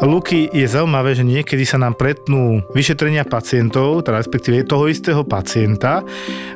Luky, 0.00 0.48
je 0.48 0.64
zaujímavé, 0.64 1.12
že 1.12 1.28
niekedy 1.28 1.68
sa 1.68 1.76
nám 1.76 1.92
pretnú 1.92 2.64
vyšetrenia 2.72 3.28
pacientov, 3.28 4.00
teda 4.00 4.24
respektíve 4.24 4.64
toho 4.64 4.88
istého 4.88 5.20
pacienta, 5.28 6.00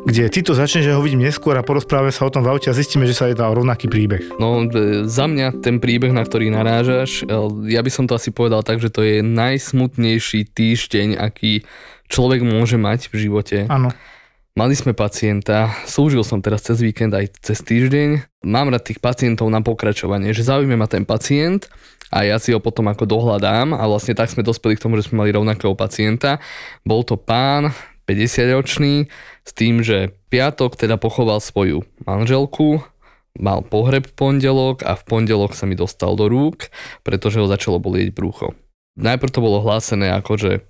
kde 0.08 0.32
ty 0.32 0.40
to 0.40 0.56
začneš, 0.56 0.88
že 0.88 0.96
ho 0.96 1.04
vidím 1.04 1.20
neskôr 1.28 1.52
a 1.52 1.60
porozprávame 1.60 2.08
sa 2.08 2.24
o 2.24 2.32
tom 2.32 2.40
v 2.40 2.56
aute 2.56 2.72
a 2.72 2.76
zistíme, 2.76 3.04
že 3.04 3.12
sa 3.12 3.28
jedná 3.28 3.52
o 3.52 3.56
rovnaký 3.60 3.92
príbeh. 3.92 4.40
No 4.40 4.64
e, 4.64 5.04
za 5.04 5.28
mňa 5.28 5.60
ten 5.60 5.76
príbeh, 5.76 6.16
na 6.16 6.24
ktorý 6.24 6.48
narážaš, 6.48 7.20
e, 7.20 7.36
ja 7.68 7.84
by 7.84 7.90
som 7.92 8.08
to 8.08 8.16
asi 8.16 8.32
povedal 8.32 8.64
tak, 8.64 8.80
že 8.80 8.88
to 8.88 9.04
je 9.04 9.20
najsmutnejší 9.20 10.48
týždeň, 10.48 11.20
aký 11.20 11.68
človek 12.08 12.40
môže 12.40 12.80
mať 12.80 13.12
v 13.12 13.28
živote. 13.28 13.68
Áno. 13.68 13.92
Mali 14.56 14.72
sme 14.72 14.96
pacienta, 14.96 15.68
slúžil 15.84 16.24
som 16.24 16.40
teraz 16.40 16.64
cez 16.64 16.80
víkend 16.80 17.12
aj 17.12 17.44
cez 17.44 17.60
týždeň. 17.60 18.33
Mám 18.44 18.76
rád 18.76 18.84
tých 18.84 19.00
pacientov 19.00 19.48
na 19.48 19.64
pokračovanie, 19.64 20.36
že 20.36 20.44
zaujíma 20.44 20.76
ma 20.76 20.84
ten 20.84 21.08
pacient 21.08 21.72
a 22.12 22.28
ja 22.28 22.36
si 22.36 22.52
ho 22.52 22.60
potom 22.60 22.84
ako 22.92 23.08
dohľadám 23.08 23.72
a 23.72 23.82
vlastne 23.88 24.12
tak 24.12 24.28
sme 24.28 24.44
dospeli 24.44 24.76
k 24.76 24.84
tomu, 24.84 25.00
že 25.00 25.08
sme 25.08 25.24
mali 25.24 25.32
rovnakého 25.32 25.72
pacienta. 25.72 26.44
Bol 26.84 27.08
to 27.08 27.16
pán 27.16 27.72
50-ročný 28.04 29.08
s 29.48 29.50
tým, 29.56 29.80
že 29.80 30.12
piatok 30.28 30.76
teda 30.76 31.00
pochoval 31.00 31.40
svoju 31.40 31.88
manželku, 32.04 32.84
mal 33.32 33.64
pohreb 33.64 34.12
v 34.12 34.14
pondelok 34.14 34.84
a 34.84 34.92
v 34.92 35.02
pondelok 35.08 35.56
sa 35.56 35.64
mi 35.64 35.72
dostal 35.72 36.12
do 36.12 36.28
rúk, 36.28 36.68
pretože 37.00 37.40
ho 37.40 37.48
začalo 37.48 37.80
bolieť 37.80 38.12
brucho. 38.12 38.52
Najprv 39.00 39.32
to 39.32 39.40
bolo 39.40 39.64
hlásené 39.64 40.12
ako, 40.14 40.32
že 40.38 40.52
e, 40.54 40.60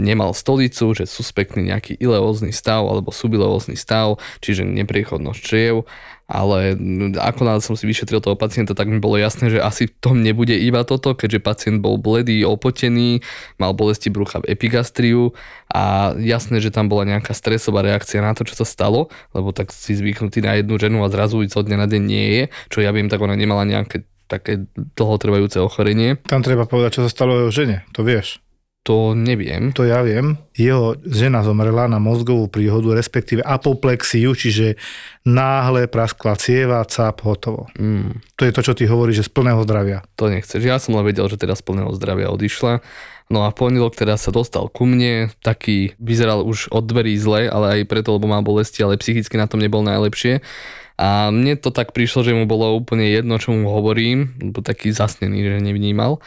nemal 0.00 0.34
stolicu, 0.34 0.96
že 0.96 1.06
suspektný 1.06 1.70
nejaký 1.70 1.94
ileózny 2.00 2.50
stav 2.50 2.88
alebo 2.88 3.14
subileózny 3.14 3.78
stav, 3.78 4.18
čiže 4.42 4.66
nepriechodnosť 4.66 5.38
čriev 5.44 5.86
ale 6.26 6.74
ako 7.14 7.40
náhle 7.46 7.62
som 7.62 7.78
si 7.78 7.86
vyšetril 7.86 8.18
toho 8.18 8.34
pacienta, 8.34 8.74
tak 8.74 8.90
mi 8.90 8.98
bolo 8.98 9.14
jasné, 9.14 9.46
že 9.46 9.62
asi 9.62 9.86
to 9.86 10.10
nebude 10.10 10.58
iba 10.58 10.82
toto, 10.82 11.14
keďže 11.14 11.38
pacient 11.38 11.78
bol 11.78 12.02
bledý, 12.02 12.42
opotený, 12.42 13.22
mal 13.62 13.78
bolesti 13.78 14.10
brucha 14.10 14.42
v 14.42 14.50
epigastriu 14.50 15.30
a 15.70 16.14
jasné, 16.18 16.58
že 16.58 16.74
tam 16.74 16.90
bola 16.90 17.06
nejaká 17.06 17.30
stresová 17.30 17.86
reakcia 17.86 18.18
na 18.18 18.34
to, 18.34 18.42
čo 18.42 18.58
sa 18.58 18.66
stalo, 18.66 19.06
lebo 19.30 19.54
tak 19.54 19.70
si 19.70 19.94
zvyknutý 19.94 20.42
na 20.42 20.58
jednu 20.58 20.74
ženu 20.82 20.98
a 21.06 21.08
zrazu 21.14 21.46
zo 21.46 21.62
dňa 21.62 21.76
na 21.78 21.86
deň 21.86 22.02
nie 22.02 22.26
je, 22.26 22.42
čo 22.74 22.82
ja 22.82 22.90
viem, 22.90 23.06
tak 23.06 23.22
ona 23.22 23.38
nemala 23.38 23.62
nejaké 23.62 24.02
také 24.26 24.66
dlhotrvajúce 24.98 25.62
ochorenie. 25.62 26.18
Tam 26.26 26.42
treba 26.42 26.66
povedať, 26.66 26.98
čo 26.98 27.04
sa 27.06 27.10
stalo 27.10 27.46
jeho 27.46 27.54
žene, 27.54 27.86
to 27.94 28.02
vieš. 28.02 28.42
To 28.86 29.18
neviem. 29.18 29.74
To 29.74 29.82
ja 29.82 29.98
viem. 30.06 30.38
Jeho 30.54 30.94
žena 31.02 31.42
zomrela 31.42 31.90
na 31.90 31.98
mozgovú 31.98 32.46
príhodu, 32.46 32.94
respektíve 32.94 33.42
apoplexiu, 33.42 34.30
čiže 34.30 34.78
náhle 35.26 35.90
praskla 35.90 36.38
cieva, 36.38 36.86
cap, 36.86 37.18
hotovo. 37.26 37.66
Mm. 37.74 38.22
To 38.38 38.42
je 38.46 38.54
to, 38.54 38.60
čo 38.62 38.72
ty 38.78 38.86
hovoríš, 38.86 39.26
že 39.26 39.26
z 39.26 39.34
plného 39.34 39.58
zdravia. 39.66 40.06
To 40.14 40.30
nechceš. 40.30 40.62
Ja 40.62 40.78
som 40.78 40.94
len 40.94 41.02
vedel, 41.02 41.26
že 41.26 41.34
teda 41.34 41.58
z 41.58 41.66
plného 41.66 41.90
zdravia 41.98 42.30
odišla. 42.30 42.78
No 43.26 43.42
a 43.42 43.50
pondelok 43.50 43.98
teda 43.98 44.14
sa 44.14 44.30
dostal 44.30 44.70
ku 44.70 44.86
mne, 44.86 45.34
taký 45.42 45.98
vyzeral 45.98 46.46
už 46.46 46.70
od 46.70 46.86
dverí 46.86 47.18
zle, 47.18 47.50
ale 47.50 47.82
aj 47.82 47.90
preto, 47.90 48.14
lebo 48.14 48.30
mal 48.30 48.46
bolesti, 48.46 48.86
ale 48.86 49.02
psychicky 49.02 49.34
na 49.34 49.50
tom 49.50 49.58
nebol 49.58 49.82
najlepšie. 49.82 50.46
A 50.94 51.34
mne 51.34 51.58
to 51.58 51.74
tak 51.74 51.90
prišlo, 51.90 52.22
že 52.22 52.38
mu 52.38 52.46
bolo 52.46 52.70
úplne 52.78 53.10
jedno, 53.10 53.34
čo 53.42 53.50
mu 53.50 53.66
hovorím, 53.66 54.30
lebo 54.38 54.62
taký 54.62 54.94
zasnený, 54.94 55.42
že 55.42 55.58
nevnímal. 55.58 56.22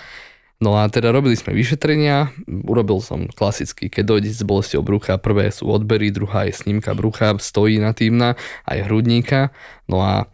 No 0.60 0.76
a 0.76 0.92
teda 0.92 1.16
robili 1.16 1.40
sme 1.40 1.56
vyšetrenia, 1.56 2.36
urobil 2.68 3.00
som 3.00 3.32
klasicky, 3.32 3.88
keď 3.88 4.04
dojde 4.04 4.30
z 4.36 4.44
bolestiou 4.44 4.84
brucha, 4.84 5.16
prvé 5.16 5.56
sú 5.56 5.72
odbery, 5.72 6.12
druhá 6.12 6.52
je 6.52 6.60
snímka 6.60 6.92
brucha, 6.92 7.32
stojí 7.40 7.80
na 7.80 7.96
týmna, 7.96 8.36
aj 8.68 8.92
hrudníka, 8.92 9.56
no 9.88 10.04
a 10.04 10.28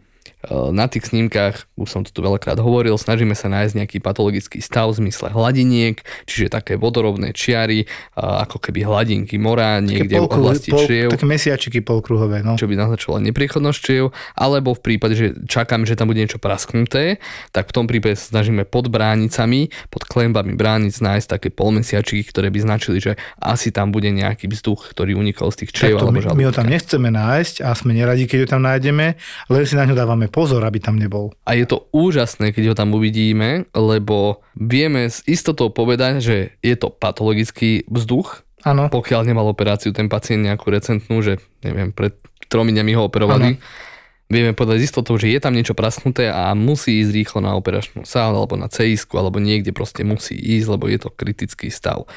na 0.50 0.86
tých 0.86 1.10
snímkach, 1.10 1.66
už 1.74 1.88
som 1.90 2.02
to 2.06 2.14
tu 2.14 2.22
veľakrát 2.22 2.56
hovoril, 2.62 2.94
snažíme 2.94 3.34
sa 3.34 3.50
nájsť 3.50 3.74
nejaký 3.82 3.98
patologický 3.98 4.62
stav 4.62 4.94
v 4.94 5.06
zmysle 5.06 5.34
hladiniek, 5.34 5.98
čiže 6.24 6.52
také 6.52 6.78
vodorovné 6.78 7.34
čiary, 7.34 7.84
ako 8.14 8.62
keby 8.62 8.86
hladinky 8.86 9.36
mora, 9.36 9.82
niekde 9.82 10.22
v 10.22 10.30
oblasti 10.30 10.70
pol, 10.70 10.86
čriev. 10.86 11.08
Také 11.10 11.26
mesiačiky 11.26 11.82
polkruhové, 11.82 12.46
no. 12.46 12.54
Čo 12.54 12.70
by 12.70 12.78
naznačovalo 12.78 13.22
nepriechodnosť 13.26 13.78
čriev, 13.82 14.14
alebo 14.38 14.72
v 14.72 14.80
prípade, 14.86 15.18
že 15.18 15.34
čakáme, 15.50 15.82
že 15.84 15.98
tam 15.98 16.08
bude 16.08 16.22
niečo 16.22 16.38
prasknuté, 16.38 17.18
tak 17.50 17.70
v 17.70 17.72
tom 17.74 17.84
prípade 17.90 18.14
sa 18.14 18.38
snažíme 18.38 18.62
pod 18.68 18.86
bránicami, 18.86 19.74
pod 19.90 20.06
klembami 20.06 20.54
bránic 20.54 20.94
nájsť 21.02 21.26
také 21.26 21.48
polmesiačiky, 21.50 22.22
ktoré 22.30 22.54
by 22.54 22.58
značili, 22.62 23.02
že 23.02 23.18
asi 23.42 23.74
tam 23.74 23.90
bude 23.90 24.08
nejaký 24.14 24.46
vzduch, 24.46 24.94
ktorý 24.94 25.18
unikol 25.18 25.50
z 25.50 25.66
tých 25.66 25.70
čriev. 25.74 25.98
alebo 25.98 26.14
my, 26.14 26.38
my 26.38 26.44
ho 26.46 26.52
tam 26.54 26.70
nechceme 26.70 27.10
nájsť 27.10 27.66
a 27.66 27.74
sme 27.74 27.96
neradi, 27.96 28.30
keď 28.30 28.38
ho 28.46 28.48
tam 28.58 28.62
nájdeme, 28.62 29.06
len 29.50 29.62
si 29.66 29.74
na 29.74 29.84
ňo 29.88 29.98
dávame 29.98 30.30
pozor, 30.36 30.60
aby 30.68 30.76
tam 30.76 31.00
nebol. 31.00 31.32
A 31.48 31.56
je 31.56 31.64
to 31.64 31.88
úžasné, 31.96 32.52
keď 32.52 32.64
ho 32.70 32.74
tam 32.76 32.92
uvidíme, 32.92 33.64
lebo 33.72 34.44
vieme 34.52 35.08
s 35.08 35.24
istotou 35.24 35.72
povedať, 35.72 36.20
že 36.20 36.36
je 36.60 36.76
to 36.76 36.92
patologický 36.92 37.88
vzduch, 37.88 38.44
Áno. 38.60 38.92
pokiaľ 38.92 39.24
nemal 39.24 39.48
operáciu 39.48 39.96
ten 39.96 40.12
pacient 40.12 40.44
nejakú 40.44 40.68
recentnú, 40.68 41.24
že 41.24 41.40
neviem, 41.64 41.88
pred 41.96 42.12
tromi 42.52 42.76
dňami 42.76 42.92
ho 43.00 43.08
operovali. 43.08 43.56
Ano. 43.56 43.94
Vieme 44.26 44.58
povedať 44.58 44.82
s 44.82 44.86
istotou, 44.90 45.14
že 45.22 45.30
je 45.30 45.38
tam 45.38 45.54
niečo 45.54 45.78
prasknuté 45.78 46.26
a 46.26 46.50
musí 46.58 46.98
ísť 46.98 47.14
rýchlo 47.14 47.38
na 47.46 47.54
operačnú 47.54 48.02
sálu 48.02 48.42
alebo 48.42 48.58
na 48.58 48.66
cis 48.66 49.06
alebo 49.14 49.38
niekde 49.38 49.70
proste 49.70 50.02
musí 50.02 50.34
ísť, 50.34 50.66
lebo 50.66 50.90
je 50.90 50.98
to 50.98 51.14
kritický 51.14 51.70
stav. 51.70 52.10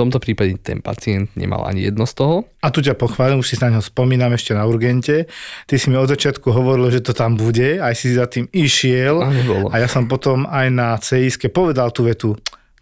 Tomto 0.00 0.16
prípade 0.16 0.56
ten 0.64 0.80
pacient 0.80 1.28
nemal 1.36 1.68
ani 1.68 1.84
jedno 1.84 2.08
z 2.08 2.16
toho. 2.16 2.36
A 2.64 2.72
tu 2.72 2.80
ťa 2.80 2.96
pochválim, 2.96 3.36
už 3.36 3.52
si 3.52 3.56
na 3.60 3.68
ňo 3.68 3.84
spomínam 3.84 4.32
ešte 4.32 4.56
na 4.56 4.64
urgente. 4.64 5.28
Ty 5.68 5.76
si 5.76 5.92
mi 5.92 6.00
od 6.00 6.08
začiatku 6.08 6.48
hovoril, 6.48 6.88
že 6.88 7.04
to 7.04 7.12
tam 7.12 7.36
bude, 7.36 7.76
aj 7.76 7.92
si 7.92 8.16
za 8.16 8.24
tým 8.24 8.48
išiel. 8.48 9.20
A, 9.20 9.28
a 9.68 9.74
ja 9.76 9.88
som 9.92 10.08
potom 10.08 10.48
aj 10.48 10.66
na 10.72 10.96
cis 10.96 11.36
povedal 11.52 11.92
tú 11.92 12.08
vetu, 12.08 12.32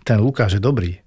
ten 0.08 0.24
Lukáš 0.24 0.56
je 0.56 0.62
dobrý. 0.64 1.04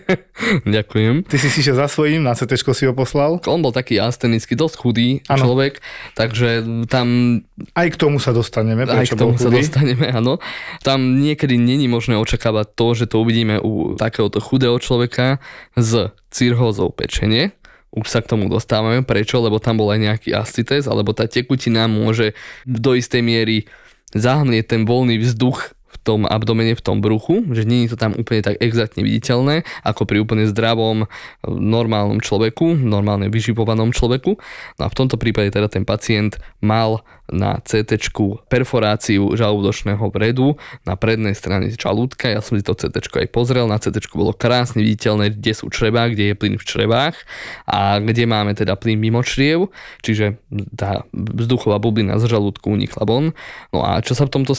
Ďakujem. 0.68 1.24
Ty 1.24 1.36
si 1.40 1.48
si 1.48 1.64
šiel 1.64 1.80
za 1.80 1.88
svojím, 1.88 2.28
na 2.28 2.36
CT 2.36 2.60
si 2.60 2.84
ho 2.84 2.92
poslal? 2.92 3.40
On 3.48 3.64
bol 3.64 3.72
taký 3.72 3.96
astenický, 3.96 4.52
dosť 4.52 4.76
chudý 4.76 5.08
ano. 5.32 5.40
človek, 5.40 5.80
takže 6.12 6.60
tam... 6.92 7.40
Aj 7.72 7.88
k 7.88 7.96
tomu 7.96 8.20
sa 8.20 8.36
dostaneme. 8.36 8.84
Aj 8.84 9.08
k 9.08 9.16
tomu 9.16 9.40
sa 9.40 9.48
dostaneme, 9.48 10.12
áno. 10.12 10.44
Tam 10.84 11.24
niekedy 11.24 11.56
není 11.56 11.88
možné 11.88 12.20
očakávať 12.20 12.76
to, 12.76 12.86
že 12.92 13.04
to 13.08 13.24
uvidíme 13.24 13.56
u 13.64 13.96
takéhoto 13.96 14.44
chudého 14.44 14.76
človeka 14.76 15.40
s 15.72 16.12
cirhózou 16.28 16.92
pečenie, 16.92 17.56
už 17.96 18.12
sa 18.12 18.20
k 18.20 18.28
tomu 18.28 18.52
dostávame. 18.52 19.00
Prečo? 19.06 19.40
Lebo 19.40 19.56
tam 19.56 19.80
bol 19.80 19.88
aj 19.88 20.00
nejaký 20.04 20.30
ascites, 20.36 20.84
alebo 20.84 21.16
tá 21.16 21.24
tekutina 21.24 21.88
môže 21.88 22.36
do 22.68 22.92
istej 22.92 23.24
miery 23.24 23.70
zahmlieť 24.12 24.64
ten 24.70 24.82
voľný 24.84 25.18
vzduch 25.18 25.73
tom 26.04 26.28
abdomene, 26.28 26.76
v 26.76 26.84
tom 26.84 27.00
bruchu, 27.00 27.42
že 27.50 27.64
nie 27.64 27.88
je 27.88 27.96
to 27.96 27.98
tam 27.98 28.12
úplne 28.12 28.44
tak 28.44 28.60
exaktne 28.60 29.00
viditeľné, 29.00 29.64
ako 29.82 30.04
pri 30.04 30.20
úplne 30.20 30.44
zdravom, 30.44 31.08
normálnom 31.48 32.20
človeku, 32.20 32.76
normálne 32.76 33.32
vyživovanom 33.32 33.90
človeku. 33.96 34.36
No 34.78 34.82
a 34.84 34.88
v 34.92 34.96
tomto 34.96 35.16
prípade 35.16 35.50
teda 35.50 35.72
ten 35.72 35.88
pacient 35.88 36.36
mal 36.60 37.00
na 37.32 37.56
CT 37.64 38.12
perforáciu 38.52 39.32
žalúdočného 39.32 40.12
vredu 40.12 40.60
na 40.84 40.92
prednej 40.92 41.32
strane 41.32 41.72
žalúdka. 41.72 42.28
Ja 42.28 42.44
som 42.44 42.60
si 42.60 42.64
to 42.64 42.76
CT 42.76 43.00
aj 43.00 43.28
pozrel, 43.32 43.64
na 43.64 43.80
CT 43.80 44.12
bolo 44.12 44.36
krásne 44.36 44.84
viditeľné, 44.84 45.32
kde 45.32 45.52
sú 45.56 45.72
čreba, 45.72 46.12
kde 46.12 46.32
je 46.32 46.34
plyn 46.36 46.60
v 46.60 46.64
črebách 46.68 47.16
a 47.64 47.96
kde 47.96 48.28
máme 48.28 48.52
teda 48.52 48.76
plyn 48.76 49.00
mimo 49.00 49.24
čriev, 49.24 49.72
čiže 50.04 50.36
tá 50.76 51.08
vzduchová 51.16 51.80
bublina 51.80 52.20
z 52.20 52.28
žalúdku 52.28 52.68
unikla 52.68 53.08
von. 53.08 53.32
No 53.72 53.80
a 53.80 54.04
čo 54.04 54.12
sa 54.12 54.28
v 54.28 54.34
tomto 54.36 54.52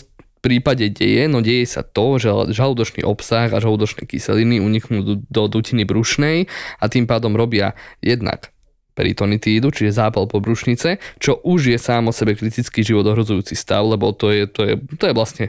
prípade 0.46 0.86
deje? 0.94 1.26
No 1.26 1.42
deje 1.42 1.66
sa 1.66 1.82
to, 1.82 2.22
že 2.22 2.30
žalúdočný 2.54 3.02
obsah 3.02 3.50
a 3.50 3.58
žalúdočné 3.58 4.06
kyseliny 4.06 4.62
uniknú 4.62 5.02
do, 5.02 5.14
do 5.26 5.44
dutiny 5.50 5.90
brušnej 5.90 6.46
a 6.78 6.86
tým 6.86 7.10
pádom 7.10 7.34
robia 7.34 7.74
jednak 8.06 8.54
peritonitídu, 8.96 9.74
čiže 9.74 9.98
zápal 9.98 10.30
pobrušnice, 10.30 11.20
čo 11.20 11.42
už 11.44 11.76
je 11.76 11.78
sám 11.82 12.08
o 12.08 12.16
sebe 12.16 12.38
kritický 12.38 12.86
životohrozujúci 12.86 13.58
stav, 13.58 13.84
lebo 13.84 14.16
to 14.16 14.32
je, 14.32 14.48
to 14.48 14.62
je, 14.64 14.74
to 14.96 15.04
je 15.12 15.14
vlastne 15.18 15.46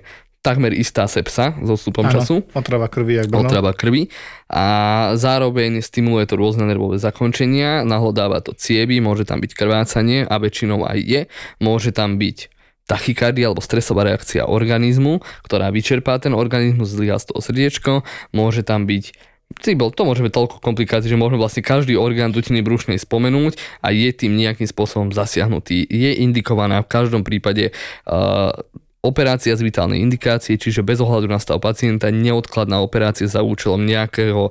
takmer 0.47 0.71
istá 0.71 1.11
sepsa 1.11 1.59
so 1.59 1.75
vstupom 1.75 2.07
času. 2.07 2.47
Otrava 2.55 2.87
krvi, 2.87 3.19
ak 3.19 3.35
Otrava 3.35 3.75
krvi. 3.75 4.15
A 4.47 4.67
zároveň 5.19 5.83
stimuluje 5.83 6.31
to 6.31 6.39
rôzne 6.39 6.63
nervové 6.71 7.03
zakončenia, 7.03 7.83
nahlodáva 7.83 8.39
to 8.39 8.55
cieby, 8.55 9.03
môže 9.03 9.27
tam 9.27 9.43
byť 9.43 9.53
krvácanie 9.59 10.23
a 10.23 10.35
väčšinou 10.39 10.87
aj 10.87 10.99
je. 11.03 11.21
Môže 11.59 11.91
tam 11.91 12.15
byť 12.23 12.56
tachykardia 12.87 13.51
alebo 13.51 13.63
stresová 13.63 14.07
reakcia 14.07 14.47
organizmu, 14.47 15.21
ktorá 15.43 15.75
vyčerpá 15.75 16.17
ten 16.23 16.33
organizmus, 16.33 16.95
zlyhá 16.95 17.19
z 17.19 17.35
toho 17.35 17.41
srdiečko, 17.43 17.93
môže 18.31 18.63
tam 18.63 18.87
byť 18.87 19.37
Cibel, 19.63 19.95
to 19.95 20.03
môže 20.03 20.27
byť 20.27 20.35
toľko 20.35 20.57
komplikácií, 20.59 21.07
že 21.07 21.15
môžeme 21.15 21.39
vlastne 21.39 21.63
každý 21.63 21.95
orgán 21.95 22.35
dutiny 22.35 22.67
brušnej 22.67 22.99
spomenúť 22.99 23.55
a 23.79 23.95
je 23.95 24.11
tým 24.11 24.35
nejakým 24.35 24.67
spôsobom 24.67 25.15
zasiahnutý. 25.15 25.87
Je 25.87 26.19
indikovaná 26.19 26.83
v 26.83 26.91
každom 26.91 27.23
prípade 27.23 27.71
uh, 27.71 28.51
operácia 29.07 29.55
z 29.55 29.63
vitálnej 29.63 30.03
indikácie, 30.03 30.59
čiže 30.59 30.83
bez 30.83 30.99
ohľadu 30.99 31.31
na 31.31 31.39
stav 31.39 31.63
pacienta, 31.63 32.11
neodkladná 32.11 32.83
operácia 32.83 33.31
za 33.31 33.47
účelom 33.47 33.87
nejakého, 33.87 34.51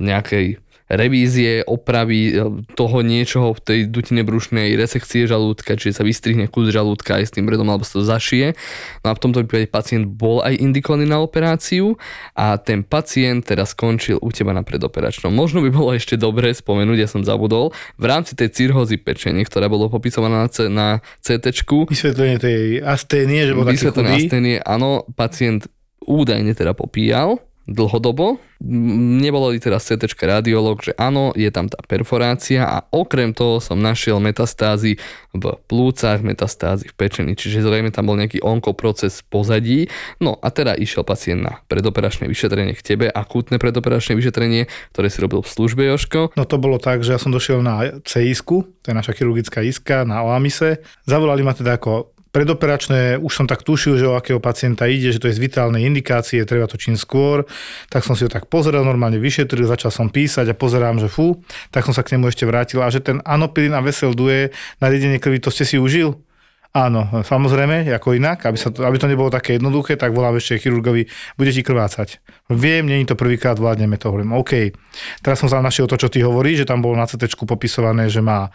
nejakej 0.00 0.56
revízie, 0.90 1.62
opravy 1.62 2.34
toho 2.74 2.98
niečoho 3.06 3.54
v 3.54 3.60
tej 3.62 3.80
dutine 3.86 4.26
brušnej 4.26 4.74
resekcie 4.74 5.24
žalúdka, 5.30 5.78
čiže 5.78 6.02
sa 6.02 6.04
vystrihne 6.04 6.50
kus 6.50 6.74
žalúdka 6.74 7.22
aj 7.22 7.30
s 7.30 7.34
tým 7.38 7.46
bredom 7.46 7.70
alebo 7.70 7.86
sa 7.86 8.02
to 8.02 8.04
zašije. 8.04 8.58
No 9.06 9.14
a 9.14 9.14
v 9.14 9.22
tomto 9.22 9.46
prípade 9.46 9.70
pacient 9.70 10.10
bol 10.10 10.42
aj 10.42 10.58
indikovaný 10.58 11.06
na 11.06 11.22
operáciu 11.22 11.94
a 12.34 12.58
ten 12.58 12.82
pacient 12.82 13.46
teraz 13.46 13.72
skončil 13.72 14.18
u 14.18 14.28
teba 14.34 14.50
na 14.50 14.66
predoperačnom. 14.66 15.30
Možno 15.30 15.62
by 15.62 15.70
bolo 15.70 15.94
ešte 15.94 16.18
dobré 16.18 16.50
spomenúť, 16.50 16.98
ja 16.98 17.08
som 17.08 17.22
zabudol, 17.22 17.70
v 17.94 18.04
rámci 18.10 18.34
tej 18.34 18.50
cirhózy 18.50 18.98
pečenie, 18.98 19.46
ktorá 19.46 19.70
bolo 19.70 19.86
popisovaná 19.86 20.44
na, 20.44 20.50
C, 20.50 20.66
na 20.66 20.98
CT. 21.22 21.62
Vysvetlenie 21.86 22.38
tej 22.42 22.62
asténie, 22.82 23.46
že 23.46 23.54
bol 23.54 23.62
taký 23.62 23.94
chudý. 23.94 24.26
asténie, 24.26 24.56
áno, 24.66 25.06
pacient 25.14 25.70
údajne 26.02 26.56
teda 26.56 26.74
popíjal, 26.74 27.38
dlhodobo. 27.70 28.42
Nebolo 28.60 29.54
teraz 29.56 29.88
CT 29.88 30.10
radiolog, 30.20 30.82
že 30.84 30.92
áno, 30.98 31.32
je 31.32 31.48
tam 31.48 31.70
tá 31.70 31.78
perforácia 31.86 32.66
a 32.66 32.84
okrem 32.92 33.32
toho 33.32 33.62
som 33.62 33.78
našiel 33.80 34.20
metastázy 34.20 35.00
v 35.32 35.44
plúcach, 35.70 36.20
metastázy 36.20 36.90
v 36.90 36.94
pečení, 36.98 37.32
čiže 37.38 37.64
zrejme 37.64 37.94
tam 37.94 38.10
bol 38.10 38.18
nejaký 38.18 38.42
onkoproces 38.42 39.24
pozadí. 39.30 39.88
No 40.18 40.36
a 40.42 40.50
teda 40.52 40.76
išiel 40.76 41.06
pacient 41.06 41.40
na 41.40 41.62
predoperačné 41.70 42.26
vyšetrenie 42.28 42.74
k 42.76 42.82
tebe, 42.84 43.06
akútne 43.08 43.56
predoperačné 43.56 44.18
vyšetrenie, 44.18 44.68
ktoré 44.92 45.08
si 45.08 45.22
robil 45.22 45.40
v 45.40 45.48
službe 45.48 45.82
Joško. 45.86 46.34
No 46.34 46.44
to 46.44 46.60
bolo 46.60 46.76
tak, 46.76 47.00
že 47.06 47.16
ja 47.16 47.22
som 47.22 47.32
došiel 47.32 47.64
na 47.64 48.02
CISku, 48.04 48.66
to 48.82 48.86
je 48.90 48.98
naša 48.98 49.16
chirurgická 49.16 49.64
iska 49.64 50.02
na 50.04 50.26
OAMISE. 50.26 50.82
Zavolali 51.06 51.46
ma 51.46 51.56
teda 51.56 51.80
ako 51.80 52.19
predoperačné, 52.30 53.18
už 53.18 53.32
som 53.32 53.46
tak 53.46 53.66
tušil, 53.66 53.98
že 53.98 54.06
o 54.06 54.14
akého 54.14 54.38
pacienta 54.38 54.86
ide, 54.86 55.10
že 55.10 55.18
to 55.18 55.26
je 55.30 55.36
z 55.36 55.42
vitálnej 55.42 55.86
indikácie, 55.86 56.46
treba 56.46 56.70
to 56.70 56.78
čím 56.78 56.94
skôr. 56.94 57.46
Tak 57.90 58.06
som 58.06 58.14
si 58.14 58.26
ho 58.26 58.30
tak 58.30 58.46
pozrel, 58.46 58.82
normálne 58.86 59.18
vyšetril, 59.18 59.66
začal 59.66 59.90
som 59.90 60.06
písať 60.08 60.50
a 60.50 60.54
pozerám, 60.54 61.02
že 61.02 61.10
fú, 61.10 61.42
tak 61.74 61.86
som 61.86 61.94
sa 61.94 62.06
k 62.06 62.16
nemu 62.16 62.30
ešte 62.30 62.46
vrátil 62.46 62.82
a 62.82 62.88
že 62.88 63.02
ten 63.02 63.18
anopilín 63.26 63.74
a 63.74 63.82
vesel 63.82 64.14
duje 64.14 64.54
na 64.78 64.86
riedenie 64.88 65.18
krvi, 65.18 65.42
to 65.42 65.50
ste 65.50 65.66
si 65.66 65.76
užil? 65.76 66.18
Áno, 66.70 67.02
samozrejme, 67.26 67.82
ako 67.98 68.14
inak, 68.14 68.46
aby, 68.46 68.54
sa 68.54 68.70
to, 68.70 68.86
aby 68.86 68.94
to 68.94 69.10
nebolo 69.10 69.26
také 69.26 69.58
jednoduché, 69.58 69.98
tak 69.98 70.14
volám 70.14 70.38
ešte 70.38 70.62
chirurgovi, 70.62 71.02
bude 71.34 71.50
ti 71.50 71.66
krvácať. 71.66 72.22
Viem, 72.46 72.86
není 72.86 73.02
to 73.02 73.18
prvýkrát, 73.18 73.58
vládneme 73.58 73.98
to. 73.98 74.14
Hovorím, 74.14 74.38
OK. 74.38 74.70
Teraz 75.18 75.42
som 75.42 75.50
sa 75.50 75.58
našiel 75.58 75.90
to, 75.90 75.98
čo 75.98 76.06
ty 76.06 76.22
hovoríš, 76.22 76.62
že 76.62 76.70
tam 76.70 76.78
bolo 76.78 76.94
na 76.94 77.10
CT 77.10 77.34
popisované, 77.42 78.06
že 78.06 78.22
má 78.22 78.54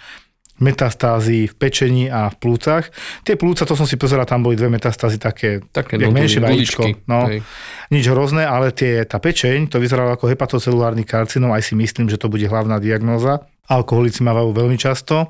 metastázy 0.60 1.52
v 1.52 1.54
pečení 1.56 2.08
a 2.08 2.32
v 2.32 2.36
plúcach. 2.40 2.88
Tie 3.28 3.36
plúca, 3.36 3.68
to 3.68 3.76
som 3.76 3.84
si 3.84 4.00
pozeral, 4.00 4.24
tam 4.24 4.44
boli 4.44 4.56
dve 4.56 4.72
metastázy 4.72 5.20
také, 5.20 5.60
také 5.72 6.00
no, 6.00 6.16
menšie 6.16 6.40
vajíčko. 6.40 7.08
No, 7.12 7.28
nič 7.92 8.06
hrozné, 8.08 8.48
ale 8.48 8.72
tie, 8.72 9.04
tá 9.04 9.20
pečeň, 9.20 9.68
to 9.68 9.84
vyzeralo 9.84 10.16
ako 10.16 10.32
hepatocelulárny 10.32 11.04
karcinom, 11.04 11.52
aj 11.52 11.72
si 11.72 11.74
myslím, 11.76 12.08
že 12.08 12.16
to 12.16 12.32
bude 12.32 12.48
hlavná 12.48 12.80
diagnóza. 12.80 13.44
Alkoholici 13.66 14.22
mávajú 14.22 14.54
veľmi 14.54 14.78
často. 14.78 15.26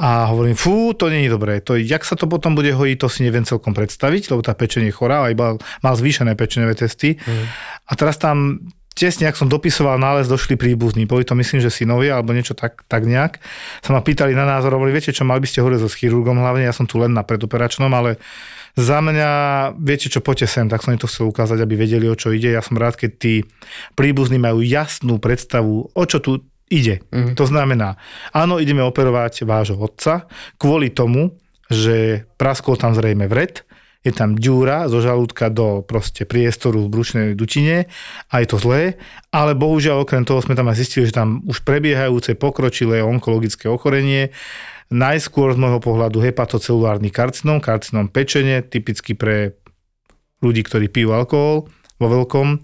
A 0.00 0.32
hovorím, 0.32 0.56
fú, 0.56 0.96
to 0.96 1.12
nie 1.12 1.28
je 1.28 1.36
dobré. 1.36 1.60
To, 1.60 1.76
jak 1.76 2.08
sa 2.08 2.16
to 2.16 2.24
potom 2.24 2.56
bude 2.56 2.72
hojiť, 2.72 2.96
to 2.96 3.12
si 3.12 3.20
neviem 3.20 3.44
celkom 3.44 3.76
predstaviť, 3.76 4.32
lebo 4.32 4.40
tá 4.40 4.56
pečenie 4.56 4.88
je 4.88 4.96
chorá, 4.96 5.28
aj 5.28 5.36
mal, 5.36 5.54
mal 5.84 5.92
zvýšené 5.92 6.32
pečené 6.40 6.72
testy. 6.72 7.20
Mm. 7.20 7.44
A 7.84 7.92
teraz 8.00 8.16
tam 8.16 8.64
tesne, 9.00 9.32
ak 9.32 9.40
som 9.40 9.48
dopisoval 9.48 9.96
nález, 9.96 10.28
došli 10.28 10.60
príbuzní. 10.60 11.08
Boli 11.08 11.24
to 11.24 11.32
myslím, 11.32 11.64
že 11.64 11.72
synovia 11.72 12.20
alebo 12.20 12.36
niečo 12.36 12.52
tak, 12.52 12.84
tak 12.84 13.08
nejak. 13.08 13.40
Sa 13.80 13.96
ma 13.96 14.04
pýtali 14.04 14.36
na 14.36 14.44
názor, 14.44 14.76
hovorili, 14.76 15.00
viete 15.00 15.16
čo, 15.16 15.24
mali 15.24 15.40
by 15.40 15.48
ste 15.48 15.64
hovoriť 15.64 15.80
so 15.80 15.88
chirurgom 15.88 16.36
hlavne, 16.36 16.68
ja 16.68 16.76
som 16.76 16.84
tu 16.84 17.00
len 17.00 17.16
na 17.16 17.24
predoperačnom, 17.24 17.88
ale 17.88 18.20
za 18.76 19.00
mňa, 19.00 19.30
viete 19.80 20.12
čo, 20.12 20.20
poďte 20.20 20.52
sem, 20.52 20.68
tak 20.68 20.84
som 20.84 20.92
im 20.92 21.00
to 21.00 21.08
chcel 21.08 21.32
ukázať, 21.32 21.64
aby 21.64 21.74
vedeli, 21.80 22.06
o 22.06 22.14
čo 22.14 22.30
ide. 22.30 22.52
Ja 22.52 22.60
som 22.60 22.76
rád, 22.76 23.00
keď 23.00 23.10
tí 23.16 23.34
príbuzní 23.96 24.36
majú 24.36 24.60
jasnú 24.60 25.16
predstavu, 25.16 25.90
o 25.90 26.04
čo 26.04 26.20
tu 26.20 26.44
ide. 26.70 27.02
Mm. 27.10 27.34
To 27.34 27.44
znamená, 27.48 27.98
áno, 28.30 28.62
ideme 28.62 28.84
operovať 28.84 29.42
vášho 29.42 29.80
otca 29.80 30.30
kvôli 30.60 30.92
tomu, 30.94 31.34
že 31.66 32.26
praskol 32.38 32.78
tam 32.78 32.94
zrejme 32.94 33.26
vred, 33.26 33.66
je 34.00 34.12
tam 34.16 34.32
ďúra 34.32 34.88
zo 34.88 35.04
žalúdka 35.04 35.52
do 35.52 35.84
proste 35.84 36.24
priestoru 36.24 36.88
v 36.88 36.92
brušnej 36.92 37.26
dutine 37.36 37.84
a 38.32 38.40
je 38.40 38.48
to 38.48 38.56
zlé, 38.56 38.96
ale 39.28 39.52
bohužiaľ 39.52 40.08
okrem 40.08 40.24
toho 40.24 40.40
sme 40.40 40.56
tam 40.56 40.72
aj 40.72 40.80
zistili, 40.80 41.04
že 41.04 41.20
tam 41.20 41.44
už 41.44 41.60
prebiehajúce 41.68 42.32
pokročilé 42.40 43.04
onkologické 43.04 43.68
ochorenie, 43.68 44.32
najskôr 44.88 45.52
z 45.52 45.60
môjho 45.60 45.84
pohľadu 45.84 46.24
hepatocelulárny 46.24 47.12
karcinom, 47.12 47.60
karcinom 47.60 48.08
pečenie, 48.08 48.64
typicky 48.64 49.12
pre 49.12 49.54
ľudí, 50.40 50.64
ktorí 50.64 50.88
pijú 50.88 51.12
alkohol 51.12 51.68
vo 52.00 52.06
veľkom. 52.08 52.58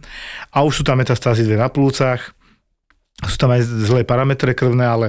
A 0.57 0.65
už 0.65 0.81
sú 0.81 0.83
tam 0.83 0.99
metastázy 1.05 1.45
dve 1.45 1.61
na 1.61 1.69
plúcach, 1.69 2.33
sú 3.25 3.37
tam 3.41 3.53
aj 3.53 3.65
zlé 3.65 4.05
parametre 4.05 4.53
krvné, 4.53 4.85
ale 4.85 5.07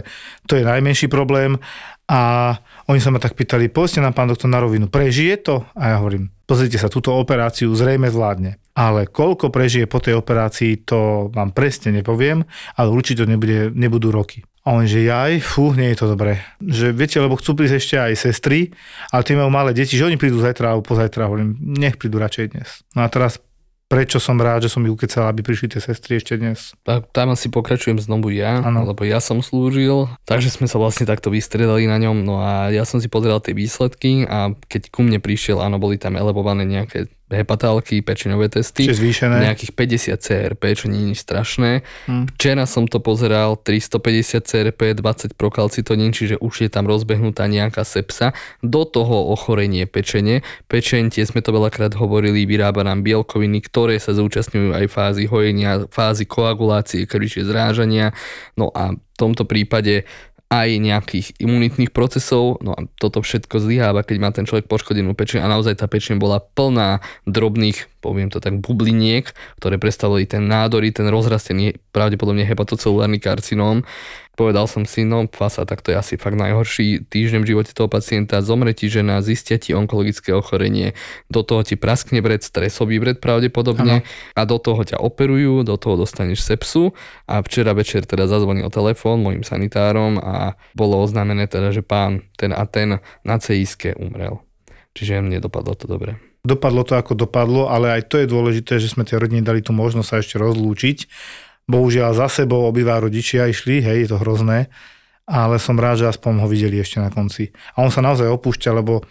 to 0.47 0.55
je 0.55 0.63
najmenší 0.63 1.11
problém 1.11 1.59
a 2.07 2.55
oni 2.87 3.03
sa 3.03 3.11
ma 3.11 3.19
tak 3.19 3.35
pýtali, 3.35 3.67
povedzte 3.67 3.99
nám, 3.99 4.15
pán 4.15 4.31
doktor, 4.31 4.47
na 4.47 4.63
rovinu, 4.63 4.87
prežije 4.87 5.43
to? 5.43 5.67
A 5.75 5.91
ja 5.91 5.95
hovorím, 5.99 6.31
pozrite 6.47 6.79
sa, 6.79 6.87
túto 6.87 7.11
operáciu 7.11 7.75
zrejme 7.75 8.07
zvládne. 8.07 8.63
Ale 8.79 9.11
koľko 9.11 9.51
prežije 9.51 9.91
po 9.91 9.99
tej 9.99 10.15
operácii, 10.15 10.87
to 10.87 11.27
vám 11.35 11.51
presne 11.51 11.91
nepoviem, 11.91 12.47
ale 12.79 12.87
určite 12.87 13.27
nebude, 13.27 13.75
nebudú 13.75 14.15
roky. 14.15 14.47
A 14.67 14.75
on, 14.75 14.83
že 14.83 15.07
jaj, 15.07 15.39
fú, 15.43 15.71
nie 15.75 15.95
je 15.95 15.99
to 16.03 16.11
dobré. 16.11 16.43
Že 16.59 16.91
viete, 16.91 17.23
lebo 17.23 17.39
chcú 17.39 17.55
prísť 17.55 17.75
ešte 17.79 17.95
aj 18.03 18.13
sestry, 18.19 18.75
ale 19.15 19.23
tie 19.23 19.39
majú 19.39 19.47
malé 19.47 19.71
deti, 19.71 19.95
že 19.95 20.03
oni 20.03 20.19
prídu 20.19 20.43
zajtra 20.43 20.75
alebo 20.75 20.83
pozajtra. 20.83 21.31
Hovorím, 21.31 21.55
nech 21.59 21.95
prídu 21.95 22.19
radšej 22.19 22.45
dnes. 22.51 22.83
No 22.91 23.03
a 23.03 23.07
teraz 23.07 23.39
prečo 23.87 24.19
som 24.19 24.35
rád, 24.35 24.67
že 24.67 24.71
som 24.71 24.83
ich 24.83 24.91
ukecal, 24.91 25.31
aby 25.31 25.41
prišli 25.41 25.75
tie 25.75 25.81
sestry 25.81 26.19
ešte 26.19 26.35
dnes. 26.35 26.75
Tak 26.83 27.11
tam 27.15 27.31
asi 27.33 27.47
pokračujem 27.47 27.97
znovu 28.03 28.29
ja, 28.35 28.59
ano. 28.59 28.83
lebo 28.83 29.07
ja 29.07 29.23
som 29.23 29.39
slúžil, 29.39 30.11
takže 30.27 30.51
sme 30.51 30.67
sa 30.67 30.77
vlastne 30.77 31.07
takto 31.07 31.31
vystredali 31.31 31.87
na 31.87 31.97
ňom, 31.97 32.23
no 32.23 32.43
a 32.43 32.69
ja 32.69 32.83
som 32.83 32.99
si 32.99 33.07
pozeral 33.07 33.39
tie 33.39 33.55
výsledky 33.55 34.27
a 34.27 34.51
keď 34.67 34.91
ku 34.91 35.01
mne 35.07 35.23
prišiel, 35.23 35.63
áno, 35.63 35.79
boli 35.79 35.95
tam 35.95 36.19
elevované 36.19 36.67
nejaké 36.67 37.07
hepatálky, 37.27 37.99
pečeňové 37.99 38.47
testy. 38.47 38.87
Čiže 38.87 39.03
zvýšené. 39.03 39.35
Nejakých 39.43 39.71
50 39.75 40.23
CRP, 40.23 40.63
čo 40.79 40.87
nie 40.87 41.11
je 41.11 41.19
strašné. 41.19 41.71
Hmm. 42.07 42.25
Včera 42.39 42.63
som 42.63 42.87
to 42.87 43.03
pozeral, 43.03 43.59
350 43.59 44.47
CRP, 44.47 44.95
20 44.95 45.35
prokalcitonín, 45.35 46.15
čiže 46.15 46.39
už 46.39 46.67
je 46.67 46.69
tam 46.71 46.87
rozbehnutá 46.87 47.51
nejaká 47.51 47.83
sepsa. 47.83 48.31
Do 48.63 48.87
toho 48.87 49.31
ochorenie 49.35 49.83
pečene. 49.83 50.47
Pečeň, 50.71 51.11
tie 51.11 51.27
sme 51.27 51.43
to 51.43 51.51
veľakrát 51.51 51.99
hovorili, 51.99 52.47
vyrába 52.47 52.87
nám 52.87 53.03
bielkoviny, 53.03 53.59
ktoré 53.67 53.99
sa 53.99 54.15
zúčastňujú 54.15 54.71
aj 54.71 54.85
fázy 54.87 55.27
hojenia, 55.27 55.91
fázy 55.91 56.23
koagulácie, 56.23 57.03
krvi, 57.03 57.27
zrážania. 57.27 58.15
No 58.55 58.71
a 58.71 58.95
v 58.95 59.15
tomto 59.19 59.43
prípade 59.43 60.07
aj 60.47 60.79
nejakých 60.79 61.27
imunitných 61.43 61.91
procesov, 61.91 62.63
no 62.63 62.71
a 62.71 62.87
toto 62.95 63.19
všetko 63.19 63.59
zlyháva, 63.59 64.07
keď 64.07 64.17
má 64.19 64.29
ten 64.31 64.47
človek 64.47 64.71
poškodenú 64.71 65.11
pečeň. 65.11 65.43
A 65.43 65.51
naozaj 65.51 65.83
tá 65.83 65.91
pečeň 65.91 66.23
bola 66.23 66.39
plná 66.39 67.03
drobných, 67.27 67.91
poviem 67.99 68.31
to 68.31 68.39
tak, 68.39 68.63
bubliniek, 68.63 69.27
ktoré 69.59 69.75
predstavili 69.75 70.23
ten 70.23 70.47
nádory, 70.47 70.95
ten 70.95 71.11
rozrastený 71.11 71.83
pravdepodobne 71.91 72.47
hepatocelulárny 72.47 73.19
karcinóm 73.19 73.83
Povedal 74.37 74.69
som 74.69 74.85
si, 74.85 75.01
no 75.01 75.25
fasa, 75.25 75.65
tak 75.65 75.81
to 75.81 75.89
je 75.89 75.97
asi 75.97 76.13
fakt 76.13 76.37
najhorší 76.37 77.09
týždeň 77.09 77.41
v 77.41 77.49
živote 77.49 77.73
toho 77.73 77.89
pacienta. 77.89 78.45
Zomre 78.45 78.69
ti 78.77 78.85
žena, 78.85 79.17
zistia 79.25 79.57
ti 79.57 79.73
onkologické 79.73 80.29
ochorenie, 80.29 80.93
do 81.25 81.41
toho 81.41 81.65
ti 81.65 81.73
praskne 81.73 82.21
vred, 82.21 82.45
stresový 82.45 83.01
vred 83.01 83.17
pravdepodobne 83.17 84.05
ano. 84.05 84.37
a 84.37 84.41
do 84.45 84.61
toho 84.61 84.85
ťa 84.85 85.01
operujú, 85.01 85.65
do 85.65 85.73
toho 85.81 85.97
dostaneš 85.97 86.45
sepsu 86.45 86.93
a 87.25 87.41
včera 87.41 87.73
večer 87.73 88.05
teda 88.05 88.29
zazvonil 88.29 88.69
telefón 88.69 89.25
mojim 89.25 89.41
sanitárom 89.41 90.21
a 90.21 90.53
bolo 90.77 91.01
oznámené 91.01 91.49
teda, 91.49 91.73
že 91.73 91.81
pán 91.81 92.21
ten 92.37 92.53
a 92.53 92.61
ten 92.69 93.01
na 93.25 93.35
CISke 93.41 93.97
umrel. 93.97 94.37
Čiže 94.93 95.25
mne 95.25 95.41
dopadlo 95.41 95.73
to 95.73 95.89
dobre. 95.89 96.21
Dopadlo 96.45 96.85
to 96.85 96.93
ako 96.93 97.17
dopadlo, 97.17 97.73
ale 97.73 97.91
aj 97.97 98.07
to 98.07 98.21
je 98.21 98.29
dôležité, 98.29 98.77
že 98.77 98.93
sme 98.93 99.03
tej 99.03 99.17
rodine 99.17 99.41
dali 99.41 99.65
tú 99.65 99.73
možnosť 99.73 100.07
sa 100.07 100.21
ešte 100.21 100.37
rozlúčiť. 100.37 100.97
Bohužiaľ 101.67 102.15
za 102.15 102.31
sebou 102.31 102.63
obidva 102.63 103.03
rodičia 103.03 103.43
išli, 103.51 103.83
hej, 103.83 104.07
je 104.07 104.09
to 104.15 104.23
hrozné, 104.23 104.71
ale 105.27 105.59
som 105.59 105.75
rád, 105.75 105.99
že 105.99 106.07
aspoň 106.07 106.39
ho 106.39 106.47
videli 106.47 106.79
ešte 106.79 107.03
na 107.03 107.11
konci. 107.11 107.51
A 107.75 107.83
on 107.83 107.91
sa 107.91 107.99
naozaj 107.99 108.23
opúšťa, 108.23 108.71
lebo 108.71 109.03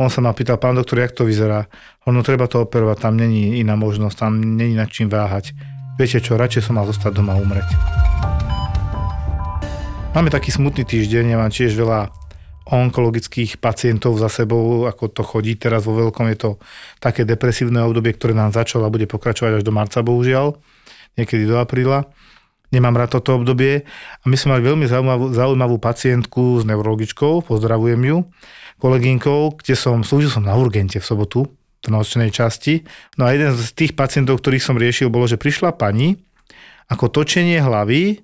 on 0.00 0.08
sa 0.08 0.24
ma 0.24 0.32
pýtal, 0.32 0.56
pán 0.56 0.72
doktor, 0.72 1.04
jak 1.04 1.12
to 1.12 1.28
vyzerá? 1.28 1.68
Ono 2.08 2.24
treba 2.24 2.48
to 2.48 2.64
operovať, 2.64 3.04
tam 3.04 3.20
není 3.20 3.60
iná 3.60 3.76
možnosť, 3.76 4.16
tam 4.16 4.40
není 4.40 4.72
nad 4.72 4.88
čím 4.88 5.12
váhať. 5.12 5.52
Viete 6.00 6.24
čo, 6.24 6.40
radšej 6.40 6.72
som 6.72 6.80
mal 6.80 6.88
zostať 6.88 7.12
doma 7.12 7.36
a 7.36 7.42
umreť. 7.44 7.68
Máme 10.16 10.32
taký 10.32 10.48
smutný 10.48 10.88
týždeň, 10.88 11.34
ja 11.34 11.36
mám 11.36 11.52
tiež 11.52 11.76
veľa 11.76 12.08
onkologických 12.72 13.60
pacientov 13.60 14.16
za 14.16 14.32
sebou, 14.32 14.88
ako 14.88 15.12
to 15.12 15.20
chodí 15.20 15.60
teraz 15.60 15.84
vo 15.84 15.92
veľkom. 15.92 16.24
Je 16.32 16.38
to 16.40 16.50
také 17.04 17.28
depresívne 17.28 17.84
obdobie, 17.84 18.16
ktoré 18.16 18.32
nám 18.32 18.56
začalo 18.56 18.88
a 18.88 18.94
bude 18.94 19.04
pokračovať 19.04 19.60
až 19.60 19.62
do 19.64 19.76
marca, 19.76 20.00
bohužiaľ, 20.00 20.56
niekedy 21.18 21.44
do 21.44 21.58
apríla. 21.58 22.06
Nemám 22.68 23.00
rád 23.00 23.18
toto 23.18 23.34
obdobie 23.34 23.88
a 24.22 24.24
my 24.28 24.36
sme 24.36 24.56
mali 24.56 24.62
veľmi 24.68 24.86
zaujímavú, 24.86 25.26
zaujímavú 25.32 25.76
pacientku 25.80 26.60
s 26.60 26.68
neurologičkou, 26.68 27.48
pozdravujem 27.48 28.00
ju, 28.04 28.16
kolegynkou, 28.78 29.56
kde 29.58 29.74
som, 29.74 30.04
slúžil 30.04 30.28
som 30.28 30.44
na 30.44 30.52
urgente 30.54 31.00
v 31.00 31.08
sobotu, 31.08 31.48
v 31.80 31.88
nočnej 31.88 32.28
časti. 32.28 32.84
No 33.16 33.24
a 33.24 33.32
jeden 33.32 33.56
z 33.56 33.72
tých 33.72 33.96
pacientov, 33.96 34.44
ktorých 34.44 34.62
som 34.62 34.76
riešil, 34.76 35.08
bolo, 35.08 35.24
že 35.24 35.40
prišla 35.40 35.74
pani 35.74 36.20
ako 36.92 37.08
točenie 37.08 37.60
hlavy, 37.60 38.20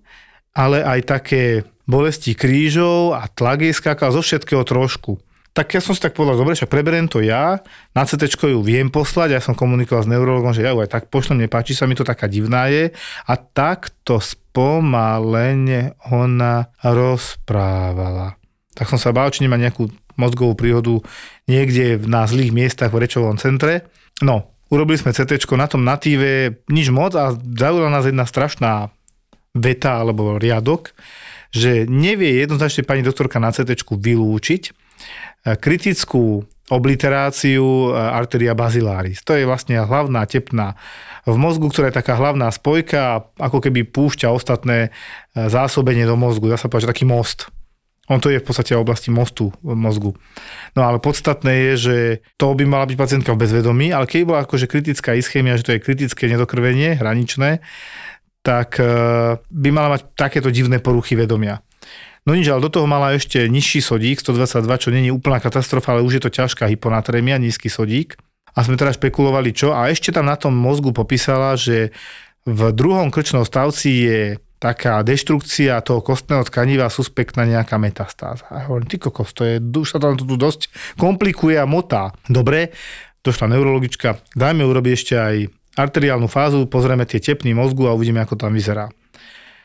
ale 0.57 0.85
aj 0.85 1.01
také 1.09 1.43
bolesti 1.85 2.33
krížov 2.33 3.17
a 3.17 3.29
tlak 3.29 3.65
jej 3.65 3.75
skákal 3.77 4.13
zo 4.13 4.25
všetkého 4.25 4.65
trošku. 4.65 5.21
Tak 5.55 5.71
ja 5.71 5.79
som 5.79 5.95
si 5.95 6.03
tak 6.03 6.19
povedal, 6.19 6.35
dobre, 6.35 6.59
však 6.59 6.67
preberiem 6.67 7.07
to 7.07 7.23
ja, 7.23 7.63
na 7.95 8.03
CT 8.03 8.27
ju 8.27 8.59
viem 8.59 8.91
poslať, 8.91 9.39
ja 9.39 9.41
som 9.41 9.55
komunikoval 9.55 10.03
s 10.03 10.11
neurologom, 10.11 10.51
že 10.51 10.67
ja 10.67 10.75
ju 10.75 10.83
aj 10.83 10.91
tak 10.91 11.05
pošlem, 11.15 11.47
nepáči 11.47 11.79
sa 11.79 11.87
mi 11.87 11.95
to, 11.95 12.03
taká 12.03 12.27
divná 12.27 12.67
je. 12.67 12.91
A 13.31 13.39
takto 13.39 14.19
spomalene 14.19 15.95
ona 16.11 16.75
rozprávala. 16.83 18.35
Tak 18.75 18.91
som 18.91 18.99
sa 18.99 19.15
bál, 19.15 19.31
či 19.31 19.47
nemá 19.47 19.55
nejakú 19.55 19.95
mozgovú 20.19 20.59
príhodu 20.59 20.99
niekde 21.47 22.03
na 22.03 22.27
zlých 22.27 22.51
miestach 22.51 22.91
v 22.91 23.07
rečovom 23.07 23.39
centre. 23.39 23.87
No, 24.27 24.51
urobili 24.75 24.99
sme 24.99 25.15
CT 25.15 25.39
na 25.55 25.71
tom 25.71 25.87
natíve, 25.87 26.67
nič 26.67 26.91
moc 26.91 27.15
a 27.15 27.31
zaujala 27.31 27.95
nás 27.95 28.11
jedna 28.11 28.27
strašná 28.27 28.91
veta 29.55 30.03
alebo 30.03 30.35
riadok, 30.35 30.99
že 31.55 31.87
nevie 31.87 32.43
jednoznačne 32.43 32.83
pani 32.83 33.07
doktorka 33.07 33.39
na 33.39 33.55
CT 33.55 33.87
vylúčiť 33.87 34.84
kritickú 35.45 36.49
obliteráciu 36.73 37.65
e, 37.65 37.89
arteria 37.93 38.57
basilaris. 38.57 39.21
To 39.29 39.37
je 39.37 39.45
vlastne 39.45 39.77
hlavná 39.77 40.25
tepna 40.25 40.81
v 41.29 41.37
mozgu, 41.37 41.69
ktorá 41.69 41.93
je 41.93 42.01
taká 42.01 42.17
hlavná 42.17 42.49
spojka, 42.49 43.29
ako 43.37 43.61
keby 43.61 43.85
púšťa 43.85 44.33
ostatné 44.33 44.89
e, 44.89 44.91
zásobenie 45.37 46.09
do 46.09 46.17
mozgu. 46.17 46.49
Dá 46.49 46.57
sa 46.57 46.73
povedať, 46.73 46.89
že 46.89 46.93
taký 46.97 47.05
most. 47.05 47.53
On 48.09 48.21
to 48.21 48.29
je 48.29 48.37
v 48.37 48.45
podstate 48.45 48.77
v 48.77 48.85
oblasti 48.85 49.09
mostu 49.09 49.49
v 49.65 49.73
mozgu. 49.73 50.13
No 50.77 50.85
ale 50.85 51.01
podstatné 51.01 51.53
je, 51.53 51.73
že 51.77 51.97
to 52.37 52.53
by 52.53 52.69
mala 52.69 52.85
byť 52.85 52.97
pacientka 53.01 53.33
v 53.33 53.41
bezvedomí, 53.49 53.97
ale 53.97 54.05
keď 54.05 54.21
bola 54.29 54.41
akože 54.45 54.69
kritická 54.69 55.17
ischémia, 55.17 55.57
že 55.57 55.65
to 55.65 55.73
je 55.77 55.85
kritické 55.85 56.29
nedokrvenie, 56.29 57.01
hraničné, 57.01 57.65
tak 58.45 58.77
e, 58.77 58.85
by 59.41 59.69
mala 59.73 59.97
mať 59.97 60.17
takéto 60.17 60.53
divné 60.53 60.81
poruchy 60.81 61.17
vedomia. 61.17 61.65
No 62.25 62.33
nič, 62.33 62.49
ale 62.49 62.65
do 62.65 62.73
toho 62.73 62.89
mala 62.89 63.13
ešte 63.13 63.45
nižší 63.53 63.85
sodík, 63.85 64.25
122, 64.25 64.65
čo 64.81 64.89
není 64.89 65.13
úplná 65.13 65.45
katastrofa, 65.45 65.93
ale 65.93 66.05
už 66.05 66.19
je 66.19 66.23
to 66.25 66.31
ťažká 66.33 66.65
hyponatrémia, 66.73 67.37
nízky 67.37 67.69
sodík. 67.69 68.17
A 68.57 68.65
sme 68.65 68.81
teda 68.81 68.97
špekulovali 68.97 69.53
čo. 69.53 69.77
A 69.77 69.93
ešte 69.93 70.15
tam 70.15 70.31
na 70.31 70.39
tom 70.39 70.57
mozgu 70.57 70.95
popísala, 70.95 71.59
že 71.59 71.93
v 72.49 72.73
druhom 72.73 73.13
krčnom 73.13 73.45
stavci 73.45 73.91
je 74.09 74.21
taká 74.57 75.05
deštrukcia 75.05 75.85
toho 75.85 76.01
kostného 76.01 76.41
tkaniva 76.49 76.89
suspektná 76.89 77.45
nejaká 77.45 77.77
metastáza. 77.77 78.49
A 78.49 78.65
hovorím, 78.65 78.89
ty 78.89 78.97
kokos, 78.97 79.37
to 79.37 79.45
je, 79.45 79.61
už 79.61 79.93
sa 79.93 80.01
tam 80.01 80.17
to 80.17 80.25
tu 80.25 80.41
dosť 80.41 80.73
komplikuje 80.97 81.61
a 81.61 81.69
motá. 81.69 82.17
Dobre, 82.25 82.73
došla 83.21 83.53
neurologička, 83.53 84.25
dajme 84.33 84.65
urobiť 84.65 84.93
ešte 84.97 85.15
aj 85.21 85.37
arteriálnu 85.77 86.31
fázu, 86.31 86.65
pozrieme 86.65 87.05
tie 87.05 87.21
tepny 87.21 87.53
mozgu 87.53 87.85
a 87.91 87.93
uvidíme, 87.93 88.25
ako 88.25 88.41
tam 88.41 88.57
vyzerá. 88.57 88.89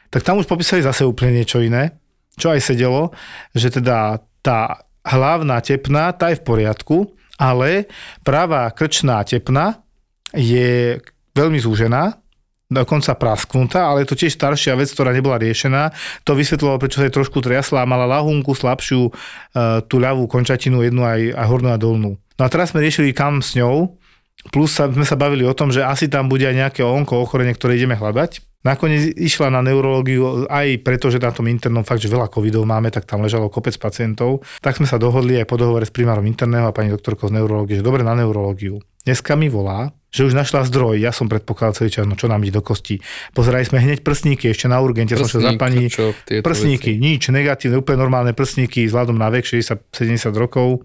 Tak 0.09 0.25
tam 0.25 0.41
už 0.41 0.49
popísali 0.49 0.83
zase 0.83 1.05
úplne 1.07 1.39
niečo 1.39 1.63
iné, 1.63 1.95
čo 2.39 2.55
aj 2.55 2.63
sedelo, 2.63 3.11
že 3.51 3.69
teda 3.69 4.23
tá 4.39 4.87
hlavná 5.03 5.59
tepna, 5.59 6.15
tá 6.15 6.31
je 6.31 6.39
v 6.39 6.47
poriadku, 6.47 6.97
ale 7.35 7.91
pravá 8.23 8.67
krčná 8.71 9.19
tepna 9.27 9.83
je 10.31 10.99
veľmi 11.35 11.59
zúžená, 11.59 12.15
dokonca 12.69 13.17
prasknutá, 13.17 13.89
ale 13.89 14.05
to 14.05 14.15
tiež 14.15 14.35
staršia 14.35 14.77
vec, 14.77 14.87
ktorá 14.93 15.09
nebola 15.09 15.41
riešená. 15.41 15.89
To 16.23 16.37
vysvetľovalo, 16.37 16.77
prečo 16.77 17.01
sa 17.01 17.07
jej 17.09 17.15
trošku 17.15 17.41
triasla 17.41 17.83
a 17.83 17.89
mala 17.89 18.05
lahunku 18.05 18.53
slabšiu, 18.53 19.09
e, 19.09 19.11
tú 19.89 19.97
ľavú 19.97 20.29
končatinu, 20.29 20.85
jednu 20.85 21.01
aj, 21.01 21.33
aj 21.33 21.45
hornú 21.49 21.73
a 21.73 21.81
dolnú. 21.81 22.21
No 22.37 22.41
a 22.45 22.51
teraz 22.51 22.69
sme 22.69 22.85
riešili, 22.85 23.11
kam 23.11 23.41
s 23.41 23.57
ňou, 23.57 23.99
Plus 24.47 24.71
sa, 24.71 24.87
sme 24.87 25.03
sa 25.03 25.19
bavili 25.19 25.43
o 25.43 25.51
tom, 25.51 25.67
že 25.67 25.83
asi 25.83 26.07
tam 26.07 26.31
bude 26.31 26.47
aj 26.47 26.55
nejaké 26.55 26.79
onko 26.79 27.19
ochorenie, 27.19 27.51
ktoré 27.51 27.75
ideme 27.75 27.99
hľadať. 27.99 28.39
Nakoniec 28.59 29.15
išla 29.15 29.55
na 29.55 29.63
neurológiu 29.63 30.43
aj 30.51 30.83
preto, 30.83 31.07
že 31.07 31.23
na 31.23 31.31
tom 31.31 31.47
internom 31.47 31.87
fakt, 31.87 32.03
že 32.03 32.11
veľa 32.11 32.27
covidov 32.27 32.67
máme, 32.67 32.91
tak 32.91 33.07
tam 33.07 33.23
ležalo 33.23 33.47
kopec 33.47 33.71
pacientov. 33.79 34.43
Tak 34.59 34.75
sme 34.75 34.87
sa 34.87 34.99
dohodli 34.99 35.39
aj 35.39 35.47
po 35.47 35.55
dohovore 35.55 35.87
s 35.87 35.95
primárom 35.95 36.27
interného 36.27 36.67
a 36.67 36.75
pani 36.75 36.91
doktorkou 36.91 37.31
z 37.31 37.39
neurológie, 37.39 37.79
že 37.79 37.87
dobre 37.87 38.03
na 38.03 38.19
neurológiu. 38.19 38.83
Dneska 39.07 39.39
mi 39.39 39.47
volá, 39.47 39.95
že 40.11 40.27
už 40.27 40.35
našla 40.35 40.67
zdroj. 40.67 40.99
Ja 40.99 41.15
som 41.15 41.31
predpokladal 41.31 41.79
celý 41.79 41.89
čas, 41.95 42.03
no 42.03 42.19
čo 42.19 42.27
nám 42.27 42.43
ide 42.43 42.59
do 42.59 42.63
kosti. 42.65 42.99
Pozerali 43.31 43.63
sme 43.63 43.79
hneď 43.79 44.03
prsníky, 44.03 44.51
ešte 44.51 44.67
na 44.67 44.83
urgente 44.83 45.15
Prsník, 45.15 45.31
som 45.31 45.39
sa 45.39 45.39
za 45.39 45.51
pani. 45.55 45.87
Čo, 45.87 46.11
prsníky, 46.43 46.99
veci? 46.99 47.01
nič, 47.01 47.31
negatívne, 47.31 47.79
úplne 47.79 48.03
normálne 48.03 48.35
prsníky, 48.35 48.91
vzhľadom 48.91 49.15
na 49.15 49.31
vek 49.31 49.47
60-70 49.47 50.35
rokov 50.35 50.83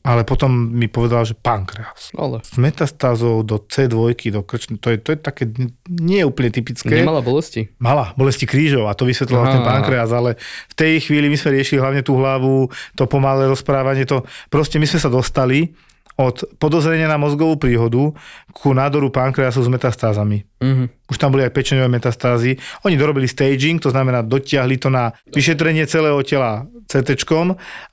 ale 0.00 0.24
potom 0.24 0.48
mi 0.50 0.88
povedal, 0.88 1.28
že 1.28 1.36
pankreas. 1.36 2.08
Ale. 2.16 2.40
S 2.40 2.56
metastázou 2.56 3.44
do 3.44 3.60
C2, 3.60 4.16
do 4.32 4.40
krčny, 4.40 4.80
to 4.80 4.94
je, 4.94 4.96
to 4.96 5.12
je 5.12 5.18
také 5.20 5.44
nie 5.86 6.24
je 6.24 6.26
úplne 6.26 6.48
typické. 6.48 7.04
Nemala 7.04 7.20
bolesti? 7.20 7.68
Mala, 7.76 8.16
bolesti 8.16 8.48
krížov 8.48 8.88
a 8.88 8.96
to 8.96 9.04
vysvetloval 9.04 9.52
ten 9.52 9.62
pankreas, 9.62 10.10
ale 10.14 10.40
v 10.72 10.74
tej 10.74 11.04
chvíli 11.04 11.28
my 11.28 11.36
sme 11.36 11.60
riešili 11.60 11.82
hlavne 11.84 12.00
tú 12.00 12.16
hlavu, 12.16 12.72
to 12.96 13.04
pomalé 13.04 13.44
rozprávanie, 13.44 14.08
to 14.08 14.24
proste 14.48 14.80
my 14.80 14.88
sme 14.88 15.00
sa 15.02 15.12
dostali 15.12 15.76
od 16.18 16.58
podozrenia 16.58 17.06
na 17.06 17.16
mozgovú 17.16 17.56
príhodu 17.56 18.12
ku 18.50 18.74
nádoru 18.74 19.08
pankreasu 19.12 19.62
s 19.62 19.68
metastázami. 19.70 20.42
Mm-hmm. 20.60 20.86
Už 21.08 21.16
tam 21.16 21.32
boli 21.32 21.46
aj 21.46 21.54
pečeňové 21.54 21.88
metastázy. 21.88 22.58
Oni 22.84 22.98
dorobili 22.98 23.30
staging, 23.30 23.80
to 23.80 23.94
znamená 23.94 24.20
dotiahli 24.26 24.76
to 24.76 24.92
na 24.92 25.14
vyšetrenie 25.30 25.86
celého 25.86 26.20
tela 26.26 26.66
CT, 26.90 27.14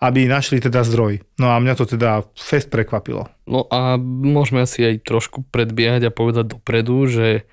aby 0.01 0.19
našli 0.25 0.57
teda 0.57 0.81
zdroj. 0.81 1.21
No 1.37 1.53
a 1.53 1.61
mňa 1.61 1.73
to 1.77 1.85
teda 1.85 2.25
fest 2.33 2.73
prekvapilo. 2.73 3.29
No 3.45 3.69
a 3.69 3.95
môžeme 4.01 4.65
asi 4.65 4.83
aj 4.83 5.05
trošku 5.05 5.45
predbiehať 5.53 6.09
a 6.09 6.15
povedať 6.15 6.57
dopredu, 6.57 7.07
že 7.07 7.47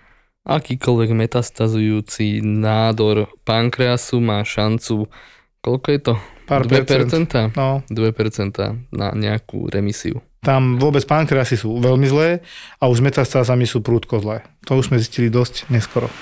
akýkoľvek 0.45 1.11
metastazujúci 1.13 2.45
nádor 2.45 3.33
pankreasu 3.49 4.21
má 4.21 4.45
šancu, 4.45 5.09
koľko 5.65 5.87
je 5.89 6.01
to? 6.01 6.15
Pár 6.45 6.69
2%? 6.69 6.85
Percent. 6.85 7.31
No. 7.57 7.81
2% 7.89 8.93
na 8.93 9.09
nejakú 9.17 9.73
remisiu. 9.73 10.21
Tam 10.45 10.77
vôbec 10.77 11.01
pankreasy 11.09 11.57
sú 11.57 11.81
veľmi 11.81 12.05
zlé 12.05 12.45
a 12.77 12.87
už 12.93 13.01
metastázami 13.01 13.65
sú 13.65 13.81
prúdko 13.81 14.21
zlé. 14.21 14.45
To 14.69 14.77
už 14.77 14.93
sme 14.93 15.01
zistili 15.01 15.33
dosť 15.33 15.73
neskoro. 15.73 16.13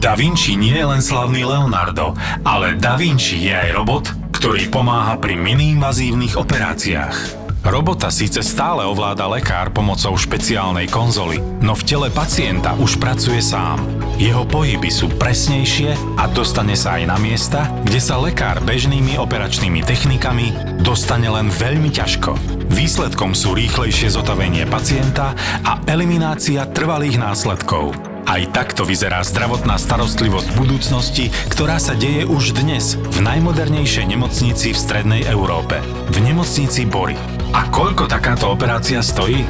Da 0.00 0.16
Vinci 0.16 0.56
nie 0.56 0.72
je 0.72 0.86
len 0.88 1.04
slavný 1.04 1.44
Leonardo, 1.44 2.16
ale 2.40 2.80
Da 2.80 2.96
Vinci 2.96 3.36
je 3.36 3.52
aj 3.52 3.70
robot, 3.76 4.04
ktorý 4.32 4.72
pomáha 4.72 5.20
pri 5.20 5.36
miniinvazívnych 5.36 6.40
operáciách. 6.40 7.37
Robota 7.66 8.06
síce 8.06 8.38
stále 8.46 8.86
ovláda 8.86 9.26
lekár 9.26 9.74
pomocou 9.74 10.14
špeciálnej 10.14 10.86
konzoly, 10.86 11.42
no 11.58 11.74
v 11.74 11.82
tele 11.82 12.08
pacienta 12.08 12.78
už 12.78 13.02
pracuje 13.02 13.42
sám. 13.42 13.82
Jeho 14.14 14.46
pohyby 14.46 14.86
sú 14.86 15.10
presnejšie 15.18 16.18
a 16.18 16.30
dostane 16.30 16.78
sa 16.78 17.02
aj 17.02 17.04
na 17.10 17.18
miesta, 17.18 17.66
kde 17.82 17.98
sa 17.98 18.14
lekár 18.18 18.62
bežnými 18.62 19.18
operačnými 19.18 19.82
technikami 19.82 20.54
dostane 20.86 21.26
len 21.26 21.50
veľmi 21.50 21.90
ťažko. 21.90 22.38
Výsledkom 22.70 23.34
sú 23.34 23.58
rýchlejšie 23.58 24.14
zotavenie 24.14 24.62
pacienta 24.70 25.34
a 25.66 25.82
eliminácia 25.90 26.62
trvalých 26.70 27.18
následkov. 27.18 27.90
Aj 28.28 28.44
takto 28.52 28.84
vyzerá 28.84 29.24
zdravotná 29.24 29.80
starostlivosť 29.80 30.52
budúcnosti, 30.54 31.32
ktorá 31.48 31.80
sa 31.80 31.96
deje 31.96 32.28
už 32.28 32.54
dnes 32.54 32.94
v 32.94 33.18
najmodernejšej 33.24 34.04
nemocnici 34.04 34.76
v 34.76 34.78
Strednej 34.78 35.22
Európe. 35.26 35.80
V 36.12 36.16
nemocnici 36.20 36.84
Bory. 36.84 37.37
A 37.56 37.64
koľko 37.72 38.04
takáto 38.04 38.52
operácia 38.52 39.00
stojí? 39.00 39.48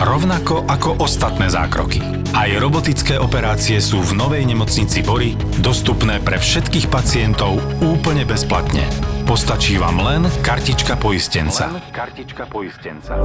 Rovnako 0.00 0.64
ako 0.70 1.02
ostatné 1.02 1.50
zákroky. 1.50 2.00
Aj 2.30 2.48
robotické 2.56 3.18
operácie 3.18 3.82
sú 3.82 3.98
v 4.00 4.16
novej 4.16 4.46
nemocnici 4.46 5.02
Bory 5.02 5.34
dostupné 5.58 6.22
pre 6.22 6.38
všetkých 6.38 6.86
pacientov 6.88 7.58
úplne 7.82 8.22
bezplatne. 8.22 8.86
Postačí 9.26 9.76
vám 9.76 9.98
len 9.98 10.22
kartička 10.46 10.94
poistenca. 10.94 11.74
Len 11.74 11.84
kartička 11.90 12.46
poistenca. 12.46 13.18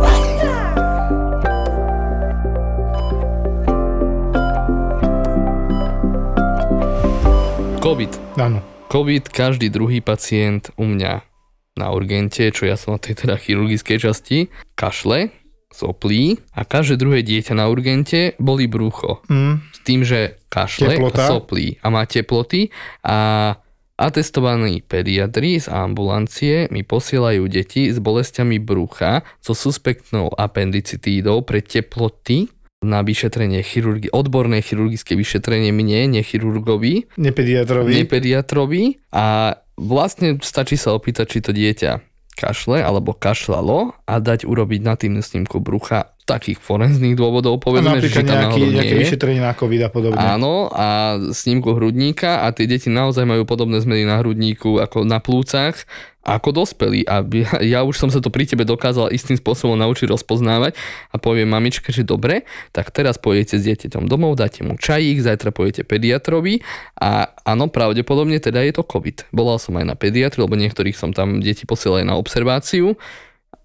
COVID. 7.77 8.12
Áno. 8.41 8.60
COVID 8.89 9.29
každý 9.29 9.70
druhý 9.70 10.01
pacient 10.01 10.74
u 10.75 10.89
mňa 10.89 11.35
na 11.75 11.91
urgente, 11.91 12.48
čo 12.55 12.63
ja 12.65 12.79
som 12.79 12.96
na 12.96 13.00
tej 13.03 13.27
teda 13.27 13.36
chirurgickej 13.36 14.00
časti, 14.00 14.48
kašle, 14.79 15.32
soplí 15.75 16.39
a 16.55 16.63
každé 16.63 16.96
druhé 16.96 17.20
dieťa 17.20 17.51
na 17.60 17.67
urgente 17.67 18.39
boli 18.39 18.63
brucho. 18.72 19.20
Mm. 19.27 19.60
S 19.75 19.79
tým, 19.84 20.08
že 20.08 20.39
kašle 20.48 20.96
Teplota. 20.96 21.27
a 21.27 21.36
soplí 21.36 21.75
a 21.84 21.91
má 21.91 22.08
teploty 22.08 22.72
a 23.03 23.51
atestovaní 23.96 24.84
pediatri 24.84 25.60
z 25.60 25.67
ambulancie 25.72 26.72
mi 26.72 26.84
posielajú 26.88 27.44
deti 27.51 27.91
s 27.91 28.00
bolestiami 28.00 28.60
brucha 28.60 29.24
so 29.44 29.51
suspektnou 29.51 30.32
appendicitídou 30.32 31.44
pre 31.44 31.60
teploty 31.60 32.48
na 32.84 33.01
vyšetrenie 33.03 33.63
chirurgi- 33.63 34.12
odborné 34.12 34.62
chirurgické 34.63 35.15
vyšetrenie 35.15 35.72
mne, 35.75 36.20
nechirurgovi, 36.20 37.17
Nepediatrovi. 37.20 37.91
nepediatrovi 38.03 38.84
a 39.15 39.58
vlastne 39.75 40.39
stačí 40.41 40.79
sa 40.79 40.96
opýtať, 40.96 41.25
či 41.29 41.39
to 41.44 41.51
dieťa 41.51 42.01
kašle 42.36 42.84
alebo 42.84 43.15
kašlalo 43.15 43.96
a 44.03 44.13
dať 44.20 44.44
urobiť 44.44 44.79
natívnu 44.84 45.24
snímku 45.24 45.63
brucha 45.63 46.14
takých 46.25 46.58
forenzných 46.58 47.13
dôvodov, 47.13 47.62
povedzme, 47.62 48.01
že 48.01 48.25
tam 48.25 48.50
nejaký, 48.50 48.62
nejaké 48.74 48.94
nie 48.98 48.98
je. 48.98 49.03
vyšetrenie 49.05 49.41
na 49.46 49.53
COVID 49.53 49.82
a 49.86 49.89
podobne. 49.94 50.17
Áno, 50.17 50.74
a 50.74 51.22
snímku 51.22 51.77
hrudníka 51.77 52.41
a 52.41 52.50
tie 52.50 52.65
deti 52.65 52.89
naozaj 52.89 53.29
majú 53.29 53.46
podobné 53.46 53.77
zmeny 53.77 54.10
na 54.10 54.17
hrudníku 54.17 54.82
ako 54.82 55.05
na 55.05 55.22
plúcach 55.22 55.86
ako 56.25 56.65
dospelí. 56.65 57.05
A 57.05 57.22
ja- 57.22 57.62
ja 57.77 57.79
už 57.86 58.01
som 58.01 58.10
sa 58.10 58.17
to 58.17 58.34
pri 58.34 58.50
tebe 58.50 58.65
dokázal 58.65 59.13
istým 59.13 59.38
spôsobom 59.38 59.77
naučiť 59.77 60.10
rozpoznávať 60.10 60.74
a 61.13 61.22
poviem 61.22 61.46
mamičke, 61.46 61.94
že 61.94 62.01
dobre, 62.01 62.50
tak 62.74 62.89
teraz 62.89 63.22
pôjdete 63.22 63.62
s 63.62 63.63
dieťaťom 63.70 64.10
domov, 64.10 64.34
dáte 64.41 64.65
mu 64.65 64.74
čajík, 64.75 65.22
zajtra 65.22 65.53
pôjdete 65.53 65.86
pediatrovi 65.86 66.65
a 66.98 67.29
áno, 67.46 67.70
pravdepodobne 67.70 68.41
teda 68.41 68.65
je 68.65 68.74
to 68.74 68.82
COVID. 68.82 69.29
Volal 69.29 69.62
som 69.62 69.77
aj 69.77 69.86
na 69.86 69.94
pediatri, 69.94 70.41
lebo 70.41 70.58
niektorých 70.58 70.98
som 70.98 71.13
tam 71.13 71.46
deti 71.46 71.70
posielal 71.70 72.01
aj 72.01 72.08
na 72.10 72.15
observáciu 72.17 72.98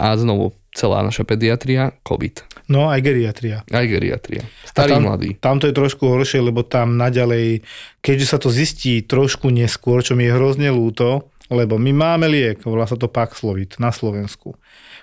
a 0.01 0.17
znovu 0.17 0.57
celá 0.73 1.05
naša 1.05 1.29
pediatria 1.29 1.93
COVID. 2.01 2.65
No 2.73 2.89
aj 2.89 3.05
geriatria. 3.05 3.67
Aj 3.69 3.85
geriatria. 3.85 4.47
Starý, 4.65 4.97
tam, 4.97 5.03
mladý. 5.11 5.31
Tam 5.37 5.59
to 5.61 5.69
je 5.69 5.77
trošku 5.77 6.07
horšie, 6.09 6.41
lebo 6.41 6.65
tam 6.65 6.97
naďalej, 6.97 7.67
keďže 8.01 8.27
sa 8.27 8.39
to 8.41 8.49
zistí 8.49 9.05
trošku 9.05 9.53
neskôr, 9.53 10.01
čo 10.01 10.17
mi 10.17 10.25
je 10.31 10.33
hrozne 10.33 10.71
ľúto, 10.73 11.29
lebo 11.51 11.77
my 11.77 11.91
máme 11.91 12.31
liek, 12.31 12.63
volá 12.63 12.87
sa 12.87 12.95
to 12.95 13.11
Paxlovid 13.11 13.77
na 13.83 13.91
Slovensku, 13.91 14.55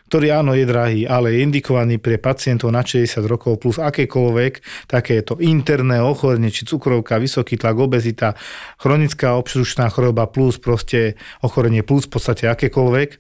ktorý 0.08 0.28
áno 0.32 0.56
je 0.56 0.66
drahý, 0.66 1.02
ale 1.04 1.36
je 1.36 1.44
indikovaný 1.44 2.00
pre 2.00 2.16
pacientov 2.18 2.72
na 2.72 2.82
60 2.82 3.24
rokov 3.28 3.60
plus 3.60 3.78
akékoľvek 3.78 4.88
takéto 4.88 5.36
interné 5.44 6.00
ochorenie, 6.00 6.52
či 6.52 6.64
cukrovka, 6.64 7.20
vysoký 7.20 7.60
tlak, 7.60 7.76
obezita, 7.76 8.34
chronická 8.80 9.36
obštručná 9.36 9.92
choroba 9.92 10.32
plus 10.32 10.58
proste 10.58 11.20
ochorenie 11.44 11.84
plus 11.84 12.08
v 12.08 12.18
podstate 12.18 12.48
akékoľvek 12.48 13.20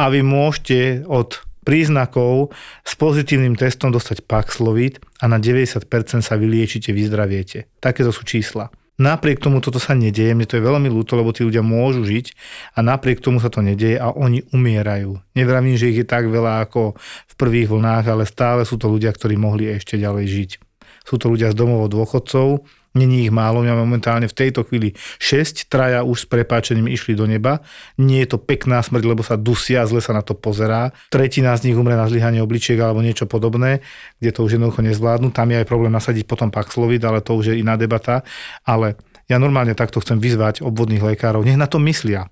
a 0.00 0.04
vy 0.08 0.20
môžete 0.24 1.04
od 1.06 1.44
príznakov 1.62 2.50
s 2.82 2.92
pozitívnym 2.98 3.54
testom 3.54 3.94
dostať 3.94 4.26
Paxlovid 4.26 4.98
a 5.22 5.30
na 5.30 5.38
90% 5.38 5.86
sa 6.20 6.34
vyliečite, 6.34 6.90
vyzdraviete. 6.90 7.70
Takéto 7.78 8.10
sú 8.10 8.26
čísla. 8.26 8.74
Napriek 9.00 9.40
tomu 9.40 9.64
toto 9.64 9.80
sa 9.80 9.96
nedieje, 9.96 10.36
mne 10.36 10.44
to 10.44 10.60
je 10.60 10.68
veľmi 10.68 10.92
ľúto, 10.92 11.16
lebo 11.16 11.32
tí 11.32 11.48
ľudia 11.48 11.64
môžu 11.64 12.04
žiť 12.04 12.36
a 12.76 12.84
napriek 12.84 13.24
tomu 13.24 13.40
sa 13.40 13.48
to 13.48 13.64
nedieje 13.64 13.96
a 13.96 14.12
oni 14.12 14.44
umierajú. 14.52 15.16
Nevravím, 15.32 15.80
že 15.80 15.88
ich 15.88 16.04
je 16.04 16.06
tak 16.06 16.28
veľa 16.28 16.68
ako 16.68 16.92
v 17.00 17.34
prvých 17.40 17.72
vlnách, 17.72 18.04
ale 18.12 18.28
stále 18.28 18.68
sú 18.68 18.76
to 18.76 18.92
ľudia, 18.92 19.08
ktorí 19.16 19.40
mohli 19.40 19.72
ešte 19.72 19.96
ďalej 19.96 20.26
žiť. 20.28 20.50
Sú 21.08 21.16
to 21.16 21.32
ľudia 21.32 21.50
z 21.50 21.58
domov 21.58 21.88
dôchodcov, 21.88 22.68
Není 22.92 23.24
ich 23.24 23.32
málo, 23.32 23.64
máme 23.64 23.88
momentálne 23.88 24.28
v 24.28 24.36
tejto 24.36 24.68
chvíli 24.68 24.92
6, 25.16 25.72
traja 25.72 26.04
už 26.04 26.24
s 26.24 26.26
prepáčením 26.28 26.92
išli 26.92 27.16
do 27.16 27.24
neba. 27.24 27.64
Nie 27.96 28.28
je 28.28 28.36
to 28.36 28.38
pekná 28.38 28.84
smrť, 28.84 29.04
lebo 29.08 29.24
sa 29.24 29.40
dusia, 29.40 29.88
zle 29.88 30.04
sa 30.04 30.12
na 30.12 30.20
to 30.20 30.36
pozerá. 30.36 30.92
Tretina 31.08 31.56
z 31.56 31.72
nich 31.72 31.76
umre 31.76 31.96
na 31.96 32.04
zlyhanie 32.04 32.44
obličiek 32.44 32.76
alebo 32.76 33.00
niečo 33.00 33.24
podobné, 33.24 33.80
kde 34.20 34.30
to 34.36 34.44
už 34.44 34.60
jednoducho 34.60 34.84
nezvládnu. 34.84 35.32
Tam 35.32 35.48
je 35.48 35.64
aj 35.64 35.66
problém 35.66 35.88
nasadiť 35.88 36.28
potom 36.28 36.52
Paxlovid, 36.52 37.00
ale 37.08 37.24
to 37.24 37.32
už 37.32 37.56
je 37.56 37.64
iná 37.64 37.80
debata. 37.80 38.20
Ale 38.68 39.00
ja 39.24 39.40
normálne 39.40 39.72
takto 39.72 39.96
chcem 40.04 40.20
vyzvať 40.20 40.60
obvodných 40.60 41.00
lekárov, 41.00 41.48
nech 41.48 41.56
na 41.56 41.64
to 41.64 41.80
myslia 41.80 42.28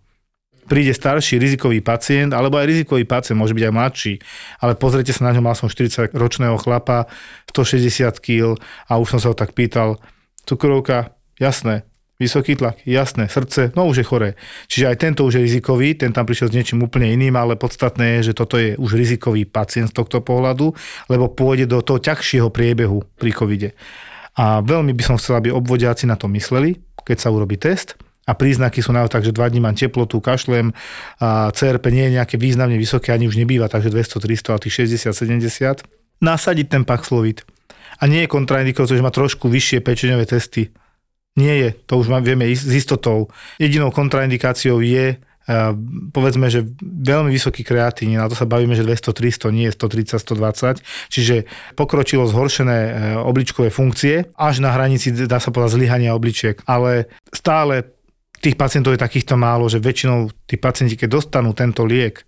príde 0.71 0.95
starší 0.95 1.43
rizikový 1.43 1.83
pacient, 1.83 2.31
alebo 2.31 2.55
aj 2.55 2.71
rizikový 2.71 3.03
pacient, 3.03 3.35
môže 3.35 3.59
byť 3.59 3.65
aj 3.67 3.75
mladší, 3.75 4.15
ale 4.63 4.79
pozrite 4.79 5.11
sa 5.11 5.27
na 5.27 5.35
ňo, 5.35 5.43
mal 5.43 5.59
som 5.59 5.67
40 5.67 6.15
ročného 6.15 6.55
chlapa, 6.63 7.11
160 7.51 8.07
kg 8.23 8.55
a 8.87 9.03
už 9.03 9.11
som 9.11 9.19
sa 9.19 9.35
ho 9.35 9.35
tak 9.35 9.51
pýtal, 9.51 9.99
cukrovka, 10.47 11.17
jasné, 11.41 11.85
vysoký 12.21 12.57
tlak, 12.57 12.85
jasné, 12.85 13.33
srdce, 13.33 13.73
no 13.73 13.89
už 13.89 14.05
je 14.05 14.07
choré. 14.07 14.31
Čiže 14.69 14.93
aj 14.93 14.97
tento 15.01 15.25
už 15.25 15.41
je 15.41 15.47
rizikový, 15.49 15.97
ten 15.97 16.13
tam 16.13 16.29
prišiel 16.29 16.53
s 16.53 16.57
niečím 16.57 16.85
úplne 16.85 17.09
iným, 17.09 17.33
ale 17.41 17.57
podstatné 17.57 18.21
je, 18.21 18.31
že 18.31 18.37
toto 18.37 18.61
je 18.61 18.77
už 18.77 18.93
rizikový 18.93 19.49
pacient 19.49 19.89
z 19.89 19.97
tohto 19.97 20.21
pohľadu, 20.21 20.77
lebo 21.09 21.33
pôjde 21.33 21.65
do 21.65 21.81
toho 21.81 21.97
ťažšieho 21.97 22.53
priebehu 22.53 23.01
pri 23.17 23.33
covide. 23.33 23.73
A 24.37 24.61
veľmi 24.61 24.93
by 24.93 25.03
som 25.03 25.17
chcel, 25.17 25.41
aby 25.41 25.49
obvodiaci 25.49 26.05
na 26.05 26.21
to 26.21 26.29
mysleli, 26.29 26.77
keď 27.03 27.17
sa 27.19 27.33
urobí 27.33 27.57
test, 27.57 27.97
a 28.29 28.37
príznaky 28.37 28.79
sú 28.79 28.95
naozaj 28.95 29.11
tak, 29.11 29.25
že 29.27 29.35
dva 29.35 29.51
dní 29.51 29.59
mám 29.59 29.75
teplotu, 29.75 30.23
kašlem, 30.23 30.71
a 31.19 31.51
CRP 31.51 31.91
nie 31.91 32.05
je 32.07 32.17
nejaké 32.21 32.37
významne 32.39 32.79
vysoké, 32.79 33.11
ani 33.11 33.27
už 33.27 33.35
nebýva, 33.35 33.67
takže 33.67 33.91
200, 33.91 34.23
300, 34.23 34.55
ale 34.55 34.61
tých 34.63 34.75
60, 34.87 35.11
70. 35.11 35.83
Nasadiť 36.23 36.67
ten 36.69 36.87
Paxlovid. 36.87 37.43
A 38.01 38.09
nie 38.09 38.25
je 38.25 38.33
kontraindikáciou, 38.33 38.97
že 38.97 39.05
má 39.05 39.13
trošku 39.13 39.53
vyššie 39.53 39.85
pečeňové 39.85 40.25
testy. 40.25 40.73
Nie 41.37 41.55
je, 41.61 41.69
to 41.87 42.01
už 42.01 42.11
vieme 42.25 42.49
s 42.49 42.67
istotou. 42.67 43.29
Jedinou 43.61 43.93
kontraindikáciou 43.95 44.81
je 44.81 45.21
a 45.51 45.75
povedzme, 46.15 46.47
že 46.47 46.63
veľmi 46.83 47.35
vysoký 47.35 47.67
kreatín, 47.67 48.15
na 48.15 48.31
to 48.31 48.39
sa 48.39 48.47
bavíme, 48.47 48.79
že 48.79 48.87
200, 48.87 49.11
300, 49.11 49.51
nie 49.51 49.67
130, 49.67 50.23
120, 50.23 51.11
čiže 51.11 51.49
pokročilo 51.75 52.23
zhoršené 52.31 52.79
e, 52.79 52.91
obličkové 53.19 53.75
funkcie, 53.75 54.31
až 54.39 54.63
na 54.63 54.71
hranici, 54.71 55.11
dá 55.11 55.43
sa 55.43 55.51
povedať, 55.51 55.75
zlyhania 55.75 56.15
obličiek, 56.15 56.63
ale 56.71 57.11
stále 57.35 57.99
tých 58.39 58.55
pacientov 58.55 58.95
je 58.95 59.03
takýchto 59.03 59.35
málo, 59.35 59.67
že 59.67 59.83
väčšinou 59.83 60.31
tí 60.47 60.55
pacienti, 60.55 60.95
keď 60.95 61.19
dostanú 61.19 61.51
tento 61.51 61.83
liek, 61.83 62.23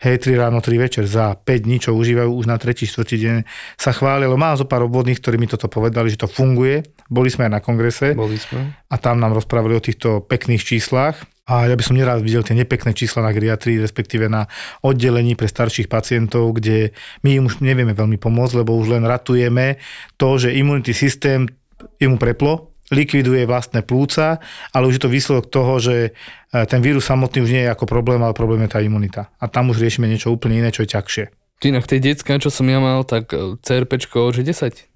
hej, 0.00 0.16
3 0.16 0.40
ráno, 0.40 0.64
3 0.64 0.80
večer, 0.80 1.04
za 1.04 1.36
5 1.36 1.64
dní, 1.64 1.76
čo 1.78 1.92
užívajú 1.92 2.32
už 2.32 2.48
na 2.48 2.56
3. 2.56 2.72
4. 2.88 3.04
deň, 3.04 3.36
sa 3.76 3.92
chválilo. 3.92 4.40
Mám 4.40 4.56
zo 4.56 4.66
pár 4.66 4.88
obvodných, 4.88 5.20
ktorí 5.20 5.36
mi 5.36 5.46
toto 5.46 5.68
povedali, 5.68 6.08
že 6.08 6.24
to 6.24 6.28
funguje. 6.28 6.82
Boli 7.12 7.28
sme 7.28 7.46
aj 7.46 7.52
na 7.52 7.60
kongrese 7.60 8.16
Boli 8.16 8.40
sme. 8.40 8.72
a 8.88 8.94
tam 8.96 9.20
nám 9.20 9.36
rozprávali 9.36 9.76
o 9.76 9.84
týchto 9.84 10.24
pekných 10.24 10.64
číslach. 10.64 11.20
A 11.50 11.66
ja 11.66 11.74
by 11.74 11.82
som 11.82 11.98
nerád 11.98 12.22
videl 12.22 12.46
tie 12.46 12.54
nepekné 12.54 12.94
čísla 12.94 13.26
na 13.26 13.34
geriatrii, 13.34 13.82
respektíve 13.82 14.30
na 14.30 14.46
oddelení 14.86 15.34
pre 15.34 15.50
starších 15.50 15.90
pacientov, 15.90 16.54
kde 16.54 16.94
my 17.26 17.42
im 17.42 17.50
už 17.50 17.58
nevieme 17.58 17.90
veľmi 17.90 18.22
pomôcť, 18.22 18.62
lebo 18.62 18.78
už 18.78 18.94
len 18.94 19.02
ratujeme 19.02 19.82
to, 20.14 20.38
že 20.38 20.54
imunitný 20.54 20.94
systém 20.94 21.50
jemu 21.98 22.22
preplo, 22.22 22.69
likviduje 22.90 23.46
vlastné 23.46 23.86
plúca, 23.86 24.42
ale 24.74 24.84
už 24.90 24.98
je 24.98 25.02
to 25.06 25.14
výsledok 25.14 25.46
toho, 25.48 25.78
že 25.78 25.96
e, 25.96 26.10
ten 26.66 26.82
vírus 26.82 27.06
samotný 27.06 27.38
už 27.46 27.50
nie 27.54 27.62
je 27.64 27.72
ako 27.72 27.86
problém, 27.86 28.18
ale 28.20 28.34
problém 28.34 28.66
je 28.66 28.74
tá 28.74 28.82
imunita. 28.82 29.30
A 29.38 29.46
tam 29.46 29.70
už 29.70 29.78
riešime 29.78 30.10
niečo 30.10 30.34
úplne 30.34 30.58
iné, 30.58 30.74
čo 30.74 30.82
je 30.82 30.92
ťažšie. 30.98 31.24
Inak 31.60 31.86
tej 31.86 32.00
detská, 32.02 32.40
čo 32.42 32.50
som 32.50 32.66
ja 32.66 32.82
mal, 32.82 33.06
tak 33.06 33.30
e, 33.30 33.54
CRPčko, 33.62 34.34
že 34.34 34.42
10. 34.42 34.89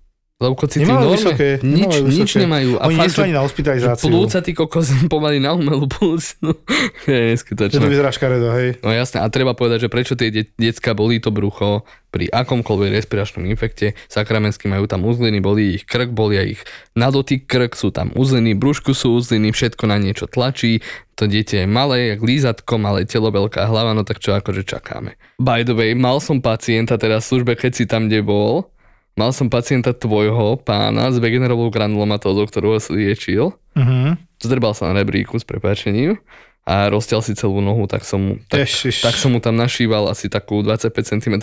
Leukocity 0.44 0.84
Nemajú 0.84 1.08
vysoké, 1.10 1.48
nič, 1.58 1.80
nemajú 1.80 2.04
nič 2.04 2.20
vysoké. 2.28 2.40
nemajú. 2.40 2.70
Oni 2.78 2.94
nie 2.94 3.08
sú 3.08 3.16
že- 3.16 3.24
ani 3.24 3.34
na 3.34 3.42
hospitalizáciu. 3.42 4.04
Plúca, 4.04 4.38
ty 4.38 4.50
kokos, 4.50 4.86
pomaly 5.10 5.38
na 5.38 5.50
umelú 5.50 5.86
plúc. 5.86 6.36
No, 6.38 6.52
je 7.08 7.10
Že 7.10 7.16
to 7.16 7.30
neskutočné. 7.32 7.84
vyzerá 7.84 8.10
škaredo, 8.10 8.48
hej. 8.52 8.76
No 8.78 8.90
jasné, 8.90 9.18
a 9.18 9.26
treba 9.26 9.52
povedať, 9.52 9.78
že 9.80 9.88
prečo 9.88 10.12
tie 10.12 10.28
de- 10.28 10.50
decka 10.54 10.92
bolí 10.92 11.16
to 11.16 11.28
brucho 11.28 11.82
pri 12.08 12.28
akomkoľvek 12.28 12.94
respiračnom 12.94 13.42
infekte. 13.44 13.98
Sakramentsky 14.06 14.66
majú 14.66 14.84
tam 14.84 15.02
uzliny, 15.02 15.40
bolí 15.40 15.74
ich 15.74 15.84
krk, 15.84 16.08
bolia 16.08 16.44
ich 16.44 16.62
na 16.92 17.08
dotyk 17.08 17.44
krk, 17.44 17.74
sú 17.74 17.90
tam 17.90 18.14
uzliny, 18.14 18.54
brúšku 18.54 18.92
sú 18.92 19.14
uzliny, 19.14 19.50
všetko 19.50 19.82
na 19.84 19.98
niečo 19.98 20.24
tlačí. 20.24 20.78
To 21.14 21.26
dieťa 21.26 21.62
je 21.62 21.68
malé, 21.68 22.14
jak 22.14 22.20
lízatko, 22.20 22.74
malé 22.76 23.02
telo, 23.02 23.30
veľká 23.30 23.64
hlava, 23.64 23.94
no 23.94 24.02
tak 24.02 24.18
čo 24.18 24.30
akože 24.32 24.62
čakáme. 24.62 25.14
By 25.36 25.62
the 25.62 25.70
way, 25.70 25.90
mal 25.92 26.18
som 26.18 26.38
pacienta 26.38 26.94
teraz 26.94 27.26
v 27.26 27.30
službe, 27.34 27.52
keď 27.56 27.72
si 27.72 27.84
tam, 27.84 28.06
kde 28.06 28.22
bol. 28.22 28.70
Mal 29.14 29.30
som 29.30 29.46
pacienta 29.46 29.94
tvojho 29.94 30.58
pána 30.58 31.14
s 31.14 31.22
vegenerovou 31.22 31.70
granulomatózou, 31.70 32.50
ktorú 32.50 32.74
si 32.82 32.90
liečil. 32.98 33.54
Uh-huh. 33.78 34.18
Zdrbal 34.42 34.74
sa 34.74 34.90
na 34.90 34.98
rebríku 34.98 35.38
s 35.38 35.46
prepáčením 35.46 36.18
a 36.64 36.88
rozťal 36.88 37.20
si 37.20 37.36
celú 37.36 37.60
nohu, 37.60 37.84
tak 37.84 38.02
som, 38.08 38.18
mu- 38.18 38.38
tak, 38.48 38.64
Ježiš. 38.64 39.04
tak 39.04 39.14
som 39.20 39.30
mu 39.30 39.38
tam 39.38 39.54
našíval 39.54 40.08
asi 40.08 40.32
takú 40.32 40.64
25 40.64 40.90
cm 40.96 41.34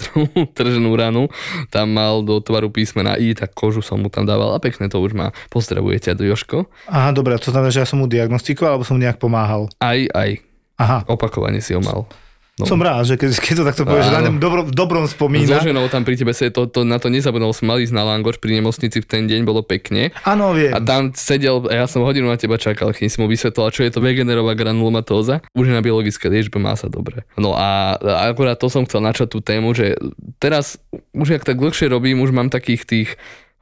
trženú 0.57 0.91
ranu. 0.97 1.29
Tam 1.69 1.93
mal 1.93 2.25
do 2.25 2.41
tvaru 2.41 2.73
písmena 2.73 3.15
I, 3.15 3.37
tak 3.37 3.53
kožu 3.53 3.79
som 3.85 4.01
mu 4.01 4.09
tam 4.11 4.25
dával 4.27 4.51
a 4.51 4.59
pekne 4.59 4.89
to 4.89 4.97
už 4.99 5.13
má. 5.13 5.29
Pozdravuje 5.53 6.01
ťa 6.01 6.17
Joško. 6.17 6.67
Aha, 6.89 7.13
dobre, 7.15 7.37
to 7.37 7.53
znamená, 7.53 7.69
že 7.69 7.85
ja 7.85 7.87
som 7.87 8.01
mu 8.01 8.09
diagnostikoval, 8.09 8.75
alebo 8.75 8.83
som 8.83 8.97
mu 8.97 9.05
nejak 9.05 9.21
pomáhal. 9.21 9.69
Aj, 9.79 10.01
aj. 10.11 10.41
Aha, 10.81 11.05
Opakovane 11.05 11.61
si 11.61 11.77
ho 11.77 11.79
mal. 11.79 12.09
No. 12.59 12.67
Som 12.67 12.83
rád, 12.83 13.07
že 13.07 13.15
keď, 13.15 13.31
keď 13.39 13.53
to 13.57 13.63
takto 13.63 13.83
povieš, 13.87 14.11
na 14.11 14.27
dobro, 14.35 14.67
dobrom 14.67 15.07
So 15.07 15.15
spomína. 15.15 15.63
ženou 15.63 15.87
tam 15.87 16.03
pri 16.03 16.19
tebe, 16.19 16.35
se 16.35 16.51
to, 16.51 16.67
to, 16.67 16.83
na 16.83 16.99
to 16.99 17.07
nezabudol, 17.07 17.55
sme 17.55 17.73
mali 17.73 17.87
na 17.89 18.03
Langoš 18.03 18.43
pri 18.43 18.59
nemocnici 18.59 18.99
v 18.99 19.07
ten 19.07 19.23
deň, 19.23 19.47
bolo 19.47 19.63
pekne. 19.63 20.11
Áno, 20.27 20.51
viem. 20.51 20.75
A 20.75 20.83
tam 20.83 21.15
sedel, 21.15 21.63
a 21.71 21.73
ja 21.81 21.85
som 21.87 22.03
hodinu 22.03 22.27
na 22.27 22.35
teba 22.35 22.59
čakal, 22.59 22.91
kým 22.91 23.07
si 23.07 23.17
mu 23.23 23.31
vysvetlil, 23.31 23.71
čo 23.71 23.87
je 23.87 23.91
to 23.95 24.03
vegenerová 24.03 24.51
granulomatóza. 24.53 25.39
Už 25.55 25.71
je 25.71 25.73
na 25.73 25.81
biologické 25.81 26.27
liečbe, 26.27 26.59
má 26.59 26.75
sa 26.75 26.91
dobre. 26.91 27.23
No 27.39 27.55
a, 27.55 27.95
a 27.97 28.29
akurát 28.29 28.59
to 28.59 28.67
som 28.67 28.83
chcel 28.83 28.99
načať 28.99 29.31
tú 29.31 29.39
tému, 29.39 29.71
že 29.71 29.95
teraz 30.37 30.75
už 31.15 31.39
jak 31.39 31.47
tak 31.47 31.55
dlhšie 31.55 31.87
robím, 31.87 32.19
už 32.19 32.35
mám 32.35 32.51
takých 32.51 32.83
tých 32.83 33.09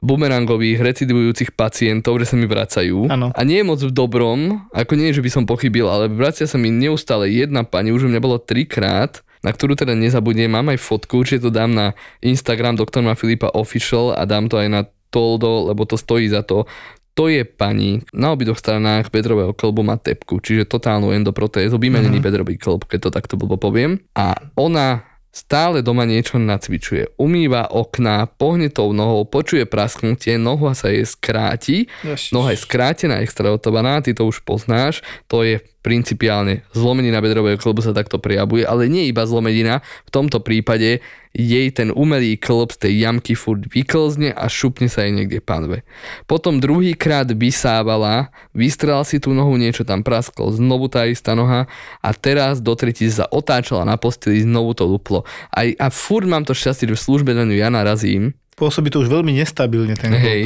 bumerangových, 0.00 0.80
recidivujúcich 0.80 1.52
pacientov, 1.52 2.16
že 2.24 2.32
sa 2.32 2.36
mi 2.40 2.48
vracajú. 2.48 3.12
Áno. 3.12 3.36
A 3.36 3.40
nie 3.44 3.60
je 3.60 3.68
moc 3.68 3.80
v 3.84 3.92
dobrom, 3.92 4.64
ako 4.72 4.96
nie, 4.96 5.12
že 5.12 5.20
by 5.20 5.30
som 5.30 5.44
pochybil, 5.44 5.86
ale 5.92 6.08
vracia 6.08 6.48
sa 6.48 6.56
mi 6.56 6.72
neustále 6.72 7.28
jedna 7.28 7.68
pani, 7.68 7.92
už 7.92 8.08
u 8.08 8.10
mňa 8.10 8.20
bolo 8.24 8.40
trikrát, 8.40 9.20
na 9.44 9.52
ktorú 9.52 9.76
teda 9.76 9.92
nezabudnem, 9.96 10.48
mám 10.48 10.72
aj 10.72 10.80
fotku, 10.80 11.20
určite 11.20 11.48
to 11.48 11.50
dám 11.52 11.72
na 11.72 11.86
Instagram 12.24 12.76
doktor 12.76 13.04
Filipa 13.16 13.52
Official 13.52 14.16
a 14.16 14.24
dám 14.24 14.48
to 14.48 14.56
aj 14.60 14.68
na 14.68 14.82
Toldo, 15.10 15.68
lebo 15.68 15.84
to 15.84 15.98
stojí 15.98 16.30
za 16.30 16.46
to. 16.46 16.64
To 17.18 17.26
je 17.26 17.42
pani, 17.42 18.06
na 18.14 18.32
obidvoch 18.32 18.56
stranách 18.56 19.10
bedrového 19.10 19.50
klbu 19.50 19.82
má 19.82 19.98
tepku, 19.98 20.38
čiže 20.38 20.70
totálnu 20.70 21.10
endoprotézu, 21.10 21.76
vymenený 21.76 22.22
mm-hmm. 22.22 22.24
bedrový 22.24 22.54
klb, 22.56 22.86
keď 22.86 22.98
to 23.02 23.10
takto 23.10 23.34
blbo 23.34 23.58
poviem. 23.58 23.98
A 24.14 24.38
ona 24.54 25.09
stále 25.30 25.80
doma 25.80 26.02
niečo 26.02 26.42
nacvičuje. 26.42 27.14
Umýva 27.14 27.70
okná, 27.70 28.26
pohne 28.26 28.66
tou 28.66 28.90
nohou, 28.90 29.22
počuje 29.22 29.62
prasknutie, 29.62 30.36
noha 30.36 30.74
sa 30.74 30.90
jej 30.90 31.06
skráti, 31.06 31.86
noha 32.34 32.50
je 32.50 32.58
skrátená, 32.58 33.22
extraotovaná, 33.22 34.02
ty 34.02 34.10
to 34.10 34.26
už 34.26 34.42
poznáš, 34.42 35.06
to 35.30 35.46
je 35.46 35.62
principiálne 35.80 36.62
zlomenina 36.76 37.24
bedrového 37.24 37.56
klbu 37.56 37.80
sa 37.80 37.96
takto 37.96 38.20
prejavuje, 38.20 38.68
ale 38.68 38.86
nie 38.86 39.08
iba 39.08 39.24
zlomenina, 39.24 39.80
v 40.04 40.10
tomto 40.12 40.44
prípade 40.44 41.00
jej 41.30 41.70
ten 41.70 41.94
umelý 41.94 42.36
klb 42.36 42.74
z 42.74 42.78
tej 42.84 42.92
jamky 43.06 43.38
furt 43.38 43.62
vyklzne 43.70 44.34
a 44.34 44.50
šupne 44.50 44.90
sa 44.90 45.06
jej 45.06 45.14
niekde 45.14 45.38
panve. 45.38 45.86
Potom 46.26 46.58
druhýkrát 46.58 47.30
vysávala, 47.32 48.34
vystrela 48.50 49.06
si 49.06 49.22
tú 49.22 49.30
nohu, 49.30 49.54
niečo 49.54 49.86
tam 49.86 50.02
prasklo, 50.02 50.50
znovu 50.50 50.90
tá 50.90 51.06
istá 51.06 51.38
noha 51.38 51.70
a 52.02 52.10
teraz 52.12 52.58
do 52.58 52.74
tretice 52.74 53.22
sa 53.22 53.26
otáčala 53.30 53.86
na 53.86 53.94
posteli, 53.94 54.42
znovu 54.42 54.74
to 54.74 54.84
luplo. 54.84 55.22
A, 55.54 55.70
a 55.78 55.86
furt 55.88 56.26
mám 56.26 56.42
to 56.42 56.52
šťastie, 56.52 56.90
že 56.90 56.98
v 56.98 57.04
službe 57.06 57.30
na 57.32 57.46
ňu 57.46 57.56
ja 57.56 57.70
narazím, 57.70 58.34
Pôsobí 58.60 58.92
to 58.92 59.00
už 59.00 59.08
veľmi 59.08 59.32
nestabilne 59.40 59.96
ten 59.96 60.12
klub. 60.12 60.20
Hej. 60.20 60.42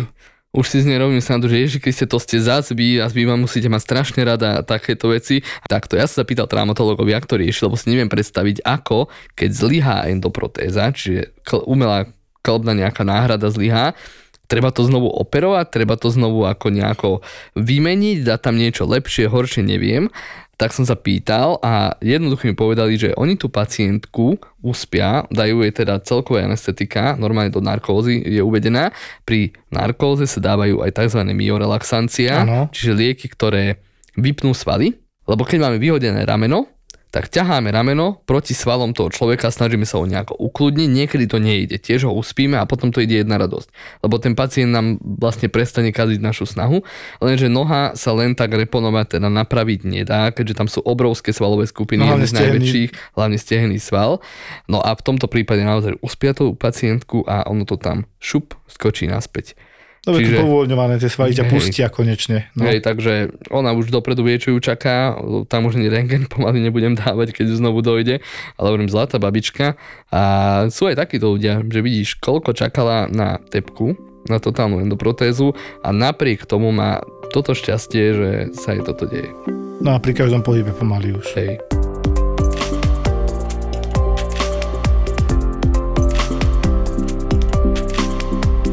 Už 0.54 0.70
si 0.70 0.86
z 0.86 0.86
nej 0.86 1.02
robím 1.02 1.18
srandu, 1.18 1.50
že 1.50 1.58
Ježi 1.58 1.82
Kriste, 1.82 2.06
to 2.06 2.22
ste 2.22 2.38
vy 2.78 3.02
a 3.02 3.10
vy 3.10 3.26
ma 3.26 3.34
musíte 3.34 3.66
mať 3.66 3.82
strašne 3.82 4.22
rada 4.22 4.62
a 4.62 4.62
takéto 4.62 5.10
veci. 5.10 5.42
Takto, 5.66 5.98
ja 5.98 6.06
sa 6.06 6.22
pýtal 6.22 6.46
traumatologovi, 6.46 7.10
ako 7.10 7.34
to 7.34 7.40
riešil, 7.42 7.66
lebo 7.66 7.74
si 7.74 7.90
neviem 7.90 8.06
predstaviť, 8.06 8.62
ako, 8.62 9.10
keď 9.34 9.50
zlyhá 9.50 9.96
endoprotéza, 10.06 10.94
čiže 10.94 11.34
umelá 11.66 12.06
klbná 12.46 12.70
nejaká 12.70 13.02
náhrada 13.02 13.50
zlyhá, 13.50 13.98
treba 14.46 14.70
to 14.70 14.84
znovu 14.86 15.08
operovať, 15.10 15.66
treba 15.74 15.96
to 15.98 16.12
znovu 16.12 16.46
ako 16.46 16.70
nejako 16.70 17.10
vymeniť, 17.58 18.22
dať 18.22 18.38
tam 18.38 18.54
niečo 18.54 18.84
lepšie, 18.86 19.26
horšie, 19.26 19.64
neviem. 19.64 20.12
Tak 20.54 20.70
som 20.70 20.86
sa 20.86 20.94
pýtal 20.94 21.58
a 21.62 21.94
jednoducho 21.98 22.46
mi 22.46 22.54
povedali, 22.54 22.94
že 22.94 23.14
oni 23.14 23.34
tú 23.34 23.50
pacientku 23.50 24.38
uspia, 24.62 25.26
dajú 25.28 25.62
jej 25.66 25.72
teda 25.84 26.00
celkové 26.00 26.46
anestetika, 26.46 27.18
normálne 27.18 27.52
do 27.52 27.60
narkózy 27.60 28.22
je 28.22 28.40
uvedená. 28.40 28.94
Pri 29.26 29.52
narkóze 29.68 30.24
sa 30.24 30.40
dávajú 30.40 30.80
aj 30.82 30.90
tzv. 30.94 31.20
miorelaxancia, 31.34 32.46
Áno. 32.46 32.70
čiže 32.70 32.94
lieky, 32.94 33.26
ktoré 33.30 33.82
vypnú 34.14 34.54
svaly, 34.54 34.94
lebo 35.24 35.42
keď 35.42 35.58
máme 35.68 35.78
vyhodené 35.80 36.22
rameno, 36.28 36.73
tak 37.14 37.30
ťaháme 37.30 37.70
rameno 37.70 38.18
proti 38.26 38.58
svalom 38.58 38.90
toho 38.90 39.06
človeka, 39.06 39.54
snažíme 39.54 39.86
sa 39.86 40.02
ho 40.02 40.04
nejako 40.10 40.34
ukludniť, 40.34 40.90
niekedy 40.90 41.30
to 41.30 41.38
nejde, 41.38 41.78
tiež 41.78 42.10
ho 42.10 42.12
uspíme 42.12 42.58
a 42.58 42.66
potom 42.66 42.90
to 42.90 42.98
ide 42.98 43.22
jedna 43.22 43.38
radosť. 43.38 43.70
Lebo 44.02 44.18
ten 44.18 44.34
pacient 44.34 44.74
nám 44.74 44.98
vlastne 44.98 45.46
prestane 45.46 45.94
kaziť 45.94 46.18
našu 46.18 46.42
snahu, 46.42 46.82
lenže 47.22 47.46
noha 47.46 47.94
sa 47.94 48.10
len 48.18 48.34
tak 48.34 48.50
reponovať, 48.50 49.22
teda 49.22 49.30
napraviť 49.30 49.86
nedá, 49.86 50.34
keďže 50.34 50.58
tam 50.58 50.66
sú 50.66 50.82
obrovské 50.82 51.30
svalové 51.30 51.70
skupiny, 51.70 52.02
No, 52.02 52.18
z 52.18 52.34
najväčších, 52.34 53.14
hlavne 53.14 53.38
stehený 53.38 53.78
sval. 53.78 54.18
No 54.66 54.82
a 54.82 54.90
v 54.98 55.04
tomto 55.06 55.30
prípade 55.30 55.62
naozaj 55.62 56.02
uspia 56.02 56.34
tú 56.34 56.58
pacientku 56.58 57.22
a 57.30 57.46
ono 57.46 57.62
to 57.62 57.78
tam 57.78 58.10
šup 58.18 58.58
skočí 58.66 59.06
naspäť. 59.06 59.54
Dobre, 60.04 60.20
Čiže- 60.20 60.36
to 60.36 60.44
povoľňované, 60.44 60.94
tie 61.00 61.08
svaly 61.08 61.32
ťa 61.32 61.48
pustia 61.48 61.86
konečne. 61.88 62.52
No. 62.52 62.68
Hej, 62.68 62.84
takže 62.84 63.32
ona 63.48 63.72
už 63.72 63.88
dopredu 63.88 64.20
vie, 64.20 64.36
čo 64.36 64.52
ju 64.52 64.60
čaká, 64.60 65.16
tam 65.48 65.64
už 65.64 65.80
ani 65.80 65.88
rengen 65.88 66.28
pomaly 66.32 66.60
nebudem 66.60 66.92
dávať, 66.92 67.32
keď 67.32 67.56
znovu 67.56 67.80
dojde, 67.80 68.20
ale 68.60 68.66
hovorím 68.68 68.92
zlatá 68.92 69.16
babička. 69.16 69.80
A 70.12 70.22
sú 70.68 70.92
aj 70.92 71.00
takíto 71.00 71.32
ľudia, 71.32 71.64
že 71.64 71.80
vidíš, 71.80 72.20
koľko 72.20 72.52
čakala 72.52 73.08
na 73.08 73.40
tepku, 73.40 73.96
na 74.28 74.36
totálnu 74.40 74.84
endoprotézu 74.84 75.56
a 75.80 75.88
napriek 75.92 76.44
tomu 76.44 76.72
má 76.72 77.00
toto 77.32 77.56
šťastie, 77.56 78.04
že 78.14 78.30
sa 78.56 78.76
jej 78.76 78.84
toto 78.84 79.08
deje. 79.08 79.32
no 79.80 79.96
a 79.96 79.98
pri 79.98 80.12
každom 80.16 80.44
pohybe 80.44 80.72
pomaly 80.76 81.16
už. 81.16 81.26
Hej. 81.34 81.73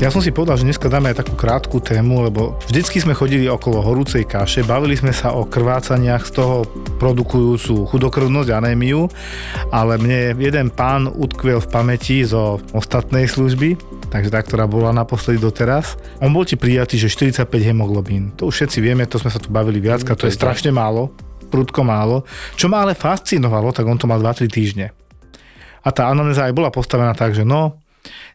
Ja 0.02 0.10
som 0.10 0.18
si 0.18 0.34
povedal, 0.34 0.58
že 0.58 0.66
dneska 0.66 0.90
dáme 0.90 1.14
aj 1.14 1.22
takú 1.22 1.38
krátku 1.38 1.78
tému, 1.78 2.26
lebo 2.26 2.58
vždycky 2.66 2.98
sme 2.98 3.14
chodili 3.14 3.46
okolo 3.46 3.86
horúcej 3.86 4.26
kaše, 4.26 4.66
bavili 4.66 4.98
sme 4.98 5.14
sa 5.14 5.30
o 5.30 5.46
krvácaniach 5.46 6.26
z 6.26 6.42
toho 6.42 6.66
produkujúcu 6.98 7.86
chudokrvnosť, 7.86 8.50
anémiu, 8.50 9.06
ale 9.70 10.02
mne 10.02 10.42
jeden 10.42 10.74
pán 10.74 11.06
utkvel 11.06 11.62
v 11.62 11.70
pamäti 11.70 12.26
zo 12.26 12.58
ostatnej 12.74 13.30
služby, 13.30 13.78
takže 14.10 14.34
tá, 14.34 14.42
ktorá 14.42 14.66
bola 14.66 14.90
naposledy 14.90 15.38
doteraz. 15.38 15.94
On 16.18 16.34
bol 16.34 16.50
ti 16.50 16.58
prijatý, 16.58 16.98
že 16.98 17.14
45 17.14 17.46
hemoglobín. 17.62 18.34
To 18.42 18.50
už 18.50 18.58
všetci 18.58 18.82
vieme, 18.82 19.06
to 19.06 19.22
sme 19.22 19.30
sa 19.30 19.38
tu 19.38 19.54
bavili 19.54 19.78
viacka, 19.78 20.18
to 20.18 20.26
je 20.26 20.34
strašne 20.34 20.74
málo, 20.74 21.14
prudko 21.54 21.86
málo. 21.86 22.26
Čo 22.58 22.74
ma 22.74 22.82
ale 22.82 22.98
fascinovalo, 22.98 23.70
tak 23.70 23.86
on 23.86 24.02
to 24.02 24.10
mal 24.10 24.18
2-3 24.18 24.50
týždne. 24.50 24.98
A 25.86 25.94
tá 25.94 26.10
anamnéza 26.10 26.50
aj 26.50 26.58
bola 26.58 26.74
postavená 26.74 27.14
tak, 27.14 27.38
že 27.38 27.46
no, 27.46 27.78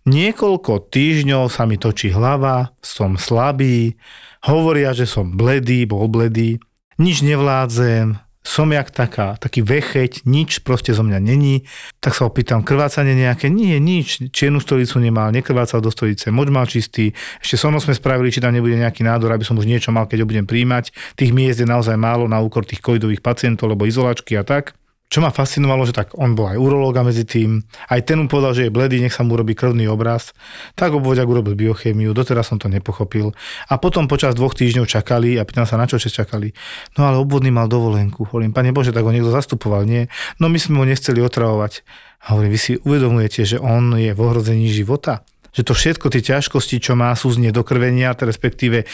Niekoľko 0.06 0.86
týždňov 0.86 1.50
sa 1.50 1.66
mi 1.66 1.82
točí 1.82 2.14
hlava, 2.14 2.70
som 2.78 3.18
slabý, 3.18 3.98
hovoria, 4.46 4.94
že 4.94 5.02
som 5.02 5.34
bledý, 5.34 5.82
bol 5.82 6.06
bledý, 6.06 6.62
nič 7.02 7.26
nevládzem, 7.26 8.14
som 8.46 8.70
jak 8.70 8.94
taká, 8.94 9.34
taký 9.42 9.66
vecheť, 9.66 10.22
nič 10.22 10.62
proste 10.62 10.94
zo 10.94 11.02
mňa 11.02 11.18
není. 11.18 11.66
Tak 11.98 12.14
sa 12.14 12.30
opýtam, 12.30 12.62
krvácanie 12.62 13.18
nejaké? 13.18 13.50
Nie, 13.50 13.82
nič. 13.82 14.30
Čiernu 14.30 14.62
stolicu 14.62 15.02
nemal, 15.02 15.34
nekrvácal 15.34 15.82
do 15.82 15.90
stolice, 15.90 16.30
moč 16.30 16.54
mal 16.54 16.70
čistý. 16.70 17.10
Ešte 17.42 17.58
so 17.58 17.74
mnou 17.74 17.82
sme 17.82 17.98
spravili, 17.98 18.30
či 18.30 18.38
tam 18.38 18.54
nebude 18.54 18.78
nejaký 18.78 19.02
nádor, 19.02 19.34
aby 19.34 19.42
som 19.42 19.58
už 19.58 19.66
niečo 19.66 19.90
mal, 19.90 20.06
keď 20.06 20.22
ho 20.22 20.30
budem 20.30 20.46
príjmať. 20.46 20.94
Tých 21.18 21.34
miest 21.34 21.58
je 21.58 21.66
naozaj 21.66 21.98
málo 21.98 22.30
na 22.30 22.38
úkor 22.38 22.62
tých 22.62 22.78
covidových 22.78 23.18
pacientov, 23.18 23.74
lebo 23.74 23.82
izolačky 23.82 24.38
a 24.38 24.46
tak. 24.46 24.78
Čo 25.06 25.22
ma 25.22 25.30
fascinovalo, 25.30 25.86
že 25.86 25.94
tak 25.94 26.18
on 26.18 26.34
bol 26.34 26.50
aj 26.50 26.58
urológa 26.58 27.06
medzi 27.06 27.22
tým, 27.22 27.62
aj 27.86 28.00
ten 28.02 28.18
mu 28.18 28.26
povedal, 28.26 28.58
že 28.58 28.66
je 28.66 28.74
bledý, 28.74 28.98
nech 28.98 29.14
sa 29.14 29.22
mu 29.22 29.38
robí 29.38 29.54
krvný 29.54 29.86
obraz, 29.86 30.34
tak 30.74 30.98
obvodiak 30.98 31.30
urobil 31.30 31.54
biochémiu, 31.54 32.10
doteraz 32.10 32.50
som 32.50 32.58
to 32.58 32.66
nepochopil. 32.66 33.30
A 33.70 33.78
potom 33.78 34.10
počas 34.10 34.34
dvoch 34.34 34.58
týždňov 34.58 34.90
čakali 34.90 35.38
a 35.38 35.46
pýtam 35.46 35.62
sa, 35.62 35.78
na 35.78 35.86
čo 35.86 36.02
ste 36.02 36.10
čakali. 36.10 36.50
No 36.98 37.06
ale 37.06 37.22
obvodný 37.22 37.54
mal 37.54 37.70
dovolenku. 37.70 38.26
Hovorím, 38.26 38.50
pane 38.50 38.74
Bože, 38.74 38.90
tak 38.90 39.06
ho 39.06 39.14
niekto 39.14 39.30
zastupoval, 39.30 39.86
nie? 39.86 40.10
No 40.42 40.50
my 40.50 40.58
sme 40.58 40.82
ho 40.82 40.84
nechceli 40.84 41.22
otravovať. 41.22 41.86
A 42.26 42.34
hovorím, 42.34 42.58
vy 42.58 42.60
si 42.60 42.72
uvedomujete, 42.82 43.46
že 43.46 43.62
on 43.62 43.94
je 43.94 44.10
v 44.10 44.18
ohrození 44.18 44.66
života? 44.74 45.22
Že 45.56 45.64
to 45.64 45.72
všetko, 45.72 46.12
tie 46.12 46.20
ťažkosti, 46.20 46.76
čo 46.84 46.92
má, 46.92 47.16
sú 47.16 47.32
z 47.32 47.48
nedokrvenia, 47.48 48.12
respektíve 48.12 48.84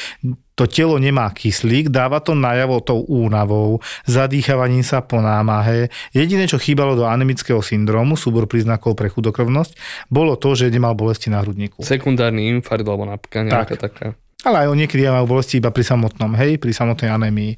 to 0.55 0.71
telo 0.71 0.95
nemá 1.03 1.27
kyslík, 1.35 1.91
dáva 1.91 2.23
to 2.23 2.39
najavo 2.39 2.79
tou 2.85 3.03
únavou, 3.03 3.83
zadýchavaním 4.07 4.87
sa 4.87 5.03
po 5.03 5.19
námahe. 5.19 5.91
Jediné, 6.15 6.47
čo 6.47 6.63
chýbalo 6.63 6.95
do 6.95 7.09
anemického 7.09 7.59
syndromu, 7.59 8.15
súbor 8.15 8.47
príznakov 8.47 8.95
pre 8.95 9.11
chudokrvnosť, 9.11 9.75
bolo 10.07 10.39
to, 10.39 10.55
že 10.55 10.71
nemal 10.71 10.95
bolesti 10.95 11.35
na 11.35 11.43
hrudníku. 11.43 11.83
Sekundárny 11.83 12.47
infarkt 12.55 12.87
alebo 12.87 13.11
napka 13.11 13.43
nejaká 13.43 13.75
taká. 13.75 14.07
Ale 14.43 14.67
aj 14.67 14.75
on 14.75 14.79
niekedy 14.79 15.07
majú 15.07 15.39
bolesti 15.39 15.63
iba 15.63 15.71
pri 15.71 15.87
samotnom, 15.87 16.35
hej, 16.35 16.59
pri 16.59 16.75
samotnej 16.75 17.15
anémii. 17.15 17.55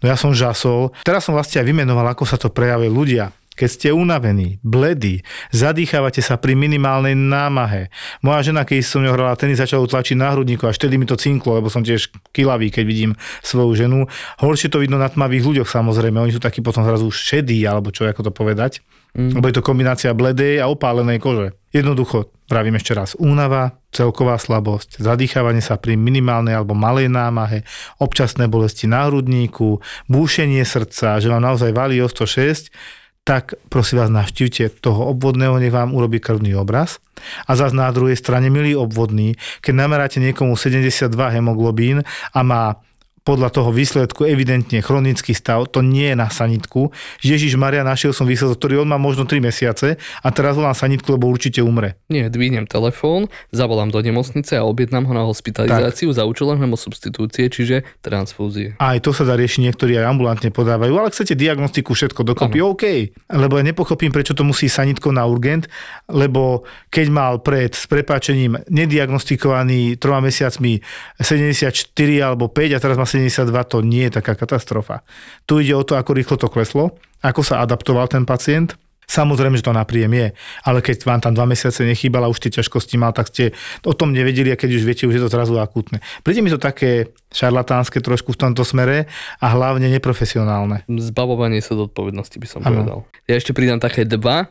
No 0.00 0.08
ja 0.08 0.16
som 0.16 0.32
žasol. 0.32 0.96
Teraz 1.04 1.28
som 1.28 1.36
vlastne 1.36 1.60
aj 1.60 1.68
vymenoval, 1.68 2.08
ako 2.08 2.24
sa 2.24 2.40
to 2.40 2.48
prejavuje 2.48 2.88
ľudia. 2.88 3.28
Keď 3.52 3.68
ste 3.68 3.88
unavení, 3.92 4.56
bledí, 4.64 5.20
zadýchávate 5.52 6.24
sa 6.24 6.40
pri 6.40 6.56
minimálnej 6.56 7.12
námahe. 7.12 7.92
Moja 8.24 8.48
žena, 8.48 8.64
keď 8.64 8.80
som 8.80 9.04
ňou 9.04 9.12
hrala 9.12 9.36
tenis, 9.36 9.60
začala 9.60 9.84
tlačiť 9.84 10.16
na 10.16 10.32
hrudníku, 10.32 10.64
až 10.64 10.80
vtedy 10.80 10.96
mi 10.96 11.04
to 11.04 11.20
cinklo, 11.20 11.60
lebo 11.60 11.68
som 11.68 11.84
tiež 11.84 12.08
kilavý, 12.32 12.72
keď 12.72 12.84
vidím 12.88 13.12
svoju 13.44 13.76
ženu. 13.76 13.98
Horšie 14.40 14.72
to 14.72 14.80
vidno 14.80 14.96
na 14.96 15.12
tmavých 15.12 15.44
ľuďoch 15.44 15.68
samozrejme, 15.68 16.16
oni 16.16 16.32
sú 16.32 16.40
takí 16.40 16.64
potom 16.64 16.80
zrazu 16.88 17.12
šedí, 17.12 17.60
alebo 17.68 17.92
čo, 17.92 18.08
ako 18.08 18.24
to 18.24 18.32
povedať. 18.32 18.80
Mm. 19.12 19.36
Lebo 19.36 19.44
je 19.44 19.56
to 19.60 19.66
kombinácia 19.66 20.16
bledej 20.16 20.64
a 20.64 20.72
opálenej 20.72 21.20
kože. 21.20 21.52
Jednoducho, 21.76 22.32
pravím 22.48 22.80
ešte 22.80 22.96
raz, 22.96 23.12
únava, 23.20 23.76
celková 23.92 24.40
slabosť, 24.40 25.04
zadýchávanie 25.04 25.60
sa 25.60 25.76
pri 25.76 26.00
minimálnej 26.00 26.56
alebo 26.56 26.72
malej 26.72 27.12
námahe, 27.12 27.68
občasné 28.00 28.48
bolesti 28.48 28.88
na 28.88 29.12
hrudníku, 29.12 29.84
búšenie 30.08 30.64
srdca, 30.64 31.20
že 31.20 31.28
vám 31.28 31.44
naozaj 31.44 31.76
valí 31.76 32.00
o 32.00 32.08
106, 32.08 32.72
tak 33.22 33.54
prosím 33.70 34.02
vás 34.02 34.10
navštívte 34.10 34.82
toho 34.82 35.14
obvodného, 35.14 35.62
nech 35.62 35.70
vám 35.70 35.94
urobí 35.94 36.18
krvný 36.18 36.58
obraz. 36.58 36.98
A 37.46 37.54
zase 37.54 37.78
na 37.78 37.86
druhej 37.94 38.18
strane, 38.18 38.50
milý 38.50 38.74
obvodný, 38.74 39.38
keď 39.62 39.74
nameráte 39.78 40.18
niekomu 40.18 40.58
72 40.58 41.06
hemoglobín 41.30 42.02
a 42.34 42.40
má 42.42 42.82
podľa 43.22 43.54
toho 43.54 43.70
výsledku 43.70 44.26
evidentne 44.26 44.82
chronický 44.82 45.30
stav, 45.32 45.70
to 45.70 45.80
nie 45.80 46.10
je 46.10 46.16
na 46.18 46.26
sanitku. 46.26 46.90
Ježiš 47.22 47.54
Maria, 47.54 47.86
našiel 47.86 48.10
som 48.10 48.26
výsledok, 48.26 48.58
ktorý 48.58 48.74
on 48.82 48.90
má 48.90 48.98
možno 48.98 49.22
3 49.22 49.38
mesiace 49.38 49.94
a 49.98 50.28
teraz 50.34 50.58
volám 50.58 50.74
sanitku, 50.74 51.06
lebo 51.14 51.30
určite 51.30 51.62
umre. 51.62 51.94
Nie, 52.10 52.26
dvihnem 52.26 52.66
telefón, 52.66 53.30
zavolám 53.54 53.94
do 53.94 54.02
nemocnice 54.02 54.58
a 54.58 54.66
objednám 54.66 55.06
ho 55.06 55.14
na 55.14 55.22
hospitalizáciu 55.22 56.10
tak. 56.10 56.16
za 56.18 56.22
účelom 56.26 56.58
hemosubstitúcie, 56.58 57.46
čiže 57.46 57.86
transfúzie. 58.02 58.74
Aj 58.82 58.98
to 58.98 59.14
sa 59.14 59.22
dá 59.22 59.38
riešiť, 59.38 59.70
niektorí 59.70 59.94
aj 60.02 60.10
ambulantne 60.10 60.50
podávajú, 60.50 60.92
ale 60.98 61.14
chcete 61.14 61.38
diagnostiku, 61.38 61.94
všetko 61.94 62.26
dokopy, 62.26 62.58
ano. 62.58 62.74
OK. 62.74 62.84
Lebo 63.30 63.62
ja 63.62 63.64
nepochopím, 63.64 64.10
prečo 64.10 64.34
to 64.34 64.42
musí 64.42 64.66
sanitko 64.66 65.14
na 65.14 65.22
urgent, 65.30 65.70
lebo 66.10 66.66
keď 66.90 67.06
mal 67.08 67.32
pred 67.38 67.70
s 67.70 67.86
prepáčením 67.86 68.58
nediagnostikovaný 68.66 69.96
troma 70.02 70.26
mesiacmi 70.26 70.82
74 71.22 71.70
alebo 72.18 72.50
5 72.50 72.76
a 72.76 72.82
teraz 72.82 72.96
má 72.98 73.06
72 73.12 73.52
to 73.68 73.84
nie 73.84 74.08
je 74.08 74.16
taká 74.16 74.32
katastrofa. 74.32 75.04
Tu 75.44 75.60
ide 75.60 75.76
o 75.76 75.84
to, 75.84 76.00
ako 76.00 76.16
rýchlo 76.16 76.40
to 76.40 76.48
kleslo, 76.48 76.96
ako 77.20 77.44
sa 77.44 77.60
adaptoval 77.60 78.08
ten 78.08 78.24
pacient. 78.24 78.72
Samozrejme, 79.02 79.58
že 79.60 79.66
to 79.66 79.76
na 79.76 79.84
príjem 79.84 80.14
je, 80.14 80.28
ale 80.64 80.80
keď 80.80 81.04
vám 81.04 81.20
tam 81.20 81.36
dva 81.36 81.44
mesiace 81.44 81.84
nechýbala, 81.84 82.32
už 82.32 82.48
tie 82.48 82.54
ťažkosti 82.54 82.96
mal, 82.96 83.12
tak 83.12 83.28
ste 83.28 83.52
o 83.84 83.92
tom 83.92 84.14
nevedeli 84.14 84.48
a 84.48 84.56
keď 84.56 84.78
už 84.78 84.84
viete, 84.88 85.04
už 85.04 85.20
je 85.20 85.22
to 85.26 85.28
zrazu 85.28 85.58
akútne. 85.60 86.00
Príde 86.24 86.40
mi 86.40 86.48
to 86.48 86.56
také 86.56 87.12
šarlatánske 87.34 88.00
trošku 88.00 88.32
v 88.32 88.40
tomto 88.40 88.64
smere 88.64 89.10
a 89.42 89.46
hlavne 89.52 89.90
neprofesionálne. 89.92 90.88
Zbavovanie 90.88 91.60
sa 91.60 91.76
do 91.76 91.90
odpovednosti 91.90 92.36
by 92.40 92.46
som 92.48 92.64
ano. 92.64 92.70
povedal. 92.72 92.98
Ja 93.28 93.36
ešte 93.36 93.52
pridám 93.52 93.82
také 93.82 94.08
dva 94.08 94.48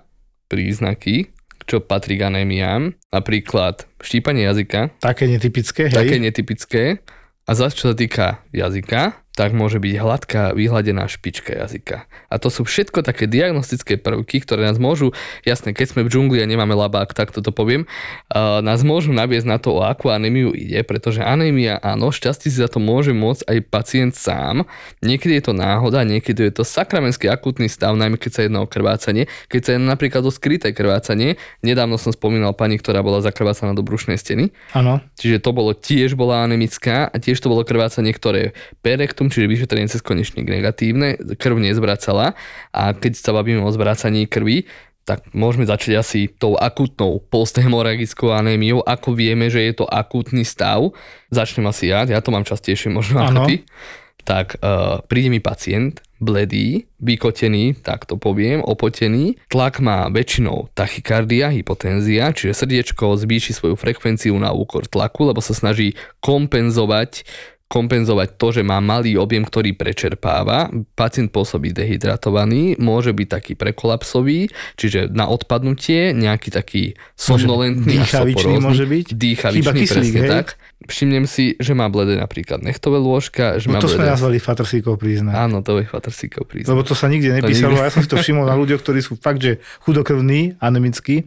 príznaky, 0.51 1.31
čo 1.65 1.81
patrí 1.81 2.19
k 2.19 2.27
anémiám. 2.29 2.93
Napríklad 3.09 3.87
štípanie 4.03 4.45
jazyka. 4.45 4.93
Také 4.99 5.25
netypické, 5.31 5.89
hej? 5.89 5.95
Také 5.95 6.19
netypické 6.19 7.01
a 7.45 7.51
zase, 7.57 7.73
čo 7.77 7.85
sa 7.91 7.95
týka 7.97 8.45
jazyka, 8.53 9.25
tak 9.41 9.57
môže 9.57 9.81
byť 9.81 9.93
hladká, 9.97 10.43
vyhladená 10.53 11.09
špička 11.09 11.65
jazyka. 11.65 12.05
A 12.29 12.37
to 12.37 12.53
sú 12.53 12.61
všetko 12.61 13.01
také 13.01 13.25
diagnostické 13.25 13.97
prvky, 13.97 14.37
ktoré 14.37 14.69
nás 14.69 14.77
môžu, 14.77 15.17
jasne, 15.41 15.73
keď 15.73 15.97
sme 15.97 16.01
v 16.05 16.13
džungli 16.13 16.37
a 16.37 16.45
nemáme 16.45 16.77
labák, 16.77 17.09
tak 17.17 17.33
toto 17.33 17.49
poviem, 17.49 17.89
uh, 18.29 18.61
nás 18.61 18.85
môžu 18.85 19.09
naviesť 19.09 19.47
na 19.49 19.57
to, 19.57 19.73
o 19.73 19.81
akú 19.81 20.13
anémiu 20.13 20.53
ide, 20.53 20.85
pretože 20.85 21.25
anémia, 21.25 21.81
áno, 21.81 22.13
šťastí 22.13 22.53
si 22.53 22.61
za 22.61 22.69
to 22.69 22.77
môže 22.77 23.17
môcť 23.17 23.49
aj 23.49 23.57
pacient 23.73 24.13
sám. 24.13 24.69
Niekedy 25.01 25.41
je 25.41 25.43
to 25.49 25.53
náhoda, 25.57 26.05
niekedy 26.05 26.53
je 26.53 26.61
to 26.61 26.63
sakramenský 26.67 27.25
akutný 27.25 27.65
stav, 27.65 27.97
najmä 27.97 28.21
keď 28.21 28.31
sa 28.37 28.41
jedná 28.45 28.61
o 28.61 28.69
krvácanie, 28.69 29.25
keď 29.49 29.61
sa 29.65 29.69
jedná 29.73 29.97
napríklad 29.97 30.21
o 30.21 30.29
skryté 30.29 30.69
krvácanie. 30.69 31.41
Nedávno 31.65 31.97
som 31.97 32.13
spomínal 32.13 32.53
pani, 32.53 32.77
ktorá 32.77 33.01
bola 33.01 33.25
zakrvácaná 33.25 33.73
do 33.73 33.81
brušnej 33.81 34.21
steny. 34.21 34.53
Áno. 34.77 35.01
Čiže 35.17 35.41
to 35.41 35.49
bolo 35.49 35.73
tiež 35.73 36.13
bola 36.13 36.45
anemická 36.45 37.09
a 37.09 37.15
tiež 37.17 37.41
to 37.41 37.49
bolo 37.49 37.65
krvácanie, 37.65 38.13
ktoré 38.13 38.53
perek 38.85 39.21
faktum, 39.21 39.30
čiže 39.31 39.47
vyšetrenie 39.47 39.87
cez 39.87 40.03
konečník 40.03 40.45
negatívne, 40.45 41.15
krv 41.39 41.57
nezvracala 41.57 42.35
a 42.75 42.81
keď 42.91 43.15
sa 43.15 43.31
bavíme 43.31 43.63
o 43.63 43.71
zvracaní 43.71 44.27
krvi, 44.27 44.67
tak 45.01 45.25
môžeme 45.33 45.65
začať 45.65 45.97
asi 45.97 46.19
tou 46.29 46.53
akutnou 46.53 47.25
posthemoragickou 47.33 48.31
anémiou. 48.31 48.85
Ako 48.85 49.17
vieme, 49.17 49.49
že 49.49 49.65
je 49.65 49.73
to 49.81 49.85
akútny 49.89 50.45
stav, 50.45 50.93
začnem 51.33 51.65
asi 51.65 51.89
ja, 51.89 52.05
ja 52.05 52.21
to 52.21 52.29
mám 52.29 52.45
častejšie 52.45 52.93
možno 52.93 53.25
ako 53.25 53.49
ty. 53.49 53.65
Tak 54.21 54.61
uh, 54.61 55.01
príde 55.09 55.33
mi 55.33 55.41
pacient, 55.41 56.05
bledý, 56.21 56.85
vykotený, 57.01 57.81
tak 57.81 58.05
to 58.05 58.21
poviem, 58.21 58.61
opotený. 58.61 59.41
Tlak 59.49 59.81
má 59.81 60.05
väčšinou 60.13 60.69
tachykardia, 60.77 61.49
hypotenzia, 61.49 62.29
čiže 62.29 62.53
srdiečko 62.53 63.17
zvýši 63.17 63.57
svoju 63.57 63.73
frekvenciu 63.73 64.37
na 64.37 64.53
úkor 64.53 64.85
tlaku, 64.85 65.33
lebo 65.33 65.41
sa 65.41 65.57
snaží 65.57 65.97
kompenzovať 66.21 67.25
kompenzovať 67.71 68.35
to, 68.35 68.59
že 68.59 68.61
má 68.67 68.83
malý 68.83 69.15
objem, 69.15 69.47
ktorý 69.47 69.71
prečerpáva. 69.79 70.67
Pacient 70.99 71.31
pôsobí 71.31 71.71
dehydratovaný, 71.71 72.75
môže 72.75 73.15
byť 73.15 73.27
taký 73.31 73.53
prekolapsový, 73.55 74.51
čiže 74.75 75.07
na 75.15 75.31
odpadnutie, 75.31 76.11
nejaký 76.11 76.51
taký 76.51 76.83
somnolentný 77.15 78.03
dýchavičný 78.03 78.59
môže 78.59 78.83
byť. 78.83 79.07
Dýchavičný, 79.15 79.71
kyslík, 79.71 79.87
presne 79.87 80.21
hej? 80.27 80.31
tak. 80.35 80.47
Všimnem 80.81 81.29
si, 81.29 81.53
že 81.61 81.77
má 81.77 81.93
bledé 81.93 82.17
napríklad 82.17 82.65
nechtové 82.65 82.97
lôžka. 82.97 83.61
Že 83.61 83.69
no 83.69 83.73
má 83.77 83.79
to 83.79 83.87
bledé... 83.87 83.97
sme 84.01 84.05
nazvali 84.17 84.37
fatrsíkov 84.41 84.97
príznak. 84.97 85.37
Áno, 85.37 85.61
to 85.61 85.77
je 85.77 85.85
fatrsíkov 85.85 86.49
príznak. 86.49 86.73
Lebo 86.73 86.81
to 86.81 86.97
sa 86.97 87.05
nikde 87.05 87.37
nepísalo, 87.37 87.77
nikde... 87.77 87.85
ja 87.85 87.93
som 87.93 88.01
si 88.01 88.09
to 88.09 88.17
všimol 88.17 88.49
na 88.49 88.57
ľuďoch, 88.57 88.81
ktorí 88.81 88.99
sú 88.99 89.13
fakt, 89.21 89.45
že 89.45 89.61
chudokrvní, 89.85 90.57
anemickí 90.57 91.21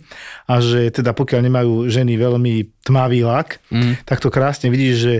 a 0.51 0.59
že 0.59 0.91
teda 0.91 1.15
pokiaľ 1.15 1.41
nemajú 1.47 1.73
ženy 1.87 2.19
veľmi 2.19 2.83
tmavý 2.83 3.23
lak, 3.23 3.63
mm. 3.71 4.03
tak 4.03 4.19
to 4.19 4.29
krásne 4.29 4.69
vidíš, 4.75 4.97
že 4.99 5.15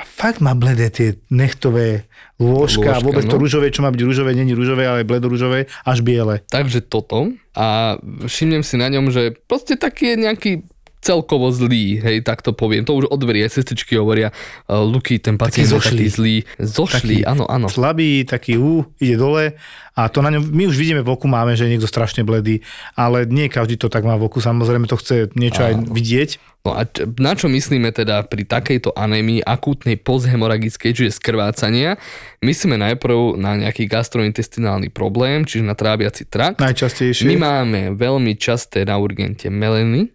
a 0.00 0.08
fakt 0.08 0.40
má 0.40 0.56
bledé 0.56 0.88
tie 0.88 1.20
nechtové 1.28 2.08
lôžka, 2.40 2.96
a 2.96 3.04
vôbec 3.04 3.28
no. 3.28 3.36
to 3.36 3.36
rúžové, 3.36 3.68
čo 3.68 3.84
má 3.84 3.92
byť 3.92 4.00
rúžové, 4.00 4.32
není 4.32 4.56
rúžové, 4.56 4.88
ale 4.88 5.04
bledorúžové, 5.04 5.68
až 5.84 6.00
biele. 6.00 6.40
Takže 6.48 6.80
toto 6.88 7.28
a 7.52 8.00
všimnem 8.24 8.64
si 8.64 8.80
na 8.80 8.88
ňom, 8.88 9.12
že 9.12 9.36
proste 9.44 9.76
taký 9.76 10.16
je 10.16 10.16
nejaký 10.24 10.52
celkovo 11.00 11.48
zlý, 11.48 12.00
hej, 12.00 12.20
tak 12.20 12.44
to 12.44 12.52
poviem. 12.52 12.84
To 12.84 13.00
už 13.00 13.08
odverie, 13.08 13.48
sestričky 13.48 13.96
hovoria, 13.96 14.30
uh, 14.68 14.84
Luky, 14.84 15.16
ten 15.16 15.40
pacient 15.40 15.72
taký 15.72 15.80
taký 15.80 16.08
zlý. 16.12 16.36
Zošlý, 16.60 17.24
taký 17.24 17.28
áno, 17.28 17.44
áno. 17.48 17.66
Slabý, 17.72 18.28
taký 18.28 18.60
ú, 18.60 18.84
ide 19.00 19.16
dole 19.16 19.56
a 20.00 20.08
to 20.08 20.22
na 20.22 20.30
ňom, 20.32 20.48
my 20.48 20.64
už 20.70 20.76
vidíme 20.80 21.02
v 21.04 21.12
oku 21.12 21.26
máme, 21.26 21.52
že 21.58 21.66
je 21.66 21.76
niekto 21.76 21.90
strašne 21.90 22.22
bledý, 22.24 22.62
ale 22.94 23.28
nie 23.28 23.52
každý 23.52 23.76
to 23.76 23.92
tak 23.92 24.06
má 24.06 24.14
v 24.16 24.30
oku, 24.30 24.38
samozrejme 24.40 24.86
to 24.86 24.96
chce 24.96 25.34
niečo 25.36 25.60
áno. 25.60 25.68
aj 25.68 25.74
vidieť. 25.92 26.30
No 26.60 26.76
a 26.76 26.84
na 27.16 27.32
čo 27.32 27.48
myslíme 27.48 27.88
teda 27.88 28.20
pri 28.28 28.44
takejto 28.44 28.92
anémii 28.92 29.40
akútnej 29.40 29.96
posthemoragickej, 29.96 30.92
čiže 30.92 31.16
skrvácania? 31.16 31.96
Myslíme 32.44 32.76
najprv 32.76 33.40
na 33.40 33.56
nejaký 33.56 33.88
gastrointestinálny 33.88 34.92
problém, 34.92 35.48
čiže 35.48 35.64
na 35.64 35.72
tráviaci 35.72 36.28
trakt. 36.28 36.60
Najčastejšie. 36.60 37.24
My 37.32 37.36
máme 37.40 37.80
veľmi 37.96 38.36
časté 38.36 38.84
na 38.84 39.00
urgente 39.00 39.48
meleny, 39.48 40.12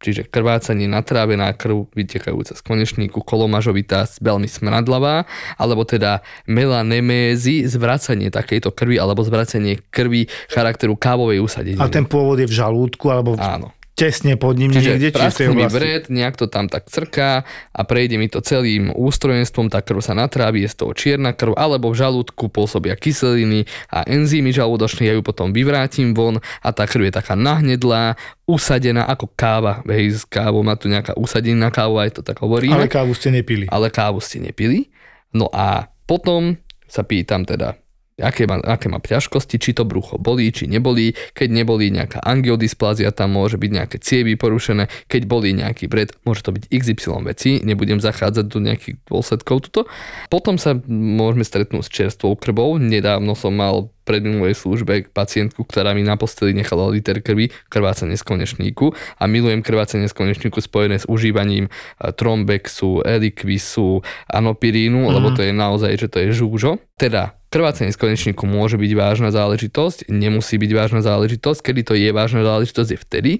čiže 0.00 0.26
krvácanie 0.26 0.88
natrávená 0.88 1.52
krv 1.52 1.92
vytekajúca 1.92 2.56
z 2.56 2.62
konečníku, 2.64 3.20
kolomažovitá, 3.20 4.08
veľmi 4.18 4.48
smradlavá, 4.48 5.28
alebo 5.60 5.84
teda 5.84 6.24
melanemézy, 6.48 7.68
zvracanie 7.68 8.32
takejto 8.32 8.72
krvi 8.72 8.96
alebo 8.96 9.20
zvracanie 9.20 9.84
krvi 9.92 10.26
charakteru 10.48 10.96
kávovej 10.96 11.44
usadenia. 11.44 11.84
A 11.84 11.92
ten 11.92 12.08
pôvod 12.08 12.40
je 12.40 12.48
v 12.48 12.54
žalúdku 12.56 13.12
alebo 13.12 13.36
v... 13.36 13.44
Áno 13.44 13.76
tesne 14.00 14.40
pod 14.40 14.56
ním 14.56 14.72
Čiže 14.72 14.96
niekde, 14.96 15.12
či 15.12 15.52
mi 15.52 15.68
vred, 15.68 16.08
nejak 16.08 16.40
to 16.40 16.48
tam 16.48 16.72
tak 16.72 16.88
crká 16.88 17.44
a 17.76 17.80
prejde 17.84 18.16
mi 18.16 18.32
to 18.32 18.40
celým 18.40 18.88
ústrojenstvom, 18.96 19.68
tá 19.68 19.84
krv 19.84 20.00
sa 20.00 20.16
natrávi, 20.16 20.64
je 20.64 20.72
z 20.72 20.76
toho 20.80 20.92
čierna 20.96 21.36
krv, 21.36 21.52
alebo 21.52 21.92
v 21.92 22.00
žalúdku 22.00 22.48
pôsobia 22.48 22.96
kyseliny 22.96 23.68
a 23.92 24.08
enzymy 24.08 24.56
žalúdočné, 24.56 25.12
ja 25.12 25.12
ju 25.12 25.20
potom 25.20 25.52
vyvrátim 25.52 26.16
von 26.16 26.40
a 26.64 26.68
tá 26.72 26.88
krv 26.88 27.12
je 27.12 27.14
taká 27.20 27.36
nahnedlá, 27.36 28.16
usadená 28.48 29.04
ako 29.04 29.28
káva. 29.36 29.84
Hej, 29.84 30.24
z 30.24 30.32
kávou 30.32 30.64
má 30.64 30.80
tu 30.80 30.88
nejaká 30.88 31.12
usadenina 31.20 31.68
káva, 31.68 32.08
aj 32.08 32.16
to 32.16 32.22
tak 32.24 32.40
hovoríme. 32.40 32.72
Ale 32.72 32.88
kávu 32.88 33.12
ste 33.12 33.28
nepili. 33.28 33.68
Ale 33.68 33.92
kávu 33.92 34.24
ste 34.24 34.40
nepili. 34.40 34.88
No 35.36 35.52
a 35.52 35.92
potom 36.08 36.56
sa 36.90 37.04
pýtam 37.06 37.46
teda, 37.46 37.78
aké 38.20 38.46
má, 38.46 38.60
aké 38.62 38.86
má 38.86 39.00
ťažkosti, 39.00 39.56
či 39.58 39.74
to 39.74 39.88
brucho 39.88 40.20
bolí, 40.20 40.52
či 40.54 40.68
nebolí. 40.70 41.16
Keď 41.34 41.48
nebolí 41.50 41.90
nejaká 41.90 42.22
angiodysplázia, 42.22 43.10
tam 43.10 43.34
môže 43.34 43.56
byť 43.58 43.70
nejaké 43.72 43.96
cievy 43.98 44.36
porušené. 44.38 44.86
Keď 45.08 45.22
bolí 45.26 45.56
nejaký 45.56 45.90
vred, 45.90 46.14
môže 46.22 46.44
to 46.46 46.54
byť 46.54 46.70
XY 46.70 47.26
veci. 47.26 47.58
Nebudem 47.64 47.98
zachádzať 47.98 48.46
do 48.46 48.58
nejakých 48.62 49.00
dôsledkov 49.08 49.56
tuto. 49.66 49.90
Potom 50.28 50.60
sa 50.60 50.76
môžeme 50.88 51.42
stretnúť 51.42 51.88
s 51.88 51.90
čerstvou 51.90 52.38
krvou. 52.38 52.78
Nedávno 52.78 53.34
som 53.34 53.56
mal 53.56 53.90
predminulej 54.10 54.58
službe 54.58 55.06
pacientku, 55.14 55.62
ktorá 55.62 55.94
mi 55.94 56.02
na 56.02 56.18
posteli 56.18 56.50
nechala 56.50 56.90
liter 56.90 57.22
krvi, 57.22 57.54
krvácanie 57.70 58.18
z 58.18 58.26
konečníku 58.26 58.90
a 59.22 59.30
milujem 59.30 59.62
krvácanie 59.62 60.10
z 60.10 60.18
konečníku 60.18 60.58
spojené 60.58 60.98
s 60.98 61.06
užívaním 61.06 61.70
e, 61.70 62.10
trombexu, 62.10 63.06
elikvisu, 63.06 64.02
anopirínu, 64.26 65.06
mm. 65.06 65.12
lebo 65.14 65.30
to 65.30 65.46
je 65.46 65.54
naozaj, 65.54 65.94
že 65.94 66.10
to 66.10 66.18
je 66.26 66.34
žúžo. 66.34 66.82
Teda 66.98 67.38
Krvácanie 67.50 67.90
z 67.90 67.98
konečníku 67.98 68.46
môže 68.46 68.78
byť 68.78 68.92
vážna 68.94 69.34
záležitosť, 69.34 70.06
nemusí 70.06 70.54
byť 70.54 70.70
vážna 70.70 71.02
záležitosť. 71.02 71.58
Kedy 71.66 71.80
to 71.82 71.98
je 71.98 72.14
vážna 72.14 72.46
záležitosť 72.46 72.90
je 72.94 72.98
vtedy, 73.02 73.32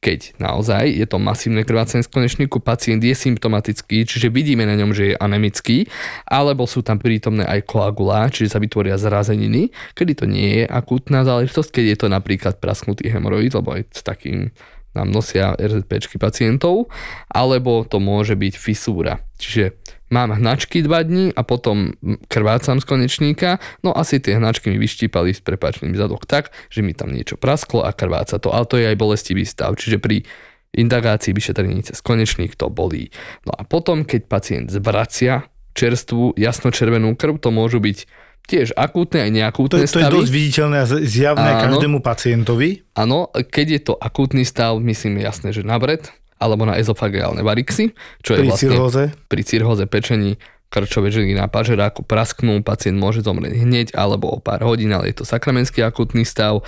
keď 0.00 0.40
naozaj 0.40 0.88
je 0.88 1.04
to 1.04 1.20
masívne 1.20 1.60
krvácanie 1.68 2.00
z 2.00 2.08
konečníku, 2.08 2.64
pacient 2.64 3.04
je 3.04 3.12
symptomatický, 3.12 4.08
čiže 4.08 4.32
vidíme 4.32 4.64
na 4.64 4.72
ňom, 4.72 4.96
že 4.96 5.12
je 5.12 5.20
anemický, 5.20 5.84
alebo 6.24 6.64
sú 6.64 6.80
tam 6.80 6.96
prítomné 6.96 7.44
aj 7.44 7.68
koagulá, 7.68 8.32
čiže 8.32 8.56
sa 8.56 8.58
vytvoria 8.58 8.96
zrazeniny, 8.96 9.68
kedy 9.92 10.16
to 10.18 10.26
nie 10.26 10.62
je 10.62 10.64
akútna 10.66 11.22
záležitosť, 11.22 11.70
keď 11.70 11.84
je 11.94 11.96
to 12.02 12.06
napríklad 12.10 12.58
prasknutý 12.58 13.06
hemoroid, 13.06 13.54
lebo 13.54 13.78
aj 13.78 13.94
s 13.94 14.02
takým 14.02 14.50
nám 14.98 15.14
nosia 15.14 15.54
RZPčky 15.54 16.18
pacientov, 16.18 16.90
alebo 17.30 17.86
to 17.86 18.02
môže 18.02 18.34
byť 18.34 18.54
fisúra. 18.58 19.22
Čiže 19.38 19.78
mám 20.10 20.34
hnačky 20.34 20.82
2 20.82 20.90
dní 21.06 21.26
a 21.30 21.46
potom 21.46 21.94
krvácam 22.26 22.82
z 22.82 22.88
konečníka, 22.88 23.62
no 23.86 23.94
asi 23.94 24.18
tie 24.18 24.40
hnačky 24.40 24.72
mi 24.72 24.80
vyštípali 24.80 25.30
s 25.30 25.44
prepačným 25.44 25.94
zadok 25.94 26.26
tak, 26.26 26.50
že 26.72 26.82
mi 26.82 26.96
tam 26.96 27.14
niečo 27.14 27.38
prasklo 27.38 27.86
a 27.86 27.94
krváca 27.94 28.42
to, 28.42 28.50
ale 28.50 28.66
to 28.66 28.80
je 28.80 28.90
aj 28.90 28.96
bolestivý 28.98 29.46
stav, 29.46 29.78
čiže 29.78 30.02
pri 30.02 30.26
indagácii 30.74 31.36
vyšetrení 31.36 31.84
cez 31.86 32.02
konečník 32.02 32.58
to 32.58 32.66
bolí. 32.72 33.14
No 33.46 33.54
a 33.54 33.62
potom, 33.62 34.02
keď 34.02 34.20
pacient 34.26 34.66
zvracia 34.72 35.46
čerstvú 35.78 36.34
jasnočervenú 36.34 37.14
krv, 37.14 37.38
to 37.38 37.54
môžu 37.54 37.78
byť 37.78 38.27
tiež 38.48 38.72
akútne 38.72 39.28
aj 39.28 39.30
neakútne 39.30 39.84
to, 39.84 40.00
to 40.00 40.00
je 40.00 40.08
dosť 40.08 40.32
viditeľné 40.32 40.76
a 40.80 40.86
zjavné 40.88 41.50
Áno. 41.52 41.62
každému 41.68 41.98
pacientovi. 42.00 42.88
Áno, 42.96 43.28
keď 43.30 43.66
je 43.76 43.80
to 43.92 43.94
akútny 44.00 44.48
stav, 44.48 44.80
myslím 44.80 45.20
jasné, 45.20 45.52
že 45.52 45.60
na 45.60 45.76
bred, 45.76 46.08
alebo 46.40 46.64
na 46.64 46.80
ezofageálne 46.80 47.44
varixy, 47.44 47.92
čo 48.24 48.34
je 48.34 48.40
pri 48.40 48.48
vlastne 48.48 48.72
cirhóze. 48.72 49.02
pri 49.28 49.42
cirhóze 49.44 49.84
pečení 49.84 50.40
krčové 50.68 51.08
žily 51.08 51.32
na 51.32 51.48
pažeráku 51.48 52.04
prasknú, 52.04 52.60
pacient 52.60 52.96
môže 52.96 53.24
zomrieť 53.24 53.56
hneď 53.64 53.88
alebo 53.96 54.28
o 54.32 54.38
pár 54.40 54.64
hodín, 54.64 54.92
ale 54.92 55.12
je 55.12 55.20
to 55.20 55.24
sakramenský 55.24 55.80
akutný 55.84 56.24
stav. 56.24 56.64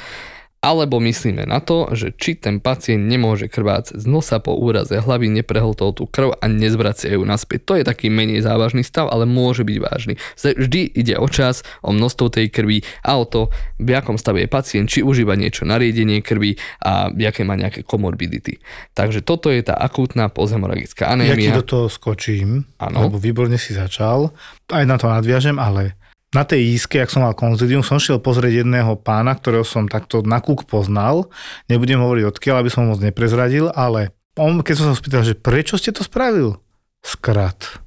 Alebo 0.61 1.01
myslíme 1.01 1.49
na 1.49 1.65
to, 1.65 1.89
že 1.97 2.13
či 2.21 2.37
ten 2.37 2.61
pacient 2.61 3.09
nemôže 3.09 3.49
krvácať 3.49 3.97
z 3.97 4.05
nosa 4.05 4.45
po 4.45 4.53
úraze 4.53 4.93
hlavy, 4.93 5.33
neprehltol 5.33 5.97
tú 5.97 6.05
krv 6.05 6.37
a 6.37 6.45
nezvracia 6.53 7.17
ju 7.17 7.25
naspäť. 7.25 7.61
To 7.65 7.73
je 7.81 7.85
taký 7.89 8.13
menej 8.13 8.45
závažný 8.45 8.85
stav, 8.85 9.09
ale 9.09 9.25
môže 9.25 9.65
byť 9.65 9.79
vážny. 9.81 10.21
Vždy 10.37 10.81
ide 10.93 11.17
o 11.17 11.25
čas, 11.33 11.65
o 11.81 11.97
množstvo 11.97 12.29
tej 12.29 12.53
krvi 12.53 12.85
a 13.01 13.17
o 13.17 13.25
to, 13.25 13.49
v 13.81 13.89
akom 13.97 14.21
stave 14.21 14.45
je 14.45 14.53
pacient, 14.53 14.93
či 14.93 15.01
užíva 15.01 15.33
niečo 15.33 15.65
na 15.65 15.81
riedenie 15.81 16.21
krvi 16.21 16.61
a 16.85 17.09
aké 17.09 17.41
má 17.41 17.57
nejaké 17.57 17.81
komorbidity. 17.81 18.61
Takže 18.93 19.25
toto 19.25 19.49
je 19.49 19.65
tá 19.65 19.81
akútna 19.81 20.29
posthemoragická 20.29 21.09
anémia. 21.09 21.57
Ja 21.57 21.57
ti 21.57 21.61
do 21.65 21.65
toho 21.65 21.87
skočím, 21.89 22.69
ano. 22.77 23.09
lebo 23.09 23.17
výborne 23.17 23.57
si 23.57 23.73
začal. 23.73 24.37
Aj 24.69 24.85
na 24.85 25.01
to 25.01 25.09
nadviažem, 25.09 25.57
ale 25.57 26.00
na 26.31 26.47
tej 26.47 26.79
íske, 26.79 27.03
ak 27.03 27.11
som 27.11 27.27
mal 27.27 27.35
konzilium, 27.35 27.83
som 27.83 27.99
šiel 27.99 28.23
pozrieť 28.23 28.63
jedného 28.63 28.95
pána, 28.95 29.35
ktorého 29.35 29.67
som 29.67 29.91
takto 29.91 30.23
na 30.23 30.39
kúk 30.39 30.63
poznal. 30.63 31.27
Nebudem 31.67 31.99
hovoriť 31.99 32.25
odkiaľ, 32.31 32.63
aby 32.63 32.71
som 32.71 32.87
moc 32.87 33.03
neprezradil, 33.03 33.67
ale 33.75 34.15
on, 34.39 34.63
keď 34.63 34.75
som 34.79 34.87
sa 34.91 34.97
spýtal, 34.97 35.27
že 35.27 35.35
prečo 35.35 35.75
ste 35.75 35.91
to 35.91 36.07
spravil? 36.07 36.63
Skrat. 37.03 37.83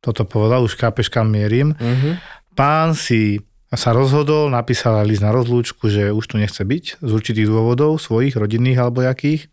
Toto 0.00 0.24
povedal, 0.24 0.64
už 0.64 0.80
kápeš 0.80 1.12
kam 1.12 1.28
mierim. 1.28 1.76
Uh-huh. 1.76 2.16
Pán 2.56 2.96
si 2.96 3.44
sa 3.68 3.92
rozhodol, 3.92 4.48
napísal 4.48 5.04
list 5.04 5.20
na 5.20 5.28
rozlúčku, 5.28 5.92
že 5.92 6.08
už 6.08 6.24
tu 6.24 6.40
nechce 6.40 6.64
byť 6.64 7.04
z 7.04 7.10
určitých 7.12 7.52
dôvodov, 7.52 8.00
svojich, 8.00 8.32
rodinných 8.32 8.80
alebo 8.80 9.04
jakých. 9.04 9.52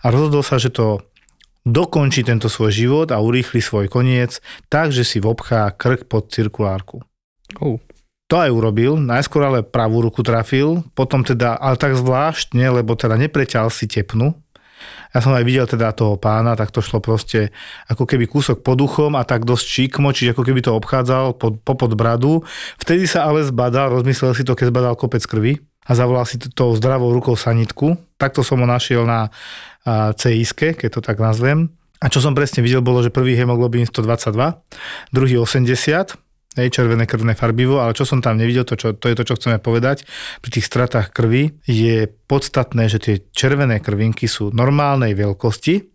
A 0.00 0.08
rozhodol 0.08 0.40
sa, 0.40 0.56
že 0.56 0.72
to 0.72 1.04
dokončí 1.68 2.24
tento 2.24 2.48
svoj 2.48 2.72
život 2.72 3.08
a 3.12 3.20
urýchli 3.20 3.60
svoj 3.60 3.92
koniec 3.92 4.40
tak, 4.72 4.90
že 4.90 5.04
si 5.04 5.20
vobchá 5.20 5.68
krk 5.76 6.08
pod 6.08 6.32
cirkulárku. 6.32 7.04
Oh. 7.60 7.76
To 8.32 8.40
aj 8.40 8.48
urobil, 8.48 8.96
najskôr 8.96 9.44
ale 9.44 9.60
pravú 9.60 10.00
ruku 10.00 10.24
trafil, 10.24 10.80
potom 10.96 11.20
teda, 11.20 11.60
ale 11.60 11.76
tak 11.76 11.92
zvláštne, 11.92 12.64
lebo 12.80 12.96
teda 12.96 13.20
nepreťal 13.20 13.68
si 13.68 13.84
tepnu. 13.84 14.32
Ja 15.12 15.20
som 15.20 15.36
aj 15.36 15.44
videl 15.44 15.68
teda 15.68 15.92
toho 15.92 16.16
pána, 16.16 16.56
tak 16.56 16.72
to 16.72 16.80
šlo 16.80 17.04
proste 17.04 17.52
ako 17.92 18.08
keby 18.08 18.24
kúsok 18.24 18.64
pod 18.64 18.80
uchom 18.80 19.12
a 19.20 19.22
tak 19.28 19.44
dosť 19.44 19.66
číkmo, 19.68 20.16
čiže 20.16 20.32
ako 20.32 20.42
keby 20.48 20.64
to 20.64 20.72
obchádzal 20.72 21.36
pod, 21.36 21.60
popod 21.60 21.92
bradu. 21.92 22.40
Vtedy 22.80 23.04
sa 23.04 23.28
ale 23.28 23.44
zbadal, 23.44 23.92
rozmyslel 23.92 24.32
si 24.32 24.42
to, 24.48 24.56
keď 24.56 24.72
zbadal 24.72 24.94
kopec 24.96 25.20
krvi 25.28 25.60
a 25.84 25.92
zavolal 25.92 26.24
si 26.24 26.40
tou 26.40 26.72
zdravou 26.72 27.12
rukou 27.12 27.36
sanitku. 27.36 28.00
Takto 28.16 28.40
som 28.40 28.64
ho 28.64 28.66
našiel 28.66 29.04
na 29.04 29.28
cis 30.16 30.56
keď 30.56 30.88
to 30.88 31.00
tak 31.04 31.20
nazvem. 31.20 31.68
A 32.02 32.10
čo 32.10 32.18
som 32.18 32.34
presne 32.34 32.64
videl, 32.64 32.82
bolo, 32.82 32.98
že 33.04 33.14
prvý 33.14 33.38
hemoglobín 33.38 33.86
122, 33.86 34.34
druhý 35.14 35.38
80, 35.38 36.18
hej, 36.56 36.68
červené 36.72 37.08
krvné 37.08 37.32
farbivo, 37.32 37.80
ale 37.80 37.96
čo 37.96 38.04
som 38.04 38.20
tam 38.20 38.36
nevidel, 38.36 38.64
to, 38.68 38.76
čo, 38.76 38.92
to 38.92 39.08
je 39.08 39.16
to, 39.16 39.24
čo 39.24 39.36
chceme 39.38 39.58
povedať, 39.62 40.04
pri 40.44 40.50
tých 40.52 40.68
stratách 40.68 41.12
krvi 41.12 41.56
je 41.64 42.08
podstatné, 42.08 42.88
že 42.88 42.98
tie 43.00 43.14
červené 43.32 43.80
krvinky 43.80 44.28
sú 44.28 44.52
normálnej 44.52 45.16
veľkosti 45.16 45.92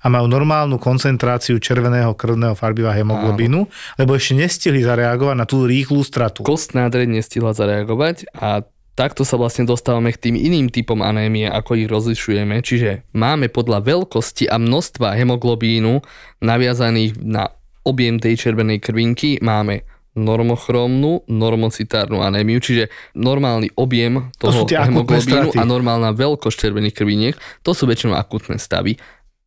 a 0.00 0.06
majú 0.08 0.26
normálnu 0.32 0.80
koncentráciu 0.80 1.60
červeného 1.60 2.16
krvného 2.16 2.56
farbiva 2.56 2.96
hemoglobínu, 2.96 3.60
Áno. 3.68 3.72
lebo 4.00 4.16
ešte 4.16 4.32
nestihli 4.32 4.80
zareagovať 4.80 5.36
na 5.36 5.44
tú 5.44 5.68
rýchlu 5.68 6.00
stratu. 6.00 6.40
Kostná 6.40 6.88
dreň 6.88 7.20
nestihla 7.20 7.52
zareagovať 7.52 8.32
a 8.32 8.64
takto 8.96 9.28
sa 9.28 9.36
vlastne 9.36 9.68
dostávame 9.68 10.12
k 10.16 10.28
tým 10.28 10.36
iným 10.40 10.72
typom 10.72 11.04
anémie, 11.04 11.48
ako 11.48 11.76
ich 11.76 11.88
rozlišujeme. 11.88 12.64
Čiže 12.64 13.04
máme 13.12 13.52
podľa 13.52 13.84
veľkosti 13.84 14.48
a 14.48 14.56
množstva 14.56 15.20
hemoglobínu 15.20 16.00
naviazaných 16.40 17.20
na 17.20 17.52
objem 17.90 18.22
tej 18.22 18.38
červenej 18.38 18.78
krvinky 18.78 19.42
máme 19.42 19.82
normochromnú, 20.14 21.26
normocitárnu 21.30 22.18
anémiu, 22.22 22.58
čiže 22.58 22.90
normálny 23.14 23.70
objem 23.78 24.30
toho 24.38 24.66
to 24.66 24.74
hemoglobínu 24.74 25.54
a 25.54 25.62
normálna 25.62 26.10
veľkosť 26.10 26.56
červených 26.66 26.94
krviniek, 26.98 27.34
to 27.62 27.70
sú 27.70 27.86
väčšinou 27.86 28.18
akutné 28.18 28.58
stavy. 28.58 28.98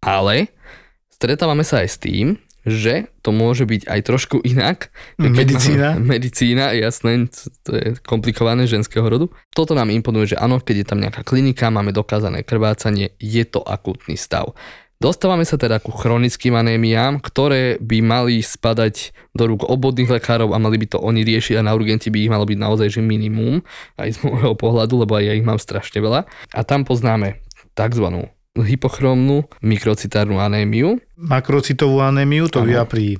Ale 0.04 0.52
stretávame 1.12 1.68
sa 1.68 1.84
aj 1.84 1.90
s 1.92 1.98
tým, 2.00 2.28
že 2.64 3.12
to 3.20 3.36
môže 3.36 3.68
byť 3.68 3.92
aj 3.92 4.00
trošku 4.08 4.40
inak. 4.40 4.88
Medicína. 5.20 6.00
Máme, 6.00 6.08
medicína, 6.16 6.72
jasné, 6.72 7.28
to 7.68 7.76
je 7.76 7.88
komplikované 8.08 8.64
ženského 8.72 9.04
rodu. 9.04 9.28
Toto 9.52 9.76
nám 9.76 9.92
imponuje, 9.92 10.36
že 10.36 10.40
áno, 10.40 10.64
keď 10.64 10.76
je 10.80 10.88
tam 10.88 11.00
nejaká 11.04 11.28
klinika, 11.28 11.68
máme 11.68 11.92
dokázané 11.92 12.48
krvácanie, 12.48 13.20
je 13.20 13.44
to 13.44 13.60
akutný 13.60 14.16
stav. 14.16 14.56
Dostávame 15.02 15.44
sa 15.44 15.60
teda 15.60 15.82
ku 15.84 15.92
chronickým 15.92 16.56
anémiám, 16.56 17.20
ktoré 17.20 17.76
by 17.82 17.98
mali 18.00 18.40
spadať 18.40 19.12
do 19.36 19.52
rúk 19.52 19.68
obvodných 19.68 20.08
lekárov 20.08 20.56
a 20.56 20.62
mali 20.62 20.80
by 20.80 20.96
to 20.96 20.98
oni 21.02 21.28
riešiť 21.28 21.60
a 21.60 21.66
na 21.66 21.76
urgenti 21.76 22.08
by 22.08 22.24
ich 22.24 22.32
malo 22.32 22.48
byť 22.48 22.58
naozaj 22.60 22.88
že 22.94 23.02
minimum, 23.04 23.66
aj 24.00 24.16
z 24.16 24.18
môjho 24.24 24.56
pohľadu, 24.56 25.04
lebo 25.04 25.20
aj 25.20 25.24
ja 25.28 25.34
ich 25.36 25.44
mám 25.44 25.60
strašne 25.60 26.00
veľa. 26.00 26.24
A 26.56 26.60
tam 26.64 26.88
poznáme 26.88 27.44
tzv. 27.76 28.30
hypochromnú 28.56 29.50
mikrocitárnu 29.66 30.38
anémiu. 30.40 31.02
Makrocitovú 31.18 32.00
anémiu, 32.00 32.48
to 32.48 32.62
vie 32.64 32.80
pri 32.88 33.20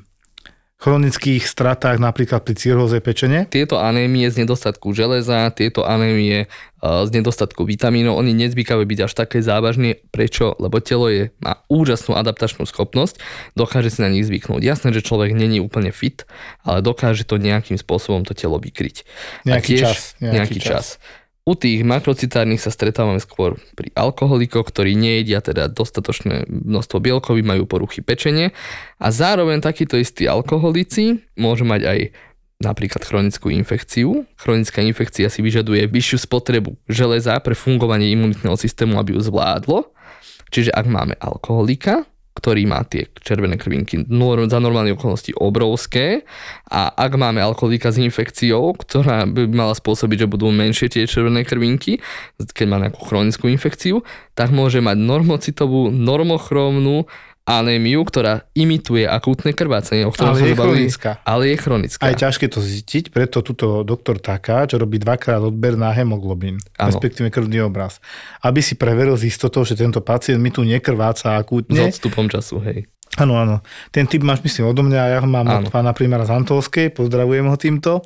chronických 0.84 1.48
stratách, 1.48 1.96
napríklad 1.96 2.44
pri 2.44 2.60
cirhóze 2.60 3.00
pečene? 3.00 3.48
Tieto 3.48 3.80
anémie 3.80 4.28
z 4.28 4.44
nedostatku 4.44 4.92
železa, 4.92 5.48
tieto 5.56 5.88
anémie 5.88 6.44
e, 6.44 6.48
z 6.84 7.10
nedostatku 7.16 7.64
vitamínov, 7.64 8.20
oni 8.20 8.36
nezvykajú 8.36 8.84
byť 8.84 9.00
až 9.08 9.14
také 9.16 9.40
závažné. 9.40 10.04
Prečo? 10.12 10.52
Lebo 10.60 10.84
telo 10.84 11.08
je, 11.08 11.32
má 11.40 11.64
úžasnú 11.72 12.20
adaptačnú 12.20 12.68
schopnosť, 12.68 13.24
dokáže 13.56 13.96
si 13.96 14.04
na 14.04 14.12
nich 14.12 14.28
zvyknúť. 14.28 14.60
Jasné, 14.60 14.92
že 14.92 15.00
človek 15.00 15.32
není 15.32 15.64
úplne 15.64 15.96
fit, 15.96 16.28
ale 16.68 16.84
dokáže 16.84 17.24
to 17.24 17.40
nejakým 17.40 17.80
spôsobom 17.80 18.28
to 18.28 18.36
telo 18.36 18.60
vykryť. 18.60 19.08
Nejaký 19.48 19.80
tiež, 19.80 19.84
čas. 19.88 20.00
Nejaký, 20.20 20.36
nejaký 20.36 20.60
čas. 20.60 21.00
čas. 21.00 21.23
U 21.44 21.60
tých 21.60 21.84
makrocitárnych 21.84 22.64
sa 22.64 22.72
stretávame 22.72 23.20
skôr 23.20 23.60
pri 23.76 23.92
alkoholikoch, 24.00 24.64
ktorí 24.64 24.96
nejedia 24.96 25.44
teda 25.44 25.68
dostatočné 25.68 26.48
množstvo 26.48 27.04
bielkoví, 27.04 27.44
majú 27.44 27.68
poruchy 27.68 28.00
pečenie 28.00 28.56
a 28.96 29.12
zároveň 29.12 29.60
takíto 29.60 30.00
istí 30.00 30.24
alkoholici 30.24 31.20
môžu 31.36 31.68
mať 31.68 31.82
aj 31.84 32.00
napríklad 32.64 33.04
chronickú 33.04 33.52
infekciu. 33.52 34.24
Chronická 34.40 34.80
infekcia 34.88 35.28
si 35.28 35.44
vyžaduje 35.44 35.84
vyššiu 35.92 36.32
spotrebu 36.32 36.80
železa 36.88 37.36
pre 37.44 37.60
fungovanie 37.60 38.08
imunitného 38.16 38.56
systému, 38.56 38.96
aby 38.96 39.20
ju 39.20 39.28
zvládlo. 39.28 39.92
Čiže 40.48 40.72
ak 40.72 40.88
máme 40.88 41.20
alkoholika, 41.20 42.08
ktorý 42.44 42.68
má 42.68 42.84
tie 42.84 43.08
červené 43.24 43.56
krvinky 43.56 44.04
za 44.52 44.60
normálne 44.60 44.92
okolnosti 44.92 45.32
obrovské. 45.40 46.28
A 46.68 46.92
ak 46.92 47.16
máme 47.16 47.40
alkoholika 47.40 47.96
s 47.96 48.04
infekciou, 48.04 48.76
ktorá 48.76 49.24
by 49.24 49.48
mala 49.48 49.72
spôsobiť, 49.72 50.28
že 50.28 50.32
budú 50.32 50.52
menšie 50.52 50.92
tie 50.92 51.08
červené 51.08 51.48
krvinky, 51.48 52.04
keď 52.36 52.66
má 52.68 52.84
nejakú 52.84 53.00
chronickú 53.00 53.48
infekciu, 53.48 54.04
tak 54.36 54.52
môže 54.52 54.84
mať 54.84 55.00
normocitovú, 55.00 55.88
normochromnú 55.88 57.08
anémiu, 57.44 58.08
ktorá 58.08 58.48
imituje 58.56 59.04
akútne 59.04 59.52
krvácanie, 59.52 60.08
o 60.08 60.12
ktorom 60.16 60.32
ale 60.32 60.48
je 60.48 60.56
chronická. 60.56 61.12
Ale 61.28 61.44
je 61.52 61.58
chronická. 61.60 62.02
A 62.04 62.12
je 62.16 62.22
ťažké 62.24 62.46
to 62.48 62.64
zistiť, 62.64 63.12
preto 63.12 63.44
tuto 63.44 63.84
doktor 63.84 64.24
čo 64.24 64.76
robí 64.80 64.96
dvakrát 64.96 65.44
odber 65.44 65.76
na 65.76 65.92
hemoglobín, 65.92 66.56
ano. 66.80 66.88
respektíve 66.88 67.28
krvný 67.28 67.68
obraz. 67.68 68.00
Aby 68.40 68.64
si 68.64 68.80
preveril 68.80 69.20
z 69.20 69.28
istotou, 69.28 69.68
že 69.68 69.76
tento 69.76 70.00
pacient 70.00 70.40
mi 70.40 70.56
tu 70.56 70.64
nekrváca 70.64 71.36
akútne. 71.36 71.92
S 71.92 72.00
odstupom 72.00 72.32
času, 72.32 72.64
hej. 72.64 72.88
Áno, 73.20 73.38
áno. 73.38 73.62
Ten 73.94 74.10
typ 74.10 74.26
máš 74.26 74.42
myslím 74.42 74.74
odo 74.74 74.82
mňa, 74.82 75.02
ja 75.14 75.18
ho 75.22 75.30
mám 75.30 75.46
ano. 75.46 75.68
od 75.68 75.70
pána 75.70 75.94
primára 75.94 76.26
z 76.26 76.34
Antolskej, 76.34 76.96
pozdravujem 76.98 77.46
ho 77.46 77.58
týmto. 77.60 78.02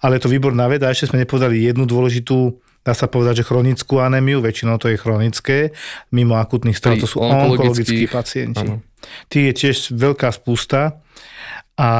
Ale 0.00 0.16
je 0.16 0.24
to 0.24 0.32
výborná 0.32 0.64
veda, 0.70 0.88
ešte 0.88 1.12
sme 1.12 1.20
nepovedali 1.20 1.68
jednu 1.68 1.84
dôležitú 1.84 2.56
dá 2.88 2.96
sa 2.96 3.04
povedať, 3.04 3.44
že 3.44 3.48
chronickú 3.52 4.00
anémiu, 4.00 4.40
väčšinou 4.40 4.80
to 4.80 4.88
je 4.88 4.96
chronické, 4.96 5.76
mimo 6.08 6.40
akutných 6.40 6.72
stav, 6.72 6.96
to 6.96 7.04
sú 7.04 7.20
onkologickí 7.20 8.08
pacienti. 8.08 8.64
Ano. 8.64 8.80
Tých 9.28 9.44
je 9.52 9.54
tiež 9.54 9.76
veľká 9.92 10.32
spústa 10.32 11.04
A 11.78 11.90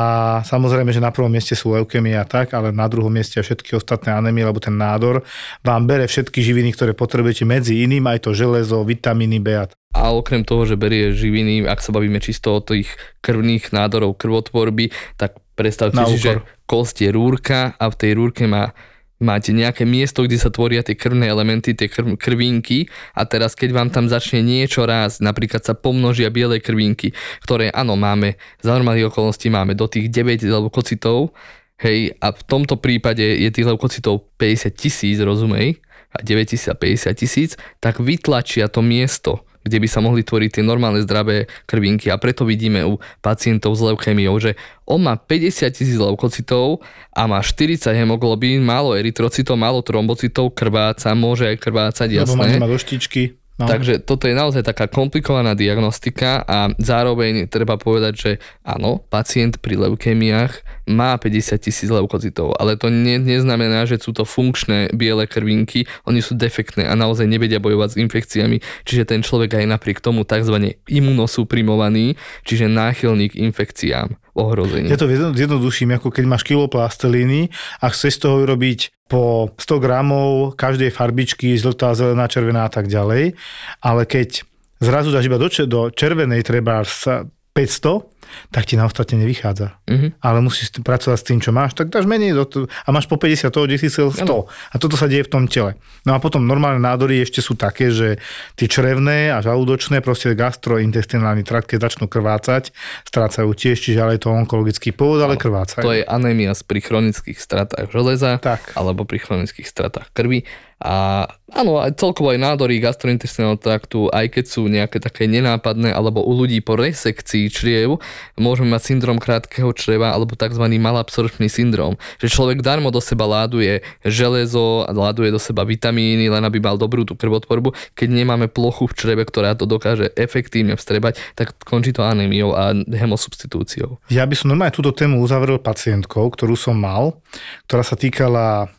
samozrejme, 0.43 0.91
že 0.91 0.99
na 0.99 1.15
prvom 1.15 1.31
mieste 1.31 1.55
sú 1.55 1.71
leukemia 1.71 2.27
tak, 2.27 2.51
ale 2.51 2.75
na 2.75 2.91
druhom 2.91 3.15
mieste 3.15 3.39
všetky 3.39 3.79
ostatné 3.79 4.11
anémie, 4.11 4.43
lebo 4.43 4.59
ten 4.59 4.75
nádor 4.75 5.23
vám 5.63 5.87
bere 5.87 6.11
všetky 6.11 6.43
živiny, 6.43 6.75
ktoré 6.75 6.99
potrebujete 6.99 7.47
medzi 7.47 7.87
iným, 7.87 8.11
aj 8.11 8.27
to 8.27 8.35
železo, 8.35 8.83
vitamíny 8.83 9.39
B 9.39 9.55
a 9.55 9.71
a 9.89 10.13
okrem 10.13 10.45
toho, 10.45 10.69
že 10.69 10.77
berie 10.77 11.17
živiny, 11.17 11.65
ak 11.65 11.81
sa 11.81 11.97
bavíme 11.97 12.21
čisto 12.21 12.59
o 12.59 12.61
tých 12.61 12.93
krvných 13.25 13.73
nádorov 13.73 14.21
krvotvorby, 14.21 14.93
tak 15.17 15.41
predstavte 15.57 15.97
si, 16.13 16.21
že 16.21 16.45
kost 16.69 17.01
je 17.01 17.09
rúrka 17.09 17.73
a 17.81 17.89
v 17.89 17.97
tej 17.97 18.13
rúrke 18.21 18.45
má 18.45 18.77
máte 19.19 19.51
nejaké 19.51 19.83
miesto, 19.83 20.23
kde 20.25 20.39
sa 20.39 20.51
tvoria 20.51 20.83
tie 20.83 20.95
krvné 20.95 21.27
elementy, 21.27 21.75
tie 21.75 21.91
krv, 21.91 22.15
krvinky? 22.19 22.87
A 23.15 23.27
teraz 23.27 23.59
keď 23.59 23.75
vám 23.75 23.89
tam 23.91 24.07
začne 24.07 24.43
niečo 24.43 24.87
raz, 24.87 25.19
napríklad 25.19 25.63
sa 25.67 25.75
pomnožia 25.75 26.31
biele 26.31 26.63
krvinky, 26.63 27.13
ktoré 27.43 27.71
áno 27.75 27.99
máme, 27.99 28.39
za 28.63 28.75
normálnych 28.75 29.11
okolností 29.11 29.51
máme 29.51 29.75
do 29.75 29.91
tých 29.91 30.11
9 30.11 30.47
leukocitov, 30.47 31.35
hej, 31.83 32.15
a 32.19 32.35
v 32.35 32.43
tomto 32.47 32.79
prípade 32.79 33.23
je 33.23 33.51
tých 33.51 33.67
leukocitov 33.67 34.31
50 34.39 34.75
tisíc, 34.75 35.19
rozumej, 35.19 35.79
a 36.15 36.19
9 36.25 36.49
tisíc 36.49 36.71
a 36.71 36.77
50 36.79 37.21
tisíc, 37.21 37.51
tak 37.83 38.01
vytlačia 38.01 38.71
to 38.71 38.81
miesto, 38.81 39.45
kde 39.69 39.79
by 39.79 39.89
sa 39.89 40.01
mohli 40.01 40.25
tvoriť 40.25 40.59
tie 40.59 40.65
normálne 40.65 41.05
zdravé 41.05 41.45
krvinky 41.69 42.09
a 42.09 42.17
preto 42.17 42.49
vidíme 42.49 42.83
u 42.89 42.97
pacientov 43.21 43.77
s 43.77 43.85
leukémiou, 43.85 44.35
že 44.41 44.57
on 44.89 45.05
má 45.05 45.21
50 45.21 45.69
tisíc 45.77 46.01
leukocitov 46.01 46.81
a 47.13 47.29
má 47.29 47.45
40 47.45 47.93
hemoglobín, 47.93 48.65
málo 48.65 48.97
erytrocitov, 48.97 49.61
málo 49.61 49.85
trombocitov, 49.85 50.57
krváca, 50.57 51.13
môže 51.13 51.45
aj 51.45 51.57
krvácať, 51.61 52.09
jasné. 52.25 52.57
Lebo 52.59 52.65
má 52.65 52.71
doštičky. 52.73 53.37
No. 53.59 53.67
Takže 53.67 53.99
toto 54.07 54.31
je 54.31 54.39
naozaj 54.39 54.63
taká 54.63 54.87
komplikovaná 54.87 55.59
diagnostika 55.59 56.47
a 56.47 56.71
zároveň 56.79 57.51
treba 57.51 57.75
povedať, 57.75 58.15
že 58.15 58.33
áno, 58.63 59.03
pacient 59.11 59.59
pri 59.59 59.75
leukémiách 59.75 60.78
má 60.89 61.15
50 61.21 61.61
tisíc 61.61 61.93
leukocitov, 61.93 62.57
ale 62.57 62.81
to 62.81 62.89
ne, 62.89 63.21
neznamená, 63.21 63.85
že 63.85 64.01
sú 64.01 64.17
to 64.17 64.25
funkčné 64.25 64.91
biele 64.97 65.29
krvinky, 65.29 65.85
oni 66.09 66.25
sú 66.25 66.35
defektné 66.35 66.89
a 66.89 66.97
naozaj 66.97 67.29
nevedia 67.29 67.61
bojovať 67.61 67.95
s 67.95 68.01
infekciami, 68.01 68.57
čiže 68.89 69.05
ten 69.05 69.21
človek 69.21 69.61
aj 69.61 69.69
napriek 69.69 70.01
tomu 70.01 70.25
tzv. 70.25 70.75
imunosuprimovaný, 70.89 72.17
čiže 72.49 72.67
náchylný 72.73 73.29
k 73.29 73.45
infekciám 73.45 74.17
ohrození. 74.33 74.89
Ja 74.89 74.97
to 74.97 75.11
zjednoduším, 75.11 75.99
ako 75.99 76.09
keď 76.15 76.25
máš 76.25 76.47
kilo 76.47 76.71
plastelíny 76.71 77.51
a 77.83 77.91
chceš 77.91 78.23
z 78.23 78.23
toho 78.25 78.47
urobiť 78.47 78.95
po 79.11 79.51
100 79.57 79.85
gramov 79.85 80.55
každej 80.55 80.95
farbičky, 80.95 81.59
žltá, 81.59 81.97
zelená, 81.99 82.31
červená 82.31 82.69
a 82.69 82.73
tak 82.73 82.87
ďalej. 82.87 83.35
Ale 83.83 84.03
keď 84.05 84.47
zrazu 84.79 85.11
dáš 85.11 85.27
iba 85.27 85.41
do, 85.41 85.49
do 85.49 85.81
červenej 85.91 86.47
treba 86.47 86.85
500, 86.85 88.18
tak 88.51 88.69
ti 88.69 88.75
na 88.79 88.87
ostatne 88.87 89.21
nevychádza. 89.23 89.75
Uh-huh. 89.87 90.11
Ale 90.23 90.39
musíš 90.41 90.73
pracovať 90.81 91.19
s 91.19 91.27
tým, 91.27 91.39
čo 91.43 91.51
máš, 91.53 91.75
tak 91.75 91.93
dáš 91.93 92.09
menej 92.09 92.37
do 92.37 92.45
to, 92.45 92.59
a 92.67 92.89
máš 92.91 93.09
po 93.09 93.17
50 93.17 93.49
toho, 93.51 93.65
kde 93.65 93.77
si 93.81 93.89
chcel 93.89 94.13
100. 94.13 94.25
Ano. 94.25 94.47
A 94.47 94.75
toto 94.77 94.95
sa 94.95 95.09
deje 95.09 95.27
v 95.27 95.33
tom 95.33 95.45
tele. 95.47 95.77
No 96.05 96.15
a 96.15 96.19
potom 96.19 96.45
normálne 96.45 96.81
nádory 96.81 97.21
ešte 97.25 97.45
sú 97.45 97.59
také, 97.59 97.93
že 97.93 98.21
tie 98.55 98.69
črevné 98.69 99.33
a 99.33 99.43
žalúdočné, 99.45 100.01
proste 100.01 100.33
gastrointestinálny 100.33 101.43
trakt, 101.45 101.69
keď 101.69 101.91
začnú 101.91 102.07
krvácať, 102.07 102.71
strácajú 103.09 103.51
tiež, 103.53 103.77
čiže 103.81 103.99
ale 104.01 104.17
je 104.17 104.25
to 104.25 104.33
onkologický 104.33 104.95
pôvod, 104.95 105.21
ale 105.25 105.37
krvácajú. 105.37 105.85
To 105.85 105.95
je 105.95 106.05
anémia 106.07 106.51
pri 106.69 106.81
chronických 106.81 107.39
stratách 107.39 107.93
železa 107.93 108.41
tak. 108.41 108.73
alebo 108.75 109.05
pri 109.05 109.21
chronických 109.21 109.69
stratách 109.69 110.09
krvi 110.17 110.49
a 110.79 111.27
áno, 111.51 111.83
aj 111.83 111.99
celkovo 111.99 112.31
aj 112.31 112.39
nádory 112.39 112.79
gastrointestinálneho 112.79 113.59
traktu, 113.59 114.07
aj 114.15 114.31
keď 114.31 114.45
sú 114.47 114.71
nejaké 114.71 115.03
také 115.03 115.27
nenápadné, 115.27 115.91
alebo 115.91 116.23
u 116.23 116.31
ľudí 116.39 116.63
po 116.63 116.79
resekcii 116.79 117.51
čriev, 117.51 117.99
môžeme 118.39 118.71
mať 118.71 118.95
syndrom 118.95 119.19
krátkeho 119.19 119.75
čreva 119.75 120.15
alebo 120.15 120.39
tzv. 120.39 120.63
malabsorpčný 120.63 121.51
syndrom, 121.51 121.99
že 122.23 122.31
človek 122.31 122.63
darmo 122.63 122.95
do 122.95 123.03
seba 123.03 123.27
láduje 123.27 123.83
železo, 124.07 124.87
láduje 124.87 125.35
do 125.35 125.43
seba 125.43 125.67
vitamíny, 125.67 126.31
len 126.31 126.47
aby 126.47 126.63
mal 126.63 126.79
dobrú 126.79 127.03
tú 127.03 127.19
krvotvorbu. 127.19 127.75
Keď 127.99 128.09
nemáme 128.15 128.47
plochu 128.47 128.87
v 128.87 128.95
čreve, 128.95 129.27
ktorá 129.27 129.59
to 129.59 129.67
dokáže 129.67 130.15
efektívne 130.15 130.79
vstrebať, 130.79 131.19
tak 131.35 131.59
končí 131.67 131.91
to 131.91 132.07
anémiou 132.07 132.55
a 132.55 132.71
hemosubstitúciou. 132.71 133.99
Ja 134.15 134.23
by 134.31 134.35
som 134.39 134.55
normálne 134.55 134.79
túto 134.79 134.95
tému 134.95 135.19
uzavrel 135.19 135.59
pacientkou, 135.59 136.31
ktorú 136.31 136.55
som 136.55 136.79
mal, 136.79 137.19
ktorá 137.67 137.83
sa 137.83 137.99
týkala 137.99 138.71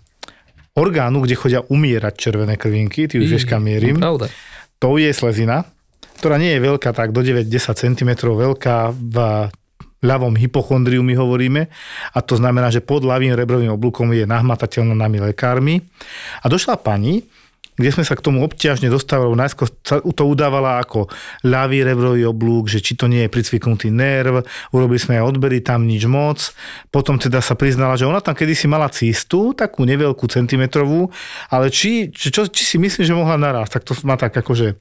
orgánu, 0.80 1.20
kde 1.28 1.36
chodia 1.36 1.60
umierať 1.68 2.14
červené 2.16 2.56
krvinky, 2.56 3.12
ty 3.12 3.20
už 3.20 3.28
vieš, 3.28 3.46
kam 3.46 3.68
mierim. 3.68 4.00
No, 4.00 4.16
pravda. 4.16 4.32
To 4.80 4.96
je 4.96 5.12
slezina, 5.12 5.68
ktorá 6.24 6.40
nie 6.40 6.56
je 6.56 6.64
veľká, 6.64 6.96
tak 6.96 7.12
do 7.12 7.20
9-10 7.20 7.76
cm 7.76 8.12
veľká 8.24 8.96
v 8.96 9.16
ľavom 10.00 10.40
hypochondriu 10.40 11.04
my 11.04 11.12
hovoríme 11.16 11.68
a 12.16 12.20
to 12.24 12.40
znamená, 12.40 12.72
že 12.72 12.80
pod 12.80 13.04
ľavým 13.04 13.36
rebrovým 13.36 13.76
oblúkom 13.76 14.16
je 14.16 14.24
nahmatateľná 14.24 14.96
nami 14.96 15.20
lekármi. 15.32 15.84
A 16.40 16.48
došla 16.48 16.80
pani, 16.80 17.28
kde 17.80 17.96
sme 17.96 18.04
sa 18.04 18.20
k 18.20 18.26
tomu 18.28 18.44
obťažne 18.44 18.92
dostávali, 18.92 19.32
najskôr 19.40 19.72
to 19.88 20.24
udávala 20.28 20.84
ako 20.84 21.08
ľavý 21.48 21.88
rebrový 21.88 22.28
oblúk, 22.28 22.68
že 22.68 22.84
či 22.84 23.00
to 23.00 23.08
nie 23.08 23.24
je 23.24 23.32
pricviknutý 23.32 23.88
nerv, 23.88 24.44
urobili 24.76 25.00
sme 25.00 25.16
aj 25.16 25.32
odbery, 25.32 25.64
tam 25.64 25.88
nič 25.88 26.04
moc. 26.04 26.52
Potom 26.92 27.16
teda 27.16 27.40
sa 27.40 27.56
priznala, 27.56 27.96
že 27.96 28.04
ona 28.04 28.20
tam 28.20 28.36
kedysi 28.36 28.68
mala 28.68 28.92
cistu, 28.92 29.56
takú 29.56 29.88
neveľkú 29.88 30.28
centimetrovú, 30.28 31.08
ale 31.48 31.72
či, 31.72 32.12
či, 32.12 32.36
čo, 32.36 32.52
či 32.52 32.68
si 32.68 32.76
myslím, 32.76 33.08
že 33.08 33.16
mohla 33.16 33.40
narásť, 33.40 33.80
tak 33.80 33.84
to 33.88 33.94
ma 34.04 34.20
tak 34.20 34.36
akože 34.36 34.76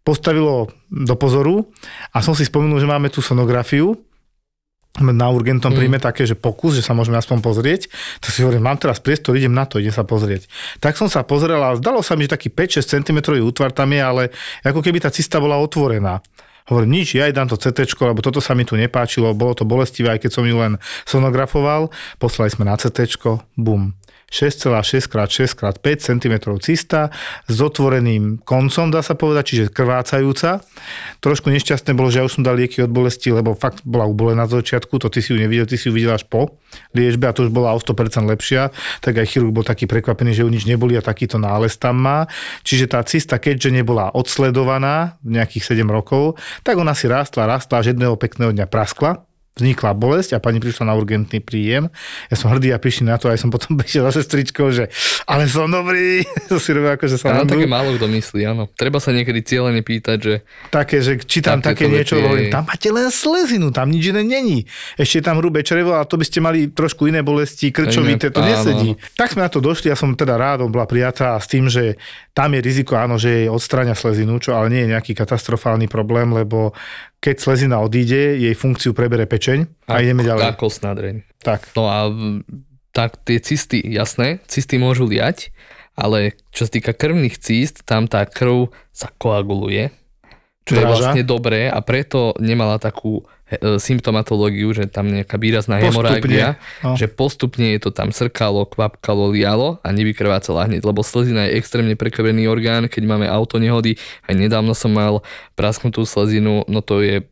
postavilo 0.00 0.72
do 0.88 1.14
pozoru 1.16 1.68
a 2.12 2.24
som 2.24 2.32
si 2.32 2.48
spomenul, 2.48 2.80
že 2.80 2.88
máme 2.88 3.12
tú 3.12 3.20
sonografiu, 3.20 4.00
na 5.02 5.26
urgentom 5.26 5.74
mm. 5.74 5.78
príjme 5.78 5.98
také, 5.98 6.22
že 6.22 6.38
pokus, 6.38 6.78
že 6.78 6.86
sa 6.86 6.94
môžeme 6.94 7.18
aspoň 7.18 7.42
pozrieť, 7.42 7.90
tak 8.22 8.30
si 8.30 8.46
hovorím, 8.46 8.70
mám 8.70 8.78
teraz 8.78 9.02
priestor, 9.02 9.34
idem 9.34 9.50
na 9.50 9.66
to, 9.66 9.82
idem 9.82 9.90
sa 9.90 10.06
pozrieť. 10.06 10.46
Tak 10.78 10.94
som 10.94 11.10
sa 11.10 11.26
pozrel 11.26 11.58
a 11.58 11.74
zdalo 11.74 11.98
sa 11.98 12.14
mi, 12.14 12.30
že 12.30 12.38
taký 12.38 12.54
5-6 12.54 13.02
cm 13.02 13.18
útvar 13.42 13.74
tam 13.74 13.90
je, 13.90 13.98
ale 13.98 14.22
ako 14.62 14.78
keby 14.78 15.02
tá 15.02 15.10
cista 15.10 15.42
bola 15.42 15.58
otvorená. 15.58 16.22
Hovorím, 16.64 17.02
nič, 17.02 17.18
ja 17.18 17.28
dám 17.28 17.50
to 17.50 17.60
CT, 17.60 17.92
lebo 18.00 18.24
toto 18.24 18.40
sa 18.40 18.56
mi 18.56 18.64
tu 18.64 18.72
nepáčilo, 18.72 19.36
bolo 19.36 19.52
to 19.52 19.68
bolestivé, 19.68 20.16
aj 20.16 20.24
keď 20.24 20.30
som 20.32 20.48
ju 20.48 20.56
len 20.56 20.80
sonografoval. 21.04 21.92
Poslali 22.16 22.48
sme 22.48 22.64
na 22.64 22.78
CT, 22.78 23.20
bum. 23.58 23.92
6,6 24.34 25.06
x 25.06 25.14
6 25.14 25.54
x 25.54 25.78
5 25.78 25.78
cm 26.02 26.34
cista 26.58 27.14
s 27.46 27.56
otvoreným 27.62 28.42
koncom, 28.42 28.90
dá 28.90 28.98
sa 28.98 29.14
povedať, 29.14 29.54
čiže 29.54 29.64
krvácajúca. 29.70 30.58
Trošku 31.22 31.54
nešťastné 31.54 31.94
bolo, 31.94 32.10
že 32.10 32.18
ja 32.18 32.26
už 32.26 32.42
som 32.42 32.42
dal 32.42 32.58
lieky 32.58 32.82
od 32.82 32.90
bolesti, 32.90 33.30
lebo 33.30 33.54
fakt 33.54 33.86
bola 33.86 34.10
ubolená 34.10 34.50
z 34.50 34.58
začiatku, 34.58 34.98
to 34.98 35.06
ty 35.06 35.22
si 35.22 35.30
ju 35.30 35.38
nevidel, 35.38 35.70
ty 35.70 35.78
si 35.78 35.86
ju 35.86 35.94
videl 35.94 36.18
až 36.18 36.26
po 36.26 36.58
liečbe 36.90 37.30
a 37.30 37.32
to 37.36 37.46
už 37.46 37.54
bola 37.54 37.70
o 37.70 37.78
100% 37.78 38.26
lepšia, 38.26 38.74
tak 38.98 39.22
aj 39.22 39.30
chirurg 39.30 39.54
bol 39.54 39.62
taký 39.62 39.86
prekvapený, 39.86 40.34
že 40.34 40.42
ju 40.42 40.50
nič 40.50 40.66
neboli 40.66 40.98
a 40.98 41.02
takýto 41.04 41.38
nález 41.38 41.78
tam 41.78 42.02
má. 42.02 42.26
Čiže 42.66 42.90
tá 42.90 43.00
cista, 43.06 43.38
keďže 43.38 43.70
nebola 43.70 44.10
odsledovaná 44.10 45.22
nejakých 45.22 45.78
7 45.78 45.86
rokov, 45.86 46.34
tak 46.66 46.74
ona 46.74 46.98
si 46.98 47.06
rástla, 47.06 47.46
rástla, 47.46 47.78
až 47.78 47.94
jedného 47.94 48.18
pekného 48.18 48.50
dňa 48.50 48.66
praskla 48.66 49.22
vznikla 49.54 49.94
bolesť 49.94 50.34
a 50.34 50.42
pani 50.42 50.58
prišla 50.58 50.90
na 50.90 50.94
urgentný 50.98 51.38
príjem. 51.38 51.86
Ja 52.26 52.34
som 52.34 52.50
hrdý 52.50 52.74
a 52.74 52.82
prišli 52.82 53.06
na 53.06 53.22
to, 53.22 53.30
aj 53.30 53.38
som 53.38 53.54
potom 53.54 53.76
bežil 53.80 54.02
za 54.02 54.18
sestričkou, 54.18 54.74
že 54.74 54.90
ale 55.30 55.46
som 55.46 55.70
dobrý. 55.70 56.26
to 56.50 56.58
si 56.58 56.74
robil 56.74 56.98
ako, 56.98 57.06
že 57.06 57.16
sa 57.22 57.38
áno, 57.38 57.46
také 57.46 57.70
málo 57.70 57.94
kto 57.94 58.10
myslí, 58.10 58.42
áno. 58.50 58.66
Treba 58.74 58.98
sa 58.98 59.14
niekedy 59.14 59.46
cieľene 59.46 59.86
pýtať, 59.86 60.18
že... 60.18 60.34
Také, 60.74 60.98
že 60.98 61.22
či 61.22 61.38
tam 61.38 61.62
také 61.62 61.86
niečo, 61.86 62.18
hovorím, 62.18 62.50
tam 62.50 62.66
máte 62.66 62.90
len 62.90 63.14
slezinu, 63.14 63.70
tam 63.70 63.94
nič 63.94 64.10
iné 64.10 64.26
není. 64.26 64.66
Ešte 64.98 65.22
je 65.22 65.24
tam 65.30 65.38
hrubé 65.38 65.62
črevo 65.62 65.94
a 65.94 66.02
to 66.02 66.18
by 66.18 66.26
ste 66.26 66.42
mali 66.42 66.74
trošku 66.74 67.06
iné 67.06 67.22
bolesti, 67.22 67.70
krčovité, 67.70 68.34
to 68.34 68.42
nesedí. 68.42 68.98
Tak 69.14 69.38
sme 69.38 69.46
na 69.46 69.50
to 69.50 69.62
došli, 69.62 69.86
ja 69.86 69.96
som 69.96 70.18
teda 70.18 70.34
rád, 70.34 70.66
bola 70.66 70.90
prijatá 70.90 71.38
s 71.38 71.46
tým, 71.46 71.70
že 71.70 71.94
tam 72.34 72.50
je 72.58 72.60
riziko, 72.60 72.98
áno, 72.98 73.14
že 73.14 73.46
jej 73.46 73.48
odstráňa 73.48 73.94
slezinu, 73.94 74.42
čo 74.42 74.58
ale 74.58 74.66
nie 74.74 74.82
je 74.82 74.92
nejaký 74.98 75.14
katastrofálny 75.14 75.86
problém, 75.86 76.34
lebo 76.34 76.74
keď 77.24 77.36
slezina 77.40 77.80
odíde, 77.80 78.36
jej 78.36 78.52
funkciu 78.52 78.92
prebere 78.92 79.24
pečeň 79.24 79.88
a, 79.88 79.96
a 79.96 80.04
ideme 80.04 80.20
ďalej. 80.20 80.44
A 80.44 80.52
kostná 80.52 80.92
dreň. 80.92 81.24
Tak. 81.40 81.72
No 81.72 81.88
a 81.88 82.12
tak 82.92 83.16
tie 83.24 83.40
cysty, 83.40 83.80
jasné, 83.80 84.44
cysty 84.44 84.76
môžu 84.76 85.08
liať, 85.08 85.48
ale 85.96 86.36
čo 86.52 86.68
sa 86.68 86.70
týka 86.70 86.92
krvných 86.92 87.40
císt, 87.40 87.88
tam 87.88 88.04
tá 88.04 88.28
krv 88.28 88.68
sa 88.92 89.08
koaguluje, 89.16 89.88
čo 90.68 90.76
Draža. 90.76 90.84
je 90.84 90.86
vlastne 90.92 91.22
dobré 91.24 91.72
a 91.72 91.80
preto 91.80 92.36
nemala 92.36 92.76
takú 92.76 93.24
symptomatológiu, 93.60 94.70
že 94.74 94.90
tam 94.90 95.10
nejaká 95.10 95.36
výrazná 95.36 95.80
hemorágia, 95.80 96.56
no. 96.80 96.94
že 96.94 97.10
postupne 97.10 97.74
je 97.74 97.80
to 97.82 97.90
tam 97.90 98.10
srkalo, 98.10 98.66
kvapkalo, 98.68 99.32
lialo 99.32 99.82
a 99.82 99.88
nevykrvácala 99.90 100.70
hneď, 100.70 100.82
lebo 100.84 101.02
slezina 101.02 101.46
je 101.48 101.58
extrémne 101.58 101.94
prekrvený 101.94 102.46
orgán, 102.48 102.86
keď 102.90 103.02
máme 103.04 103.26
auto 103.28 103.62
nehody, 103.62 103.98
aj 104.26 104.34
nedávno 104.34 104.72
som 104.72 104.92
mal 104.92 105.24
prasknutú 105.54 106.02
slezinu, 106.06 106.66
no 106.66 106.80
to 106.82 107.00
je, 107.04 107.22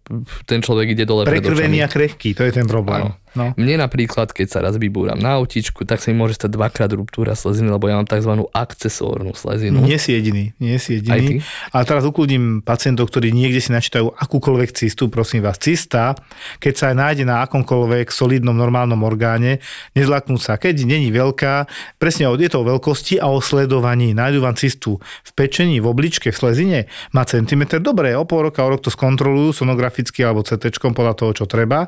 ten 0.47 0.63
človek 0.63 0.95
ide 0.95 1.05
dole 1.09 1.27
Prekrvený 1.27 1.83
a 1.83 1.89
krehký, 1.91 2.35
to 2.35 2.47
je 2.47 2.53
ten 2.55 2.67
problém. 2.67 3.11
Áno. 3.11 3.23
No. 3.33 3.57
Mne 3.57 3.81
napríklad, 3.81 4.29
keď 4.29 4.47
sa 4.49 4.59
raz 4.61 4.77
vybúram 4.77 5.17
na 5.17 5.41
autičku, 5.41 5.89
tak 5.89 6.05
sa 6.05 6.13
mi 6.13 6.21
môže 6.21 6.37
stať 6.37 6.53
dvakrát 6.53 6.93
ruptúra 6.93 7.33
sleziny, 7.33 7.73
lebo 7.73 7.89
ja 7.89 7.97
mám 7.97 8.05
tzv. 8.05 8.45
akcesórnu 8.53 9.33
slezinu. 9.33 9.81
Nie 9.81 9.97
si 9.97 10.13
jediný, 10.13 10.53
nie 10.61 10.77
si 10.77 11.01
jediný. 11.01 11.41
A 11.73 11.81
teraz 11.89 12.05
ukludím 12.05 12.61
pacientov, 12.61 13.09
ktorí 13.09 13.33
niekde 13.33 13.65
si 13.65 13.73
načítajú 13.73 14.13
akúkoľvek 14.13 14.77
cistu, 14.77 15.09
prosím 15.09 15.49
vás, 15.49 15.57
cista 15.57 16.12
keď 16.59 16.75
sa 16.75 16.85
aj 16.93 16.97
nájde 16.97 17.25
na 17.27 17.45
akomkoľvek 17.47 18.11
solidnom 18.13 18.55
normálnom 18.55 19.01
orgáne, 19.03 19.63
nezlaknúť 19.97 20.41
sa. 20.41 20.53
Keď 20.61 20.85
není 20.85 21.09
veľká, 21.15 21.67
presne 21.97 22.29
je 22.33 22.51
to 22.51 22.63
o 22.63 22.69
veľkosti 22.69 23.23
a 23.23 23.31
o 23.31 23.39
sledovaní. 23.39 24.15
Nájdu 24.17 24.43
vám 24.43 24.59
cistu 24.59 24.99
v 24.99 25.31
pečení, 25.37 25.79
v 25.79 25.87
obličke, 25.87 26.35
v 26.35 26.37
slezine, 26.37 26.79
má 27.15 27.23
centimetr, 27.23 27.79
dobre, 27.79 28.15
o 28.19 28.27
pol 28.27 28.51
roka, 28.51 28.65
o 28.67 28.71
rok 28.73 28.83
to 28.83 28.91
skontrolujú 28.91 29.63
sonograficky 29.63 30.27
alebo 30.27 30.43
CT 30.43 30.83
podľa 30.83 31.15
toho, 31.15 31.31
čo 31.33 31.45
treba. 31.47 31.87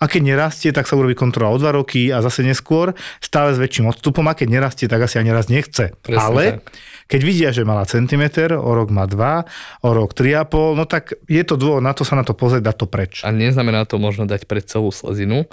A 0.00 0.04
keď 0.10 0.34
nerastie, 0.34 0.70
tak 0.74 0.90
sa 0.90 0.98
urobí 0.98 1.14
kontrola 1.14 1.54
o 1.54 1.58
dva 1.60 1.70
roky 1.70 2.10
a 2.10 2.18
zase 2.18 2.42
neskôr, 2.42 2.96
stále 3.22 3.54
s 3.54 3.58
väčším 3.62 3.90
odstupom 3.90 4.26
a 4.26 4.34
keď 4.34 4.48
nerastie, 4.50 4.86
tak 4.90 5.06
asi 5.06 5.22
ani 5.22 5.30
raz 5.30 5.46
nechce. 5.46 5.94
Presne 6.02 6.22
Ale 6.22 6.44
tak. 6.58 6.91
Keď 7.12 7.20
vidia, 7.20 7.50
že 7.52 7.68
mala 7.68 7.84
centimeter, 7.84 8.56
o 8.56 8.72
rok 8.72 8.88
má 8.88 9.04
2, 9.04 9.84
o 9.84 9.90
rok 9.92 10.16
3,5, 10.16 10.80
no 10.80 10.88
tak 10.88 11.12
je 11.28 11.44
to 11.44 11.60
dôvod 11.60 11.84
na 11.84 11.92
to 11.92 12.08
sa 12.08 12.16
na 12.16 12.24
to 12.24 12.32
pozrieť, 12.32 12.72
dať 12.72 12.76
to 12.80 12.86
preč. 12.88 13.20
A 13.20 13.28
neznamená 13.28 13.84
to 13.84 14.00
možno 14.00 14.24
dať 14.24 14.48
pred 14.48 14.64
celú 14.64 14.88
slezinu, 14.88 15.44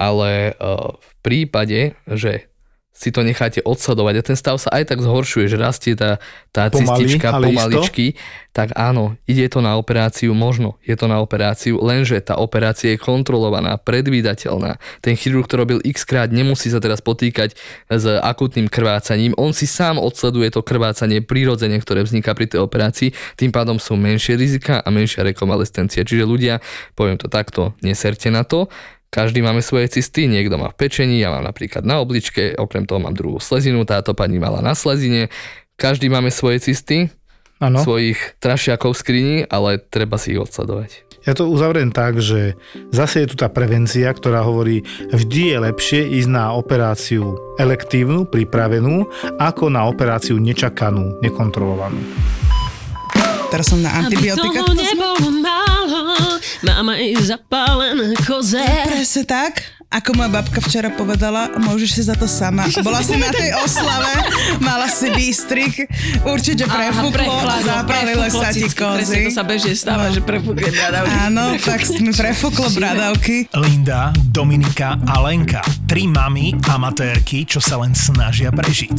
ale 0.00 0.56
uh, 0.56 0.96
v 0.96 1.12
prípade, 1.20 2.00
že 2.08 2.48
si 2.92 3.08
to 3.10 3.24
necháte 3.24 3.64
odsledovať. 3.64 4.14
A 4.20 4.22
ten 4.22 4.36
stav 4.36 4.60
sa 4.60 4.70
aj 4.70 4.92
tak 4.92 5.00
zhoršuje, 5.00 5.48
že 5.48 5.56
rastie 5.56 5.96
tá, 5.96 6.20
tá 6.52 6.68
Pomaly, 6.68 7.08
cistička 7.08 7.34
pomaličky, 7.40 8.14
tak 8.52 8.76
áno, 8.76 9.16
ide 9.24 9.48
to 9.48 9.64
na 9.64 9.80
operáciu, 9.80 10.36
možno 10.36 10.76
je 10.84 10.92
to 10.92 11.08
na 11.08 11.24
operáciu, 11.24 11.80
lenže 11.80 12.20
tá 12.20 12.36
operácia 12.36 12.92
je 12.92 13.00
kontrolovaná, 13.00 13.80
predvídateľná. 13.80 14.76
Ten 15.00 15.16
chirurg 15.16 15.48
to 15.48 15.56
robil 15.56 15.80
x 15.80 16.04
krát, 16.04 16.28
nemusí 16.28 16.68
sa 16.68 16.78
teraz 16.78 17.00
potýkať 17.00 17.56
s 17.88 18.04
akutným 18.20 18.68
krvácaním, 18.68 19.32
on 19.40 19.56
si 19.56 19.64
sám 19.64 19.96
odsleduje 19.96 20.52
to 20.52 20.60
krvácanie 20.60 21.24
prirodzene, 21.24 21.80
ktoré 21.80 22.04
vzniká 22.04 22.36
pri 22.36 22.52
tej 22.52 22.60
operácii, 22.60 23.16
tým 23.40 23.50
pádom 23.50 23.80
sú 23.80 23.96
menšie 23.96 24.36
rizika 24.36 24.84
a 24.84 24.88
menšia 24.92 25.24
rekonvalescencia. 25.24 26.04
Čiže 26.04 26.28
ľudia, 26.28 26.60
poviem 26.92 27.16
to 27.16 27.32
takto, 27.32 27.72
neserte 27.80 28.28
na 28.28 28.44
to, 28.44 28.68
každý 29.12 29.44
máme 29.44 29.60
svoje 29.60 29.92
cysty, 29.92 30.24
niekto 30.24 30.56
má 30.56 30.72
v 30.72 30.88
pečení, 30.88 31.20
ja 31.20 31.28
mám 31.28 31.44
napríklad 31.44 31.84
na 31.84 32.00
obličke, 32.00 32.56
okrem 32.56 32.88
toho 32.88 32.96
mám 32.96 33.12
druhú 33.12 33.36
slezinu, 33.36 33.84
táto 33.84 34.16
pani 34.16 34.40
mala 34.40 34.64
na 34.64 34.72
slezine. 34.72 35.28
Každý 35.76 36.08
máme 36.08 36.32
svoje 36.32 36.64
cysty, 36.64 37.12
Áno. 37.60 37.84
svojich 37.84 38.40
trašiakov 38.40 38.96
v 38.96 39.00
skrini, 39.04 39.36
ale 39.52 39.76
treba 39.76 40.16
si 40.16 40.32
ich 40.32 40.40
odsledovať. 40.40 41.04
Ja 41.22 41.38
to 41.38 41.46
uzavriem 41.46 41.94
tak, 41.94 42.18
že 42.18 42.58
zase 42.90 43.22
je 43.22 43.30
tu 43.30 43.36
tá 43.38 43.46
prevencia, 43.46 44.10
ktorá 44.10 44.42
hovorí, 44.42 44.82
vždy 45.14 45.54
je 45.54 45.56
lepšie 45.70 46.00
ísť 46.18 46.30
na 46.32 46.50
operáciu 46.50 47.38
elektívnu, 47.62 48.26
pripravenú, 48.26 49.06
ako 49.38 49.70
na 49.70 49.86
operáciu 49.86 50.40
nečakanú, 50.42 51.22
nekontrolovanú. 51.22 52.00
Teraz 53.52 53.68
som 53.68 53.78
na 53.84 53.92
antibiotika. 53.92 54.48
Aby 54.48 54.58
toho 54.64 54.72
nebolo 54.74 55.28
málo, 55.44 55.61
mám 56.66 56.88
aj 56.92 57.26
zapálené 57.26 58.16
koze. 58.24 58.62
Presne 58.88 59.24
tak. 59.24 59.82
Ako 59.92 60.16
moja 60.16 60.32
babka 60.32 60.56
včera 60.64 60.88
povedala, 60.88 61.52
môžeš 61.60 61.90
si 61.92 62.02
za 62.08 62.16
to 62.16 62.24
sama. 62.24 62.64
Bola 62.86 63.04
si 63.04 63.12
na 63.20 63.28
tej 63.28 63.52
oslave, 63.60 64.08
mala 64.64 64.88
si 64.88 65.12
výstrik, 65.12 65.84
určite 66.24 66.64
prefúklo 66.64 67.28
a 67.28 67.60
zapálilo 67.60 68.24
sa 68.32 68.48
ti 68.56 68.64
Presne, 68.72 69.04
kozy. 69.04 69.20
to 69.28 69.36
sa 69.36 69.44
bežne 69.44 69.76
stáva, 69.76 70.08
že 70.08 70.24
prefúkne 70.24 70.72
bradavky. 70.72 71.12
Áno, 71.12 71.44
tak 71.60 71.84
mi 72.00 72.08
prefúklo 72.08 72.72
bradavky. 72.72 73.52
Linda, 73.52 74.16
Dominika 74.32 74.96
a 75.04 75.20
Lenka. 75.28 75.60
Tri 75.84 76.08
mamy 76.08 76.56
amatérky, 76.72 77.44
čo 77.44 77.60
sa 77.60 77.76
len 77.76 77.92
snažia 77.92 78.48
prežiť. 78.48 78.98